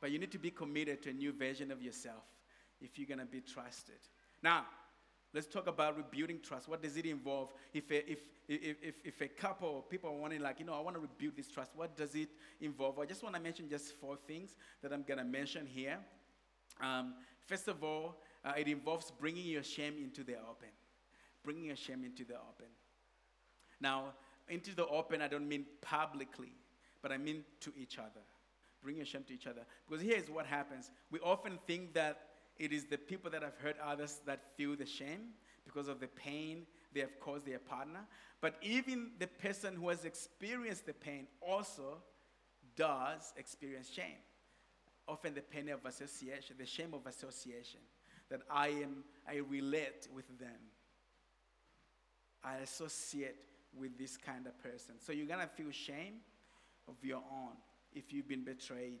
But 0.00 0.10
you 0.10 0.18
need 0.18 0.32
to 0.32 0.38
be 0.38 0.50
committed 0.50 1.02
to 1.02 1.10
a 1.10 1.12
new 1.12 1.32
version 1.32 1.70
of 1.70 1.82
yourself 1.82 2.22
if 2.80 2.98
you're 2.98 3.08
going 3.08 3.18
to 3.18 3.26
be 3.26 3.40
trusted. 3.40 3.98
Now, 4.42 4.66
let's 5.34 5.46
talk 5.46 5.66
about 5.66 5.96
rebuilding 5.96 6.40
trust. 6.40 6.68
What 6.68 6.82
does 6.82 6.96
it 6.96 7.06
involve? 7.06 7.52
If 7.72 7.90
a, 7.90 8.10
if, 8.10 8.18
if, 8.48 8.76
if, 8.82 8.94
if 9.04 9.20
a 9.20 9.28
couple 9.28 9.82
people 9.82 10.10
are 10.10 10.16
wanting, 10.16 10.40
like, 10.40 10.60
you 10.60 10.66
know, 10.66 10.74
I 10.74 10.80
want 10.80 10.96
to 10.96 11.00
rebuild 11.00 11.36
this 11.36 11.50
trust, 11.50 11.72
what 11.74 11.96
does 11.96 12.14
it 12.14 12.28
involve? 12.60 12.98
I 12.98 13.04
just 13.04 13.22
want 13.22 13.34
to 13.34 13.40
mention 13.40 13.68
just 13.68 13.94
four 14.00 14.16
things 14.26 14.54
that 14.82 14.92
I'm 14.92 15.02
going 15.02 15.18
to 15.18 15.24
mention 15.24 15.66
here. 15.66 15.98
Um, 16.80 17.14
first 17.46 17.68
of 17.68 17.82
all, 17.82 18.22
uh, 18.44 18.52
it 18.56 18.68
involves 18.68 19.10
bringing 19.10 19.46
your 19.46 19.62
shame 19.62 19.94
into 20.02 20.22
the 20.22 20.34
open. 20.34 20.68
Bringing 21.44 21.64
your 21.64 21.76
shame 21.76 22.04
into 22.04 22.24
the 22.24 22.34
open. 22.34 22.66
Now, 23.80 24.14
into 24.48 24.74
the 24.74 24.86
open, 24.86 25.20
I 25.20 25.28
don't 25.28 25.48
mean 25.48 25.66
publicly, 25.80 26.52
but 27.02 27.12
I 27.12 27.18
mean 27.18 27.44
to 27.60 27.72
each 27.76 27.98
other. 27.98 28.22
Bring 28.82 28.96
your 28.96 29.06
shame 29.06 29.24
to 29.28 29.34
each 29.34 29.46
other. 29.46 29.62
Because 29.88 30.02
here's 30.02 30.30
what 30.30 30.46
happens 30.46 30.90
we 31.10 31.18
often 31.20 31.58
think 31.66 31.94
that 31.94 32.27
it 32.58 32.72
is 32.72 32.86
the 32.86 32.98
people 32.98 33.30
that 33.30 33.42
have 33.42 33.56
hurt 33.62 33.76
others 33.84 34.20
that 34.26 34.56
feel 34.56 34.76
the 34.76 34.86
shame 34.86 35.30
because 35.64 35.88
of 35.88 36.00
the 36.00 36.08
pain 36.08 36.66
they 36.92 37.00
have 37.00 37.20
caused 37.20 37.46
their 37.46 37.58
partner. 37.58 38.00
But 38.40 38.54
even 38.62 39.10
the 39.18 39.26
person 39.26 39.76
who 39.76 39.88
has 39.88 40.04
experienced 40.04 40.86
the 40.86 40.94
pain 40.94 41.26
also 41.40 41.98
does 42.76 43.32
experience 43.36 43.90
shame. 43.90 44.22
Often 45.06 45.34
the 45.34 45.42
pain 45.42 45.68
of 45.68 45.84
association, 45.84 46.56
the 46.58 46.66
shame 46.66 46.94
of 46.94 47.06
association, 47.06 47.80
that 48.30 48.42
I 48.50 48.68
am, 48.68 49.04
I 49.28 49.36
relate 49.36 50.08
with 50.14 50.26
them. 50.38 50.58
I 52.44 52.56
associate 52.56 53.44
with 53.78 53.98
this 53.98 54.16
kind 54.16 54.46
of 54.46 54.60
person. 54.62 54.94
So 54.98 55.12
you're 55.12 55.26
gonna 55.26 55.46
feel 55.46 55.70
shame 55.70 56.20
of 56.86 56.94
your 57.02 57.22
own 57.32 57.56
if 57.94 58.12
you've 58.12 58.28
been 58.28 58.44
betrayed. 58.44 59.00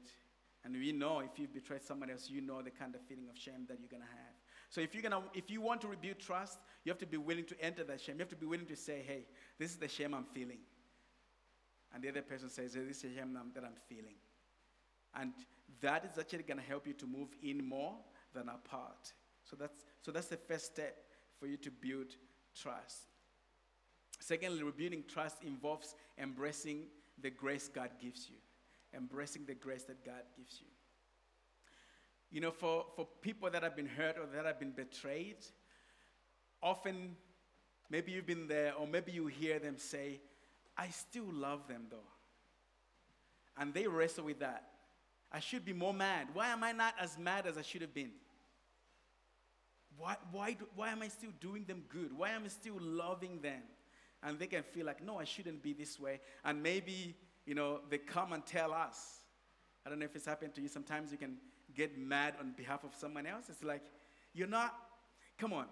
And 0.68 0.76
we 0.76 0.92
know 0.92 1.20
if 1.20 1.38
you've 1.38 1.54
betrayed 1.54 1.82
someone 1.82 2.10
else, 2.10 2.28
you 2.28 2.42
know 2.42 2.60
the 2.60 2.70
kind 2.70 2.94
of 2.94 3.00
feeling 3.00 3.26
of 3.30 3.38
shame 3.38 3.64
that 3.68 3.78
you're 3.80 3.88
gonna 3.88 4.04
have. 4.04 4.34
So 4.68 4.82
if 4.82 4.92
you're 4.92 5.02
gonna, 5.02 5.22
if 5.32 5.50
you 5.50 5.62
want 5.62 5.80
to 5.80 5.88
rebuild 5.88 6.18
trust, 6.18 6.58
you 6.84 6.92
have 6.92 6.98
to 6.98 7.06
be 7.06 7.16
willing 7.16 7.46
to 7.46 7.58
enter 7.58 7.84
that 7.84 8.02
shame. 8.02 8.16
You 8.16 8.20
have 8.20 8.28
to 8.28 8.36
be 8.36 8.44
willing 8.44 8.66
to 8.66 8.76
say, 8.76 9.00
"Hey, 9.00 9.26
this 9.58 9.70
is 9.70 9.78
the 9.78 9.88
shame 9.88 10.12
I'm 10.12 10.26
feeling," 10.26 10.58
and 11.94 12.02
the 12.02 12.10
other 12.10 12.20
person 12.20 12.50
says, 12.50 12.74
hey, 12.74 12.84
"This 12.84 12.98
is 12.98 13.02
the 13.04 13.14
shame 13.14 13.32
that 13.54 13.64
I'm 13.64 13.76
feeling," 13.88 14.16
and 15.14 15.32
that 15.80 16.04
is 16.04 16.18
actually 16.18 16.42
gonna 16.42 16.60
help 16.60 16.86
you 16.86 16.92
to 16.92 17.06
move 17.06 17.34
in 17.42 17.64
more 17.64 18.04
than 18.34 18.50
apart. 18.50 19.14
So 19.44 19.56
that's 19.56 19.86
so 20.02 20.12
that's 20.12 20.26
the 20.26 20.36
first 20.36 20.66
step 20.66 21.02
for 21.38 21.46
you 21.46 21.56
to 21.56 21.70
build 21.70 22.14
trust. 22.54 23.08
Secondly, 24.20 24.62
rebuilding 24.62 25.04
trust 25.08 25.42
involves 25.44 25.94
embracing 26.18 26.88
the 27.22 27.30
grace 27.30 27.68
God 27.68 27.92
gives 27.98 28.28
you. 28.28 28.36
Embracing 28.94 29.44
the 29.44 29.54
grace 29.54 29.84
that 29.84 30.04
God 30.04 30.22
gives 30.36 30.60
you. 30.60 30.66
You 32.30 32.40
know, 32.40 32.50
for, 32.50 32.86
for 32.96 33.06
people 33.22 33.50
that 33.50 33.62
have 33.62 33.76
been 33.76 33.86
hurt 33.86 34.16
or 34.18 34.26
that 34.34 34.44
have 34.44 34.58
been 34.58 34.72
betrayed, 34.72 35.38
often 36.62 37.16
maybe 37.90 38.12
you've 38.12 38.26
been 38.26 38.48
there 38.48 38.74
or 38.74 38.86
maybe 38.86 39.12
you 39.12 39.26
hear 39.26 39.58
them 39.58 39.78
say, 39.78 40.20
I 40.76 40.88
still 40.88 41.30
love 41.32 41.66
them 41.68 41.86
though. 41.90 41.96
And 43.56 43.72
they 43.72 43.86
wrestle 43.86 44.24
with 44.24 44.40
that. 44.40 44.64
I 45.32 45.40
should 45.40 45.64
be 45.64 45.72
more 45.72 45.94
mad. 45.94 46.28
Why 46.32 46.48
am 46.48 46.62
I 46.62 46.72
not 46.72 46.94
as 47.00 47.18
mad 47.18 47.46
as 47.46 47.58
I 47.58 47.62
should 47.62 47.82
have 47.82 47.94
been? 47.94 48.12
Why, 49.96 50.16
why, 50.30 50.52
do, 50.52 50.66
why 50.76 50.90
am 50.90 51.02
I 51.02 51.08
still 51.08 51.32
doing 51.40 51.64
them 51.64 51.82
good? 51.88 52.16
Why 52.16 52.30
am 52.30 52.44
I 52.44 52.48
still 52.48 52.76
loving 52.78 53.40
them? 53.40 53.62
and 54.22 54.38
they 54.38 54.46
can 54.46 54.62
feel 54.62 54.86
like, 54.86 55.04
no, 55.04 55.18
I 55.18 55.24
shouldn't 55.24 55.62
be 55.62 55.72
this 55.72 55.98
way. 55.98 56.20
And 56.44 56.62
maybe, 56.62 57.14
you 57.48 57.54
know, 57.54 57.80
they 57.88 57.96
come 57.96 58.34
and 58.34 58.44
tell 58.44 58.74
us. 58.74 59.22
I 59.86 59.88
don't 59.88 59.98
know 59.98 60.04
if 60.04 60.14
it's 60.14 60.26
happened 60.26 60.54
to 60.56 60.60
you. 60.60 60.68
Sometimes 60.68 61.10
you 61.10 61.16
can 61.16 61.38
get 61.74 61.98
mad 61.98 62.34
on 62.38 62.52
behalf 62.52 62.84
of 62.84 62.94
someone 62.94 63.26
else. 63.26 63.46
It's 63.48 63.64
like, 63.64 63.80
you're 64.34 64.46
not, 64.46 64.74
come 65.38 65.54
on, 65.54 65.64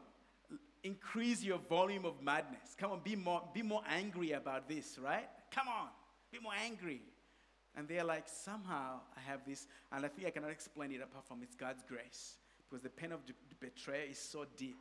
increase 0.82 1.44
your 1.44 1.58
volume 1.68 2.06
of 2.06 2.22
madness. 2.22 2.74
Come 2.78 2.92
on, 2.92 3.00
be 3.04 3.14
more, 3.14 3.42
be 3.52 3.60
more 3.60 3.82
angry 3.90 4.32
about 4.32 4.70
this, 4.70 4.98
right? 4.98 5.28
Come 5.50 5.68
on, 5.68 5.88
be 6.32 6.38
more 6.38 6.54
angry. 6.64 7.02
And 7.76 7.86
they're 7.86 8.04
like, 8.04 8.26
somehow 8.26 9.00
I 9.14 9.20
have 9.30 9.40
this, 9.46 9.66
and 9.92 10.02
I 10.02 10.08
think 10.08 10.26
I 10.26 10.30
cannot 10.30 10.52
explain 10.52 10.92
it 10.92 11.02
apart 11.02 11.26
from 11.26 11.42
it's 11.42 11.54
God's 11.54 11.82
grace. 11.86 12.36
Because 12.66 12.82
the 12.82 12.88
pain 12.88 13.12
of 13.12 13.20
betrayal 13.60 14.10
is 14.10 14.18
so 14.18 14.46
deep 14.56 14.78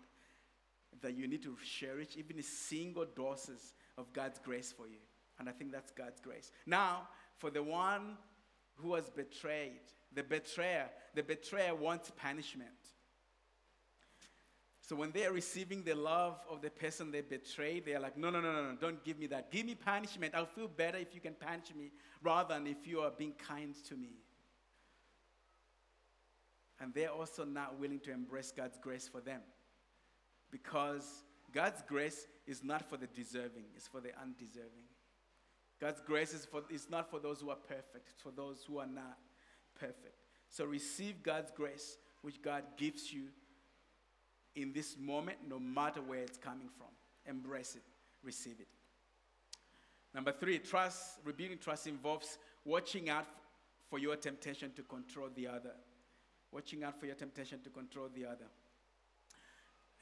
that 1.02 1.14
you 1.14 1.28
need 1.28 1.44
to 1.44 1.58
cherish 1.62 2.16
even 2.16 2.40
a 2.40 2.44
single 2.44 3.06
doses 3.06 3.74
of 3.98 4.14
God's 4.14 4.40
grace 4.40 4.74
for 4.76 4.88
you. 4.88 5.00
And 5.40 5.50
I 5.50 5.52
think 5.52 5.72
that's 5.72 5.92
God's 5.92 6.20
grace. 6.20 6.52
Now, 6.66 7.08
for 7.38 7.50
the 7.50 7.64
one 7.64 8.18
who 8.76 8.90
was 8.90 9.10
betrayed, 9.10 9.82
the 10.14 10.24
betrayer, 10.24 10.90
the 11.14 11.24
betrayer 11.24 11.76
wants 11.76 12.12
punishment. 12.16 12.70
So 14.82 14.96
when 14.96 15.12
they 15.12 15.26
are 15.26 15.34
receiving 15.34 15.84
the 15.84 15.96
love 15.96 16.40
of 16.50 16.62
the 16.62 16.70
person 16.70 17.12
they 17.12 17.22
betrayed, 17.22 17.86
they 17.86 17.96
are 17.96 18.00
like, 18.00 18.18
no, 18.18 18.30
no, 18.30 18.40
no, 18.40 18.54
no, 18.54 18.70
no, 18.70 18.76
don't 18.80 19.04
give 19.04 19.18
me 19.18 19.26
that. 19.28 19.52
Give 19.52 19.66
me 19.66 19.74
punishment. 19.74 20.36
I'll 20.36 20.46
feel 20.46 20.68
better 20.68 21.00
if 21.00 21.16
you 21.16 21.22
can 21.22 21.34
punish 21.34 21.74
me 21.76 21.92
rather 22.22 22.54
than 22.54 22.68
if 22.68 22.86
you 22.86 23.00
are 23.00 23.12
being 23.12 23.34
kind 23.34 23.74
to 23.90 23.96
me. 23.96 24.20
And 26.80 26.94
they're 26.94 27.10
also 27.10 27.46
not 27.46 27.80
willing 27.80 28.00
to 28.02 28.12
embrace 28.12 28.54
God's 28.56 28.78
grace 28.78 29.08
for 29.08 29.22
them 29.22 29.42
because 30.52 31.24
God's 31.52 31.82
grace 31.88 32.28
is 32.46 32.64
not 32.64 32.88
for 32.88 32.98
the 32.98 33.08
deserving, 33.08 33.64
it's 33.76 33.88
for 33.88 34.02
the 34.02 34.12
undeserving. 34.22 34.86
God's 35.80 36.02
grace 36.02 36.34
is, 36.34 36.46
for, 36.46 36.64
is 36.70 36.90
not 36.90 37.10
for 37.10 37.20
those 37.20 37.42
who 37.42 37.50
are 37.50 37.58
perfect, 37.58 38.10
it's 38.12 38.22
for 38.22 38.32
those 38.32 38.64
who 38.68 38.80
are 38.80 38.88
not 38.88 39.18
perfect. 39.80 40.16
So 40.50 40.66
receive 40.66 41.22
God's 41.24 41.52
grace, 41.52 41.98
which 42.22 42.42
God 42.42 42.64
gives 42.78 43.12
you 43.12 43.28
in 44.56 44.72
this 44.72 44.96
moment, 44.98 45.40
no 45.48 45.60
matter 45.60 46.02
where 46.02 46.20
it's 46.20 46.38
coming 46.38 46.70
from. 46.78 46.88
Embrace 47.26 47.76
it, 47.76 47.84
receive 48.24 48.60
it. 48.60 48.68
Number 50.14 50.32
three, 50.32 50.60
trust, 50.60 51.20
rebuilding 51.26 51.58
trust 51.58 51.88
involves 51.88 52.38
watching 52.64 53.10
out 53.10 53.26
for 53.90 54.00
your 54.00 54.16
temptation 54.16 54.72
to 54.76 54.84
control 54.84 55.28
the 55.36 55.48
other. 55.48 55.74
Watching 56.52 56.86
out 56.86 56.98
for 56.98 57.06
your 57.06 57.16
temptation 57.16 57.60
to 57.64 57.70
control 57.70 58.08
the 58.16 58.26
other 58.26 58.46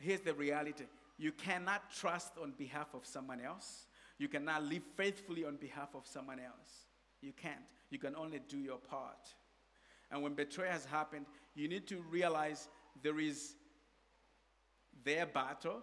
here's 0.03 0.21
the 0.21 0.33
reality 0.33 0.85
you 1.17 1.31
cannot 1.31 1.93
trust 1.93 2.33
on 2.41 2.53
behalf 2.57 2.87
of 2.95 3.05
someone 3.05 3.39
else. 3.39 3.85
You 4.23 4.29
cannot 4.29 4.63
live 4.63 4.83
faithfully 4.95 5.43
on 5.43 5.57
behalf 5.57 5.89
of 5.93 6.07
someone 6.07 6.39
else. 6.39 6.85
You 7.19 7.33
can't. 7.33 7.59
You 7.89 7.99
can 7.99 8.15
only 8.15 8.39
do 8.47 8.57
your 8.57 8.77
part. 8.77 9.27
And 10.09 10.23
when 10.23 10.33
betrayal 10.33 10.71
has 10.71 10.85
happened, 10.85 11.25
you 11.55 11.67
need 11.67 11.87
to 11.87 11.97
realize 12.09 12.69
there 13.01 13.19
is 13.19 13.55
their 15.03 15.25
battle, 15.25 15.81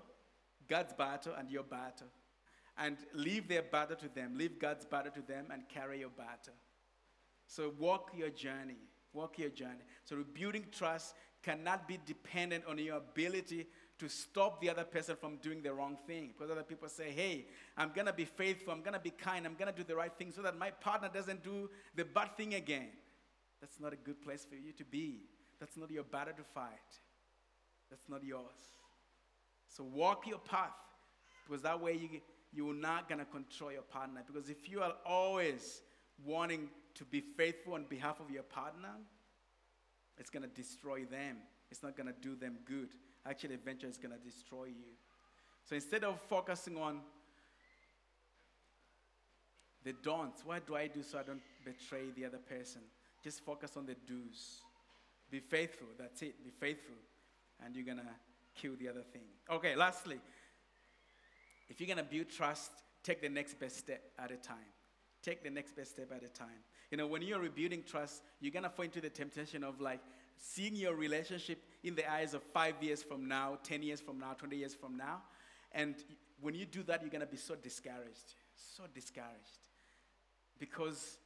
God's 0.70 0.94
battle, 0.94 1.34
and 1.38 1.50
your 1.50 1.64
battle. 1.64 2.06
And 2.78 2.96
leave 3.12 3.46
their 3.46 3.60
battle 3.60 3.96
to 3.96 4.08
them, 4.08 4.38
leave 4.38 4.58
God's 4.58 4.86
battle 4.86 5.12
to 5.12 5.20
them, 5.20 5.48
and 5.52 5.68
carry 5.68 6.00
your 6.00 6.08
battle. 6.08 6.54
So 7.46 7.74
walk 7.78 8.12
your 8.16 8.30
journey. 8.30 8.78
Walk 9.12 9.38
your 9.38 9.50
journey. 9.50 9.84
So 10.06 10.16
rebuilding 10.16 10.64
trust 10.72 11.14
cannot 11.42 11.86
be 11.86 11.98
dependent 12.06 12.64
on 12.66 12.78
your 12.78 12.96
ability 12.96 13.66
to 14.00 14.08
stop 14.08 14.60
the 14.60 14.68
other 14.68 14.84
person 14.84 15.14
from 15.14 15.36
doing 15.36 15.62
the 15.62 15.72
wrong 15.72 15.96
thing. 16.06 16.32
Because 16.32 16.50
other 16.50 16.62
people 16.62 16.88
say, 16.88 17.10
hey, 17.10 17.46
I'm 17.76 17.92
going 17.94 18.06
to 18.06 18.12
be 18.12 18.24
faithful, 18.24 18.72
I'm 18.72 18.80
going 18.80 18.94
to 18.94 19.00
be 19.00 19.10
kind, 19.10 19.46
I'm 19.46 19.54
going 19.54 19.70
to 19.70 19.76
do 19.76 19.84
the 19.84 19.94
right 19.94 20.12
thing 20.18 20.32
so 20.32 20.42
that 20.42 20.58
my 20.58 20.70
partner 20.70 21.10
doesn't 21.12 21.44
do 21.44 21.68
the 21.94 22.04
bad 22.04 22.36
thing 22.36 22.54
again. 22.54 22.88
That's 23.60 23.78
not 23.78 23.92
a 23.92 23.96
good 23.96 24.22
place 24.22 24.46
for 24.48 24.56
you 24.56 24.72
to 24.72 24.84
be. 24.84 25.20
That's 25.60 25.76
not 25.76 25.90
your 25.90 26.04
battle 26.04 26.32
to 26.34 26.42
fight. 26.42 26.72
That's 27.90 28.08
not 28.08 28.24
yours. 28.24 28.40
So 29.68 29.84
walk 29.84 30.26
your 30.26 30.38
path 30.38 30.70
because 31.46 31.62
that 31.62 31.80
way 31.80 31.92
you, 31.92 32.20
you're 32.52 32.74
not 32.74 33.08
going 33.08 33.18
to 33.18 33.24
control 33.26 33.70
your 33.70 33.82
partner. 33.82 34.22
Because 34.26 34.48
if 34.48 34.68
you 34.68 34.80
are 34.80 34.94
always 35.04 35.82
wanting 36.24 36.70
to 36.94 37.04
be 37.04 37.20
faithful 37.20 37.74
on 37.74 37.84
behalf 37.84 38.18
of 38.18 38.30
your 38.30 38.42
partner, 38.44 38.94
it's 40.16 40.30
going 40.30 40.42
to 40.42 40.48
destroy 40.48 41.04
them. 41.04 41.36
It's 41.70 41.82
not 41.82 41.96
going 41.96 42.06
to 42.06 42.14
do 42.20 42.34
them 42.34 42.58
good. 42.64 42.88
Actually, 43.26 43.54
eventually, 43.54 43.88
it's 43.88 43.98
going 43.98 44.14
to 44.14 44.18
destroy 44.18 44.64
you. 44.64 44.94
So 45.64 45.74
instead 45.74 46.04
of 46.04 46.20
focusing 46.22 46.76
on 46.76 47.00
the 49.84 49.92
don'ts, 49.92 50.44
what 50.44 50.66
do 50.66 50.74
I 50.74 50.86
do 50.86 51.02
so 51.02 51.18
I 51.18 51.22
don't 51.22 51.42
betray 51.64 52.10
the 52.16 52.24
other 52.24 52.38
person? 52.38 52.82
Just 53.22 53.44
focus 53.44 53.76
on 53.76 53.86
the 53.86 53.96
do's. 54.06 54.62
Be 55.30 55.40
faithful. 55.40 55.86
That's 55.98 56.22
it. 56.22 56.42
Be 56.42 56.50
faithful. 56.50 56.96
And 57.64 57.76
you're 57.76 57.84
going 57.84 57.98
to 57.98 58.60
kill 58.60 58.72
the 58.78 58.88
other 58.88 59.02
thing. 59.12 59.22
Okay, 59.50 59.76
lastly, 59.76 60.18
if 61.68 61.80
you're 61.80 61.86
going 61.86 62.04
to 62.04 62.10
build 62.10 62.30
trust, 62.30 62.70
take 63.04 63.20
the 63.20 63.28
next 63.28 63.60
best 63.60 63.78
step 63.78 64.02
at 64.18 64.30
a 64.30 64.36
time. 64.36 64.56
Take 65.22 65.44
the 65.44 65.50
next 65.50 65.76
best 65.76 65.92
step 65.92 66.10
at 66.12 66.22
a 66.22 66.28
time. 66.28 66.64
You 66.90 66.96
know, 66.96 67.06
when 67.06 67.22
you're 67.22 67.38
rebuilding 67.38 67.84
trust, 67.84 68.22
you're 68.40 68.52
going 68.52 68.62
to 68.64 68.70
fall 68.70 68.86
into 68.86 69.00
the 69.00 69.10
temptation 69.10 69.62
of 69.62 69.80
like 69.80 70.00
seeing 70.40 70.74
your 70.74 70.94
relationship 70.94 71.62
in 71.84 71.94
the 71.94 72.10
eyes 72.10 72.34
of 72.34 72.42
five 72.42 72.74
years 72.80 73.02
from 73.02 73.28
now, 73.28 73.58
10 73.62 73.82
years 73.82 74.00
from 74.00 74.18
now, 74.18 74.32
20 74.32 74.56
years 74.56 74.74
from 74.74 74.96
now. 74.96 75.22
And 75.72 75.94
when 76.40 76.54
you 76.54 76.64
do 76.64 76.82
that, 76.84 77.02
you're 77.02 77.10
going 77.10 77.20
to 77.20 77.26
be 77.26 77.36
so 77.36 77.54
discouraged. 77.54 78.34
So 78.54 78.84
discouraged. 78.92 79.68
Because 80.58 81.18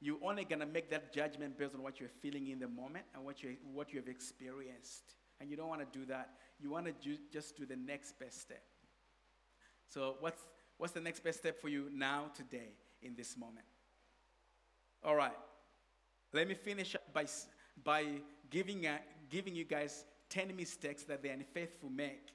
you're 0.00 0.18
only 0.22 0.44
going 0.44 0.60
to 0.60 0.66
make 0.66 0.90
that 0.90 1.12
judgment 1.12 1.58
based 1.58 1.74
on 1.74 1.82
what 1.82 2.00
you're 2.00 2.08
feeling 2.08 2.48
in 2.48 2.58
the 2.58 2.68
moment 2.68 3.04
and 3.14 3.24
what 3.24 3.42
you, 3.42 3.56
what 3.72 3.92
you 3.92 3.98
have 3.98 4.08
experienced. 4.08 5.14
And 5.40 5.50
you 5.50 5.56
don't 5.56 5.68
want 5.68 5.80
to 5.80 5.98
do 5.98 6.06
that. 6.06 6.30
You 6.60 6.70
want 6.70 6.86
to 6.86 6.92
ju- 6.92 7.22
just 7.32 7.56
do 7.56 7.66
the 7.66 7.76
next 7.76 8.18
best 8.18 8.40
step. 8.40 8.62
So, 9.88 10.16
what's, 10.20 10.40
what's 10.78 10.92
the 10.92 11.00
next 11.00 11.22
best 11.22 11.38
step 11.38 11.60
for 11.60 11.68
you 11.68 11.88
now, 11.92 12.30
today, 12.34 12.70
in 13.02 13.14
this 13.14 13.36
moment? 13.36 13.66
All 15.04 15.14
right. 15.14 15.36
Let 16.32 16.48
me 16.48 16.54
finish 16.54 16.96
by, 17.12 17.26
by 17.84 18.04
giving, 18.50 18.86
a, 18.86 19.00
giving 19.30 19.54
you 19.54 19.64
guys 19.64 20.04
10 20.30 20.54
mistakes 20.56 21.04
that 21.04 21.22
the 21.22 21.30
unfaithful 21.30 21.90
make 21.90 22.28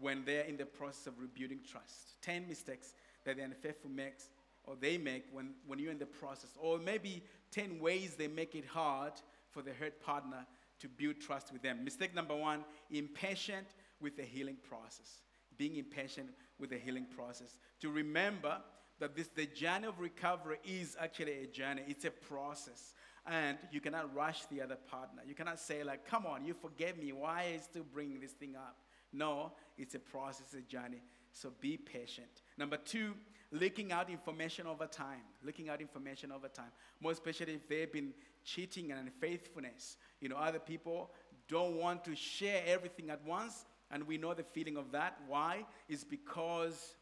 when 0.00 0.24
they're 0.24 0.44
in 0.44 0.56
the 0.56 0.66
process 0.66 1.06
of 1.06 1.18
rebuilding 1.18 1.60
trust. 1.68 2.20
10 2.22 2.48
mistakes 2.48 2.94
that 3.24 3.36
the 3.36 3.42
unfaithful 3.42 3.90
makes 3.90 4.30
or 4.64 4.76
they 4.76 4.96
make 4.96 5.24
when, 5.32 5.54
when 5.66 5.78
you're 5.78 5.92
in 5.92 5.98
the 5.98 6.06
process. 6.06 6.50
Or 6.60 6.78
maybe 6.78 7.24
10 7.50 7.78
ways 7.80 8.14
they 8.14 8.28
make 8.28 8.54
it 8.54 8.64
hard 8.64 9.12
for 9.50 9.62
the 9.62 9.72
hurt 9.72 10.00
partner 10.00 10.46
to 10.80 10.88
build 10.88 11.20
trust 11.20 11.52
with 11.52 11.62
them. 11.62 11.84
Mistake 11.84 12.14
number 12.14 12.34
one 12.34 12.64
impatient 12.90 13.66
with 14.00 14.16
the 14.16 14.22
healing 14.22 14.56
process. 14.68 15.22
Being 15.56 15.76
impatient 15.76 16.30
with 16.58 16.70
the 16.70 16.78
healing 16.78 17.06
process. 17.14 17.58
To 17.80 17.90
remember 17.90 18.58
that 18.98 19.16
this 19.16 19.28
the 19.34 19.46
journey 19.46 19.86
of 19.86 19.98
recovery 19.98 20.58
is 20.64 20.96
actually 20.98 21.42
a 21.42 21.46
journey, 21.46 21.82
it's 21.88 22.04
a 22.04 22.10
process. 22.10 22.94
And 23.26 23.56
you 23.70 23.80
cannot 23.80 24.14
rush 24.14 24.46
the 24.46 24.60
other 24.60 24.76
partner. 24.90 25.22
You 25.26 25.34
cannot 25.34 25.60
say, 25.60 25.84
like, 25.84 26.04
come 26.06 26.26
on, 26.26 26.44
you 26.44 26.54
forgave 26.54 26.98
me. 26.98 27.12
Why 27.12 27.46
are 27.46 27.52
you 27.52 27.60
still 27.60 27.84
bringing 27.92 28.20
this 28.20 28.32
thing 28.32 28.56
up? 28.56 28.76
No, 29.12 29.52
it's 29.78 29.94
a 29.94 30.00
process, 30.00 30.54
a 30.54 30.60
journey. 30.62 31.02
So 31.32 31.52
be 31.60 31.76
patient. 31.76 32.42
Number 32.58 32.76
two, 32.76 33.14
leaking 33.52 33.92
out 33.92 34.10
information 34.10 34.66
over 34.66 34.86
time. 34.86 35.22
Leaking 35.44 35.68
out 35.68 35.80
information 35.80 36.32
over 36.32 36.48
time. 36.48 36.72
More 37.00 37.12
especially 37.12 37.54
if 37.54 37.68
they've 37.68 37.92
been 37.92 38.12
cheating 38.44 38.90
and 38.90 39.00
unfaithfulness. 39.00 39.96
You 40.20 40.28
know, 40.28 40.36
other 40.36 40.58
people 40.58 41.10
don't 41.48 41.76
want 41.76 42.04
to 42.04 42.16
share 42.16 42.62
everything 42.66 43.10
at 43.10 43.24
once, 43.24 43.66
and 43.90 44.06
we 44.06 44.18
know 44.18 44.34
the 44.34 44.42
feeling 44.42 44.76
of 44.76 44.90
that. 44.92 45.18
Why? 45.28 45.64
Is 45.88 46.02
because 46.02 46.96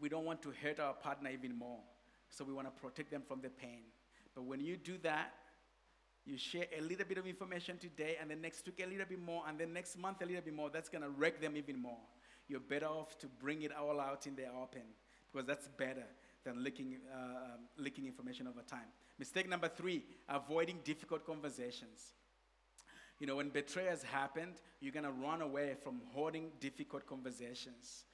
we 0.00 0.08
don't 0.08 0.24
want 0.24 0.42
to 0.42 0.52
hurt 0.62 0.80
our 0.80 0.94
partner 0.94 1.30
even 1.30 1.56
more. 1.56 1.80
So 2.30 2.44
we 2.44 2.52
want 2.52 2.66
to 2.66 2.82
protect 2.82 3.10
them 3.10 3.22
from 3.26 3.40
the 3.40 3.48
pain. 3.48 3.84
But 4.38 4.44
when 4.44 4.60
you 4.60 4.76
do 4.76 4.98
that, 5.02 5.34
you 6.24 6.38
share 6.38 6.66
a 6.78 6.80
little 6.80 7.04
bit 7.04 7.18
of 7.18 7.26
information 7.26 7.76
today, 7.76 8.18
and 8.20 8.30
the 8.30 8.36
next 8.36 8.64
week 8.66 8.80
a 8.86 8.88
little 8.88 9.04
bit 9.04 9.20
more, 9.20 9.42
and 9.48 9.58
the 9.58 9.66
next 9.66 9.98
month 9.98 10.22
a 10.22 10.26
little 10.26 10.42
bit 10.42 10.54
more. 10.54 10.70
That's 10.70 10.88
going 10.88 11.02
to 11.02 11.10
wreck 11.10 11.40
them 11.40 11.56
even 11.56 11.82
more. 11.82 11.98
You're 12.46 12.60
better 12.60 12.86
off 12.86 13.18
to 13.18 13.26
bring 13.26 13.62
it 13.62 13.72
all 13.74 13.98
out 13.98 14.28
in 14.28 14.36
the 14.36 14.44
open 14.44 14.82
because 15.32 15.44
that's 15.44 15.66
better 15.66 16.04
than 16.44 16.62
leaking, 16.62 16.98
uh, 17.12 17.16
um, 17.16 17.60
leaking 17.78 18.06
information 18.06 18.46
over 18.46 18.62
time. 18.62 18.86
Mistake 19.18 19.48
number 19.48 19.66
three 19.66 20.04
avoiding 20.28 20.78
difficult 20.84 21.26
conversations. 21.26 22.12
You 23.18 23.26
know, 23.26 23.34
when 23.34 23.48
betrayal 23.48 23.90
has 23.90 24.04
happened, 24.04 24.60
you're 24.80 24.92
going 24.92 25.04
to 25.04 25.10
run 25.10 25.42
away 25.42 25.74
from 25.82 26.00
holding 26.12 26.52
difficult 26.60 27.08
conversations. 27.08 28.04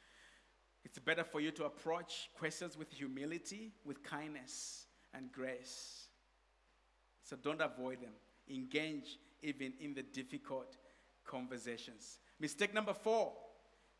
It's 0.86 0.98
better 0.98 1.22
for 1.22 1.42
you 1.42 1.50
to 1.50 1.66
approach 1.66 2.30
questions 2.34 2.78
with 2.78 2.90
humility, 2.90 3.74
with 3.84 4.02
kindness, 4.02 4.86
and 5.14 5.30
grace. 5.32 6.03
So 7.24 7.36
don't 7.36 7.60
avoid 7.60 8.02
them. 8.02 8.12
Engage 8.48 9.18
even 9.42 9.72
in 9.80 9.94
the 9.94 10.02
difficult 10.02 10.76
conversations. 11.24 12.18
Mistake 12.38 12.72
number 12.72 12.94
four 12.94 13.32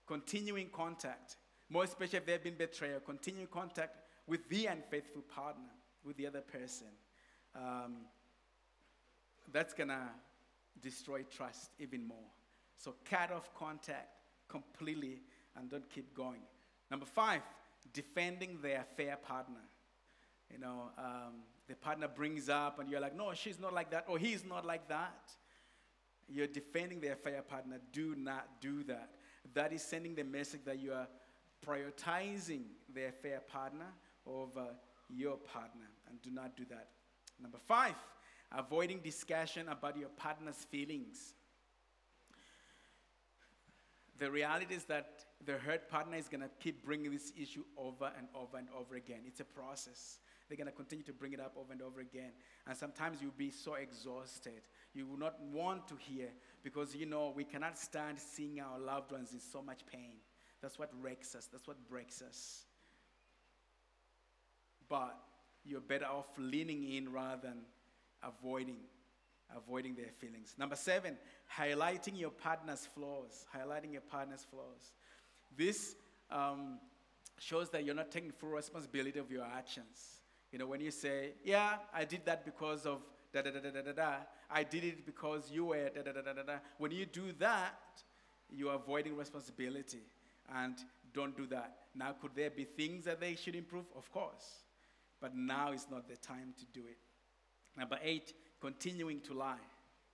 continuing 0.07 0.69
contact. 0.69 1.37
More 1.71 1.85
especially 1.85 2.19
if 2.19 2.27
they've 2.27 2.43
been 2.43 2.57
betrayal, 2.57 3.01
continue 3.01 3.47
contact 3.47 3.97
with 4.27 4.49
the 4.49 4.67
unfaithful 4.67 5.23
partner, 5.23 5.71
with 6.05 6.17
the 6.17 6.27
other 6.27 6.43
person. 6.43 6.89
Um, 7.57 7.97
that's 9.53 9.73
gonna 9.73 10.11
destroy 10.83 11.23
trust 11.23 11.71
even 11.79 12.07
more. 12.07 12.29
So 12.77 12.95
cut 13.05 13.33
off 13.33 13.55
contact 13.55 14.09
completely 14.49 15.23
and 15.57 15.71
don't 15.71 15.89
keep 15.89 16.15
going. 16.15 16.43
Number 16.91 17.07
five, 17.07 17.41
defending 17.93 18.59
their 18.61 18.85
fair 18.97 19.17
partner. 19.17 19.61
You 20.53 20.59
know, 20.59 20.91
um, 20.99 21.43
the 21.69 21.75
partner 21.75 22.09
brings 22.09 22.49
up 22.49 22.79
and 22.79 22.91
you're 22.91 23.01
like, 23.01 23.17
no, 23.17 23.33
she's 23.35 23.59
not 23.59 23.73
like 23.73 23.91
that, 23.91 24.05
or 24.09 24.19
he's 24.19 24.45
not 24.45 24.67
like 24.67 24.89
that. 24.89 25.33
You're 26.29 26.47
defending 26.47 27.01
their 27.01 27.17
fair 27.17 27.43
partner. 27.43 27.79
Do 27.93 28.15
not 28.17 28.61
do 28.61 28.83
that. 28.85 29.11
That 29.55 29.73
is 29.73 29.83
sending 29.83 30.15
the 30.15 30.25
message 30.25 30.61
that 30.65 30.79
you 30.79 30.93
are 30.93 31.09
prioritizing 31.67 32.63
their 32.95 33.13
fair 33.13 33.41
partner 33.41 33.87
over 34.27 34.67
your 35.09 35.37
partner. 35.37 35.87
And 36.09 36.21
do 36.23 36.31
not 36.31 36.57
do 36.57 36.65
that. 36.71 36.89
Number 37.41 37.59
five, 37.59 37.95
avoiding 38.53 39.01
discussion 39.01 39.69
about 39.69 39.99
your 39.99 40.09
partner's 40.11 40.57
feelings. 40.57 41.35
The 44.19 44.31
reality 44.31 44.75
is 44.75 44.85
that 44.85 45.25
the 45.45 45.55
hurt 45.55 45.89
partner 45.91 46.17
is 46.17 46.29
going 46.29 46.41
to 46.41 46.51
keep 46.61 46.85
bringing 46.85 47.11
this 47.11 47.33
issue 47.37 47.65
over 47.77 48.11
and 48.17 48.29
over 48.35 48.57
and 48.57 48.69
over 48.79 48.95
again. 48.95 49.21
It's 49.27 49.41
a 49.41 49.45
process. 49.45 50.19
They're 50.49 50.57
going 50.57 50.67
to 50.67 50.73
continue 50.73 51.05
to 51.05 51.13
bring 51.13 51.33
it 51.33 51.41
up 51.41 51.55
over 51.59 51.73
and 51.73 51.81
over 51.81 52.01
again. 52.01 52.33
And 52.67 52.77
sometimes 52.77 53.23
you'll 53.23 53.33
be 53.37 53.51
so 53.51 53.75
exhausted. 53.75 54.63
You 54.93 55.07
will 55.07 55.19
not 55.19 55.41
want 55.53 55.89
to 55.89 55.97
hear 55.97 56.29
because, 56.63 56.95
you 56.95 57.07
know, 57.07 57.33
we 57.35 57.45
cannot 57.45 57.79
stand 57.79 58.19
seeing 58.21 58.61
our 58.61 58.79
loved 58.79 59.13
ones 59.13 59.33
in 59.33 59.41
so 59.41 59.63
much 59.63 59.81
pain. 59.87 60.17
That's 60.61 60.79
what 60.79 60.91
wrecks 61.01 61.35
us, 61.35 61.49
that's 61.51 61.67
what 61.67 61.77
breaks 61.89 62.23
us. 62.23 62.65
But 64.89 65.17
you're 65.65 65.81
better 65.81 66.07
off 66.07 66.27
leaning 66.39 66.93
in 66.93 67.13
rather 67.13 67.41
than 67.49 67.63
avoiding 68.23 68.79
avoiding 69.55 69.95
their 69.95 70.11
feelings. 70.19 70.55
Number 70.59 70.75
seven, 70.75 71.17
highlighting 71.59 72.19
your 72.19 72.31
partner's 72.31 72.87
flaws. 72.87 73.47
Highlighting 73.55 73.93
your 73.93 74.01
partner's 74.01 74.45
flaws. 74.51 74.93
This 75.57 75.95
um, 76.31 76.79
shows 77.39 77.71
that 77.71 77.85
you're 77.85 77.95
not 77.95 78.11
taking 78.11 78.33
full 78.33 78.51
responsibility 78.51 79.19
of 79.19 79.31
your 79.31 79.45
actions. 79.45 80.24
You 80.55 80.59
know, 80.59 80.69
when 80.69 80.81
you 80.81 80.93
say, 80.93 81.33
Yeah, 81.43 81.79
I 81.93 82.05
did 82.05 82.25
that 82.27 82.45
because 82.45 82.87
of 82.87 83.01
da 83.33 83.43
da 83.43 83.51
da 83.51 83.59
da 83.59 83.83
da 83.83 83.93
da 83.93 84.15
I 84.49 84.63
did 84.63 84.85
it 84.85 85.05
because 85.05 85.51
you 85.51 85.65
were 85.65 85.91
da 85.93 86.03
da 86.03 86.13
da 86.13 86.23
da 86.23 86.33
da 86.33 86.43
da. 86.45 86.59
When 86.79 86.93
you 86.93 87.07
do 87.07 87.33
that, 87.41 87.75
you're 88.49 88.73
avoiding 88.73 89.17
responsibility 89.17 90.05
and 90.55 90.77
don't 91.13 91.37
do 91.37 91.49
that. 91.49 91.79
Now, 91.97 92.15
could 92.23 92.37
there 92.37 92.51
be 92.51 92.63
things 92.63 93.05
that 93.07 93.19
they 93.19 93.35
should 93.35 93.57
improve? 93.57 93.87
Of 93.97 94.13
course. 94.13 94.63
But 95.21 95.35
now 95.35 95.73
is 95.73 95.89
not 95.91 96.07
the 96.09 96.17
time 96.19 96.55
to 96.61 96.65
do 96.67 96.87
it. 96.87 96.99
Number 97.77 97.99
eight, 98.01 98.33
continuing 98.61 99.23
to 99.23 99.35
lie. 99.35 99.67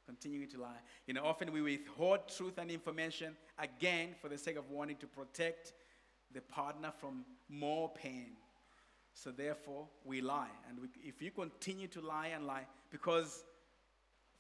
Continuing 0.07 0.49
to 0.49 0.59
lie. 0.63 0.81
You 1.07 1.13
know, 1.13 1.25
often 1.27 1.53
we 1.53 1.61
withhold 1.61 2.21
truth 2.35 2.57
and 2.57 2.71
information 2.71 3.37
again 3.59 4.15
for 4.23 4.31
the 4.31 4.39
sake 4.39 4.57
of 4.57 4.71
wanting 4.71 4.97
to 4.97 5.07
protect 5.07 5.75
the 6.33 6.41
partner 6.41 6.93
from 6.99 7.27
more 7.51 7.93
pain. 7.93 8.31
So 9.15 9.31
therefore, 9.31 9.87
we 10.05 10.21
lie. 10.21 10.51
And 10.69 10.79
we, 10.81 10.89
if 11.03 11.21
you 11.21 11.31
continue 11.31 11.89
to 11.89 12.01
lie 12.01 12.29
and 12.29 12.47
lie, 12.47 12.67
because 12.91 13.45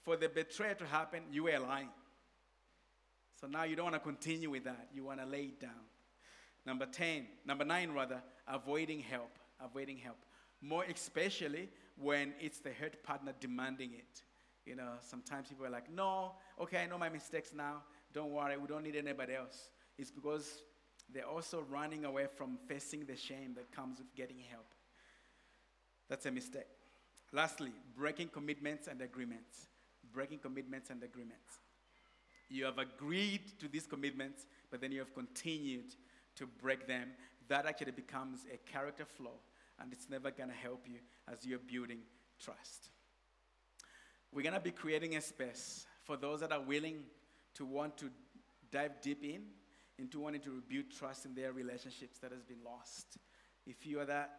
for 0.02 0.16
the 0.16 0.28
betrayal 0.28 0.74
to 0.76 0.86
happen, 0.86 1.22
you 1.30 1.44
were 1.44 1.58
lying. 1.58 1.90
So 3.40 3.46
now 3.46 3.64
you 3.64 3.76
don't 3.76 3.90
want 3.90 3.96
to 3.96 4.00
continue 4.00 4.50
with 4.50 4.64
that. 4.64 4.88
You 4.94 5.04
want 5.04 5.20
to 5.20 5.26
lay 5.26 5.44
it 5.44 5.60
down. 5.60 5.70
Number 6.66 6.86
10, 6.86 7.26
number 7.46 7.64
9 7.64 7.92
rather, 7.92 8.22
avoiding 8.46 9.00
help. 9.00 9.38
Avoiding 9.62 9.98
help. 9.98 10.18
More 10.62 10.84
especially 10.84 11.68
when 11.96 12.34
it's 12.40 12.60
the 12.60 12.70
hurt 12.70 13.02
partner 13.02 13.32
demanding 13.40 13.92
it. 13.94 14.22
You 14.66 14.76
know, 14.76 14.92
sometimes 15.00 15.48
people 15.48 15.66
are 15.66 15.70
like, 15.70 15.90
no, 15.90 16.32
okay, 16.60 16.78
I 16.78 16.86
know 16.86 16.98
my 16.98 17.08
mistakes 17.08 17.52
now. 17.54 17.82
Don't 18.12 18.30
worry, 18.30 18.56
we 18.56 18.66
don't 18.66 18.82
need 18.82 18.96
anybody 18.96 19.34
else. 19.34 19.70
It's 19.98 20.10
because 20.10 20.62
they're 21.12 21.28
also 21.28 21.64
running 21.70 22.04
away 22.04 22.26
from 22.36 22.58
facing 22.66 23.04
the 23.04 23.16
shame 23.16 23.54
that 23.56 23.70
comes 23.72 23.98
with 23.98 24.14
getting 24.14 24.38
help. 24.50 24.66
That's 26.08 26.26
a 26.26 26.30
mistake. 26.30 26.66
Lastly, 27.32 27.72
breaking 27.96 28.28
commitments 28.28 28.88
and 28.88 29.00
agreements. 29.00 29.68
breaking 30.12 30.38
commitments 30.38 30.90
and 30.90 31.02
agreements. 31.02 31.58
You 32.48 32.64
have 32.64 32.78
agreed 32.78 33.58
to 33.60 33.68
these 33.68 33.86
commitments, 33.86 34.46
but 34.70 34.80
then 34.80 34.92
you 34.92 34.98
have 34.98 35.14
continued 35.14 35.94
to 36.36 36.46
break 36.46 36.86
them. 36.86 37.10
That 37.48 37.66
actually 37.66 37.92
becomes 37.92 38.40
a 38.52 38.56
character 38.70 39.04
flaw, 39.04 39.38
and 39.80 39.92
it's 39.92 40.08
never 40.10 40.30
going 40.30 40.48
to 40.48 40.54
help 40.54 40.86
you 40.88 40.98
as 41.30 41.46
you're 41.46 41.58
building 41.58 42.00
trust. 42.42 42.88
We're 44.32 44.42
going 44.42 44.54
to 44.54 44.60
be 44.60 44.70
creating 44.70 45.16
a 45.16 45.20
space 45.20 45.86
for 46.02 46.16
those 46.16 46.40
that 46.40 46.52
are 46.52 46.60
willing 46.60 47.04
to 47.54 47.64
want 47.64 47.96
to 47.98 48.10
dive 48.70 49.00
deep 49.00 49.24
in 49.24 49.42
into 50.00 50.20
wanting 50.20 50.40
to 50.40 50.50
rebuild 50.50 50.90
trust 50.90 51.26
in 51.26 51.34
their 51.34 51.52
relationships 51.52 52.18
that 52.18 52.32
has 52.32 52.42
been 52.42 52.62
lost. 52.64 53.18
If 53.66 53.86
you 53.86 54.00
are 54.00 54.06
that 54.06 54.30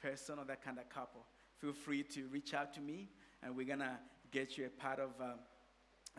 person 0.00 0.38
or 0.38 0.44
that 0.44 0.62
kind 0.62 0.78
of 0.78 0.88
couple, 0.88 1.26
feel 1.58 1.72
free 1.72 2.02
to 2.04 2.26
reach 2.28 2.54
out 2.54 2.72
to 2.74 2.80
me 2.80 3.10
and 3.42 3.56
we're 3.56 3.66
going 3.66 3.80
to 3.80 3.98
get 4.30 4.56
you 4.56 4.66
a 4.66 4.68
part 4.68 5.00
of 5.00 5.10
um, 5.20 5.38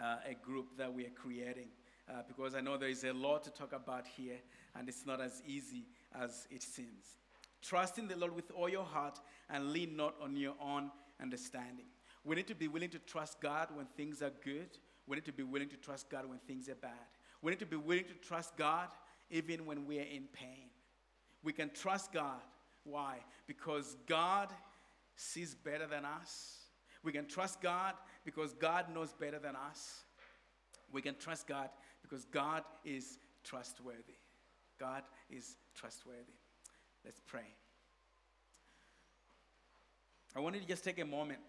uh, 0.01 0.17
a 0.29 0.33
group 0.33 0.77
that 0.77 0.93
we 0.93 1.05
are 1.05 1.11
creating. 1.11 1.69
Uh, 2.09 2.21
because 2.27 2.55
I 2.55 2.61
know 2.61 2.75
there 2.75 2.89
is 2.89 3.03
a 3.03 3.13
lot 3.13 3.43
to 3.43 3.51
talk 3.51 3.71
about 3.71 4.05
here 4.07 4.37
and 4.75 4.89
it's 4.89 5.05
not 5.05 5.21
as 5.21 5.41
easy 5.47 5.85
as 6.19 6.47
it 6.49 6.63
seems. 6.63 7.17
Trust 7.61 7.99
in 7.99 8.07
the 8.07 8.15
Lord 8.15 8.35
with 8.35 8.51
all 8.51 8.69
your 8.69 8.85
heart 8.85 9.19
and 9.49 9.71
lean 9.71 9.95
not 9.95 10.15
on 10.21 10.35
your 10.35 10.55
own 10.61 10.91
understanding. 11.21 11.85
We 12.23 12.35
need 12.35 12.47
to 12.47 12.55
be 12.55 12.67
willing 12.67 12.89
to 12.89 12.99
trust 12.99 13.39
God 13.41 13.69
when 13.73 13.85
things 13.97 14.21
are 14.21 14.31
good. 14.43 14.77
We 15.07 15.15
need 15.15 15.25
to 15.25 15.33
be 15.33 15.43
willing 15.43 15.69
to 15.69 15.77
trust 15.77 16.09
God 16.09 16.27
when 16.27 16.39
things 16.39 16.67
are 16.69 16.75
bad. 16.75 16.91
We 17.41 17.51
need 17.51 17.59
to 17.59 17.65
be 17.65 17.75
willing 17.75 18.05
to 18.05 18.27
trust 18.27 18.57
God 18.57 18.89
even 19.29 19.65
when 19.65 19.85
we 19.85 19.99
are 19.99 20.03
in 20.03 20.27
pain. 20.33 20.69
We 21.43 21.53
can 21.53 21.69
trust 21.69 22.11
God. 22.11 22.41
Why? 22.83 23.17
Because 23.47 23.95
God 24.07 24.49
sees 25.15 25.55
better 25.55 25.87
than 25.87 26.05
us. 26.05 26.57
We 27.03 27.11
can 27.11 27.27
trust 27.27 27.61
God 27.61 27.93
because 28.25 28.53
God 28.53 28.93
knows 28.93 29.13
better 29.13 29.39
than 29.39 29.55
us. 29.55 30.03
We 30.91 31.01
can 31.01 31.15
trust 31.15 31.47
God 31.47 31.69
because 32.01 32.25
God 32.25 32.63
is 32.83 33.19
trustworthy. 33.43 34.17
God 34.79 35.03
is 35.29 35.55
trustworthy. 35.75 36.39
Let's 37.05 37.21
pray. 37.25 37.55
I 40.35 40.39
want 40.39 40.55
you 40.55 40.61
to 40.61 40.67
just 40.67 40.83
take 40.83 40.99
a 40.99 41.05
moment 41.05 41.39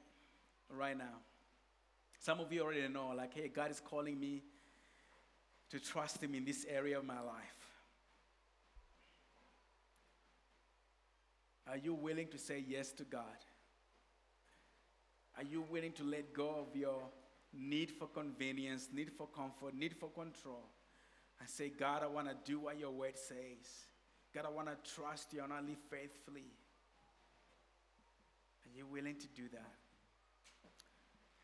right 0.68 0.97
now. 0.97 1.18
Some 2.18 2.41
of 2.41 2.53
you 2.53 2.62
already 2.62 2.86
know, 2.88 3.12
like, 3.16 3.34
hey, 3.34 3.49
God 3.49 3.70
is 3.70 3.80
calling 3.80 4.18
me 4.18 4.43
to 5.71 5.79
trust 5.79 6.23
Him 6.23 6.35
in 6.35 6.45
this 6.45 6.66
area 6.68 6.99
of 6.99 7.05
my 7.05 7.21
life. 7.21 7.61
Are 11.68 11.77
you 11.77 11.95
willing 11.95 12.29
to 12.29 12.39
say 12.39 12.64
yes 12.66 12.91
to 12.93 13.05
God? 13.05 13.23
Are 15.37 15.45
you 15.45 15.64
willing 15.71 15.93
to 15.93 16.05
let 16.05 16.35
go 16.35 16.66
of 16.68 16.77
your 16.77 17.01
need 17.53 17.91
for 17.93 18.09
convenience, 18.09 18.89
need 18.93 19.11
for 19.12 19.29
comfort, 19.29 19.75
need 19.75 19.95
for 19.95 20.09
control, 20.09 20.64
and 21.39 21.49
say, 21.49 21.68
God, 21.68 22.03
I 22.03 22.09
want 22.09 22.29
to 22.29 22.35
do 22.45 22.61
what 22.61 22.79
your 22.79 22.91
word 22.91 23.16
says? 23.16 23.87
God, 24.35 24.45
I 24.47 24.51
want 24.51 24.68
to 24.68 24.93
trust 24.95 25.33
you 25.33 25.43
and 25.43 25.53
I 25.53 25.61
live 25.61 25.79
faithfully. 25.91 26.51
Are 28.64 28.77
you 28.77 28.87
willing 28.87 29.16
to 29.16 29.29
do 29.29 29.49
that? 29.53 29.80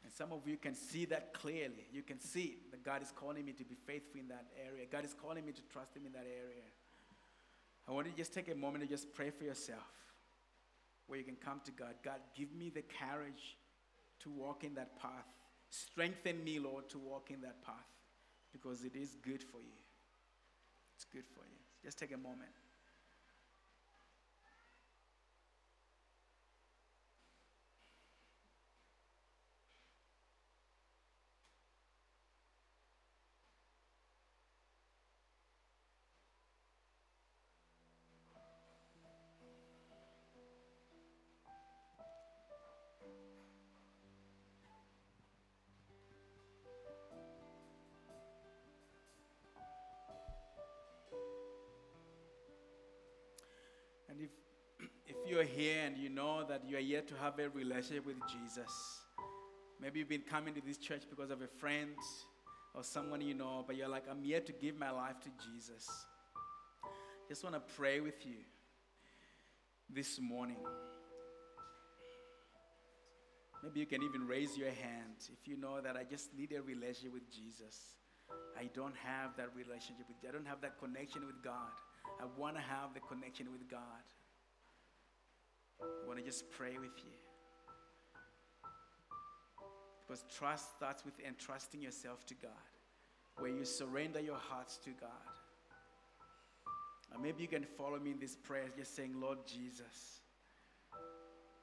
And 0.07 0.15
some 0.15 0.31
of 0.31 0.47
you 0.47 0.57
can 0.57 0.73
see 0.73 1.05
that 1.07 1.35
clearly. 1.35 1.89
You 1.93 2.03
can 2.03 2.21
see 2.21 2.59
that 2.71 2.85
God 2.85 3.03
is 3.03 3.11
calling 3.11 3.45
me 3.45 3.51
to 3.55 3.65
be 3.65 3.75
faithful 3.75 4.21
in 4.21 4.29
that 4.29 4.47
area. 4.65 4.87
God 4.89 5.05
is 5.05 5.13
calling 5.13 5.45
me 5.45 5.51
to 5.51 5.63
trust 5.63 5.97
Him 5.97 6.07
in 6.07 6.13
that 6.13 6.29
area. 6.31 6.63
I 7.89 7.91
want 7.91 8.07
to 8.07 8.13
just 8.17 8.33
take 8.33 8.49
a 8.49 8.55
moment 8.55 8.83
and 8.83 8.89
just 8.89 9.13
pray 9.13 9.31
for 9.31 9.43
yourself 9.43 9.83
where 11.09 11.19
you 11.19 11.25
can 11.25 11.35
come 11.35 11.61
to 11.65 11.73
God. 11.73 11.95
God, 12.05 12.21
give 12.37 12.55
me 12.55 12.71
the 12.71 12.83
courage 12.83 13.57
to 14.21 14.31
walk 14.31 14.63
in 14.63 14.75
that 14.75 14.97
path. 14.97 15.27
Strengthen 15.71 16.45
me, 16.45 16.61
Lord, 16.61 16.89
to 16.91 17.01
walk 17.01 17.33
in 17.33 17.41
that 17.41 17.61
path 17.65 17.75
because 18.53 18.85
it 18.85 18.95
is 18.95 19.17
good 19.23 19.43
for 19.43 19.59
you. 19.59 19.75
It's 20.95 21.05
good 21.05 21.27
for 21.27 21.41
you. 21.41 21.59
Just 21.83 21.99
take 21.99 22.15
a 22.15 22.17
moment. 22.17 22.51
You're 55.37 55.45
here 55.45 55.83
and 55.85 55.99
you 55.99 56.09
know 56.09 56.47
that 56.49 56.63
you 56.67 56.79
are 56.79 56.81
yet 56.81 57.07
to 57.07 57.15
have 57.17 57.39
a 57.39 57.51
relationship 57.51 58.07
with 58.07 58.17
Jesus, 58.27 59.01
maybe 59.79 59.99
you've 59.99 60.09
been 60.09 60.23
coming 60.23 60.55
to 60.55 60.63
this 60.63 60.79
church 60.79 61.03
because 61.11 61.31
of 61.31 61.43
a 61.43 61.47
friend 61.47 61.91
or 62.75 62.83
someone 62.83 63.21
you 63.21 63.35
know, 63.35 63.63
but 63.67 63.77
you're 63.77 63.89
like, 63.89 64.05
I'm 64.11 64.23
here 64.23 64.41
to 64.41 64.53
give 64.53 64.79
my 64.79 64.91
life 64.91 65.17
to 65.25 65.29
Jesus. 65.45 65.87
Just 67.29 67.45
want 67.45 67.55
to 67.55 67.61
pray 67.77 68.01
with 68.01 68.25
you 68.25 68.39
this 69.91 70.19
morning. 70.19 70.57
Maybe 73.63 73.81
you 73.81 73.87
can 73.87 74.03
even 74.03 74.27
raise 74.27 74.57
your 74.57 74.71
hand 74.71 75.21
if 75.31 75.47
you 75.47 75.59
know 75.59 75.83
that 75.83 75.99
I 75.99 76.05
just 76.05 76.35
need 76.35 76.53
a 76.53 76.63
relationship 76.63 77.13
with 77.13 77.31
Jesus. 77.31 77.77
I 78.59 78.71
don't 78.75 78.97
have 79.05 79.37
that 79.37 79.51
relationship 79.55 80.07
with 80.09 80.17
I 80.27 80.33
don't 80.33 80.47
have 80.47 80.63
that 80.63 80.79
connection 80.79 81.27
with 81.27 81.43
God. 81.45 81.77
I 82.23 82.25
want 82.39 82.57
to 82.57 82.63
have 82.63 82.95
the 82.95 83.01
connection 83.01 83.53
with 83.53 83.69
God. 83.71 84.01
I 85.81 86.07
want 86.07 86.19
to 86.19 86.25
just 86.25 86.51
pray 86.51 86.77
with 86.79 86.97
you. 87.05 87.13
Because 90.07 90.25
trust 90.37 90.77
starts 90.77 91.05
with 91.05 91.15
entrusting 91.27 91.83
yourself 91.83 92.25
to 92.27 92.35
God, 92.35 92.51
where 93.39 93.51
you 93.51 93.65
surrender 93.65 94.21
your 94.21 94.39
hearts 94.39 94.79
to 94.79 94.91
God. 94.91 95.11
And 97.13 97.23
maybe 97.23 97.43
you 97.43 97.49
can 97.49 97.65
follow 97.65 97.99
me 97.99 98.13
in 98.13 98.19
this 98.19 98.37
prayer, 98.37 98.67
just 98.77 98.95
saying, 98.95 99.15
Lord 99.21 99.39
Jesus, 99.47 100.21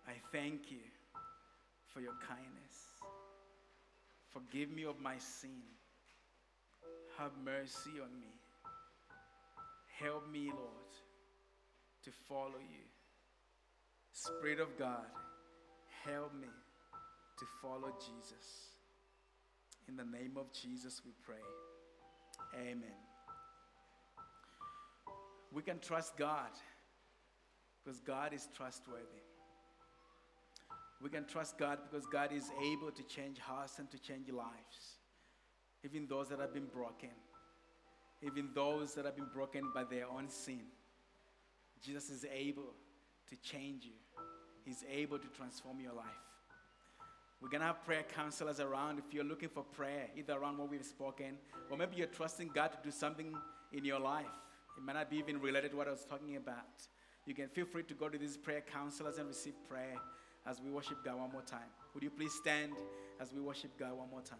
I 0.07 0.13
thank 0.31 0.71
you 0.71 0.79
for 1.87 2.01
your 2.01 2.13
kindness. 2.27 2.75
Forgive 4.29 4.71
me 4.71 4.83
of 4.83 4.99
my 4.99 5.17
sin. 5.17 5.61
Have 7.17 7.31
mercy 7.45 7.91
on 8.01 8.19
me. 8.19 8.33
Help 9.99 10.29
me, 10.29 10.49
Lord, 10.49 10.91
to 12.03 12.11
follow 12.27 12.59
you. 12.59 12.92
Spirit 14.13 14.59
of 14.59 14.77
God, 14.77 15.05
help 16.05 16.33
me 16.33 16.47
to 17.39 17.45
follow 17.61 17.91
Jesus. 17.99 18.69
In 19.89 19.95
the 19.95 20.05
name 20.05 20.37
of 20.37 20.53
Jesus, 20.53 21.01
we 21.05 21.11
pray. 21.25 21.35
Amen. 22.61 23.01
We 25.51 25.61
can 25.61 25.79
trust 25.79 26.15
God 26.17 26.51
because 27.83 27.99
God 27.99 28.33
is 28.33 28.47
trustworthy. 28.55 29.23
We 31.01 31.09
can 31.09 31.25
trust 31.25 31.57
God 31.57 31.79
because 31.89 32.05
God 32.05 32.31
is 32.31 32.49
able 32.71 32.91
to 32.91 33.03
change 33.03 33.39
hearts 33.39 33.79
and 33.79 33.91
to 33.91 33.99
change 33.99 34.29
lives, 34.29 34.99
even 35.83 36.07
those 36.07 36.29
that 36.29 36.39
have 36.39 36.53
been 36.53 36.67
broken 36.67 37.09
even 38.25 38.49
those 38.53 38.93
that 38.95 39.05
have 39.05 39.15
been 39.15 39.29
broken 39.33 39.71
by 39.73 39.83
their 39.83 40.07
own 40.07 40.29
sin. 40.29 40.61
Jesus 41.81 42.09
is 42.09 42.25
able 42.33 42.73
to 43.29 43.35
change 43.37 43.83
you, 43.85 43.99
He's 44.65 44.83
able 44.91 45.19
to 45.19 45.27
transform 45.27 45.79
your 45.79 45.93
life. 45.93 46.05
We're 47.41 47.49
going 47.49 47.61
to 47.61 47.67
have 47.67 47.83
prayer 47.83 48.03
counselors 48.15 48.61
around 48.61 48.99
if 48.99 49.13
you're 49.13 49.25
looking 49.25 49.49
for 49.49 49.63
prayer, 49.63 50.07
either 50.17 50.33
around 50.33 50.57
what 50.57 50.69
we've 50.69 50.85
spoken, 50.85 51.37
or 51.69 51.77
maybe 51.77 51.97
you're 51.97 52.07
trusting 52.07 52.51
God 52.55 52.69
to 52.69 52.77
do 52.81 52.89
something 52.89 53.33
in 53.73 53.83
your 53.83 53.99
life. 53.99 54.25
It 54.77 54.83
might 54.83 54.93
not 54.93 55.09
be 55.09 55.17
even 55.17 55.41
related 55.41 55.71
to 55.71 55.77
what 55.77 55.87
I 55.87 55.91
was 55.91 56.05
talking 56.05 56.37
about. 56.37 56.87
You 57.25 57.33
can 57.33 57.49
feel 57.49 57.65
free 57.65 57.83
to 57.83 57.93
go 57.93 58.07
to 58.07 58.17
these 58.17 58.37
prayer 58.37 58.61
counselors 58.61 59.17
and 59.17 59.27
receive 59.27 59.53
prayer 59.67 59.95
as 60.45 60.61
we 60.61 60.71
worship 60.71 61.03
God 61.03 61.19
one 61.19 61.31
more 61.31 61.41
time. 61.41 61.69
Would 61.93 62.03
you 62.03 62.09
please 62.09 62.33
stand 62.33 62.73
as 63.19 63.33
we 63.33 63.41
worship 63.41 63.77
God 63.77 63.97
one 63.97 64.09
more 64.09 64.21
time? 64.21 64.39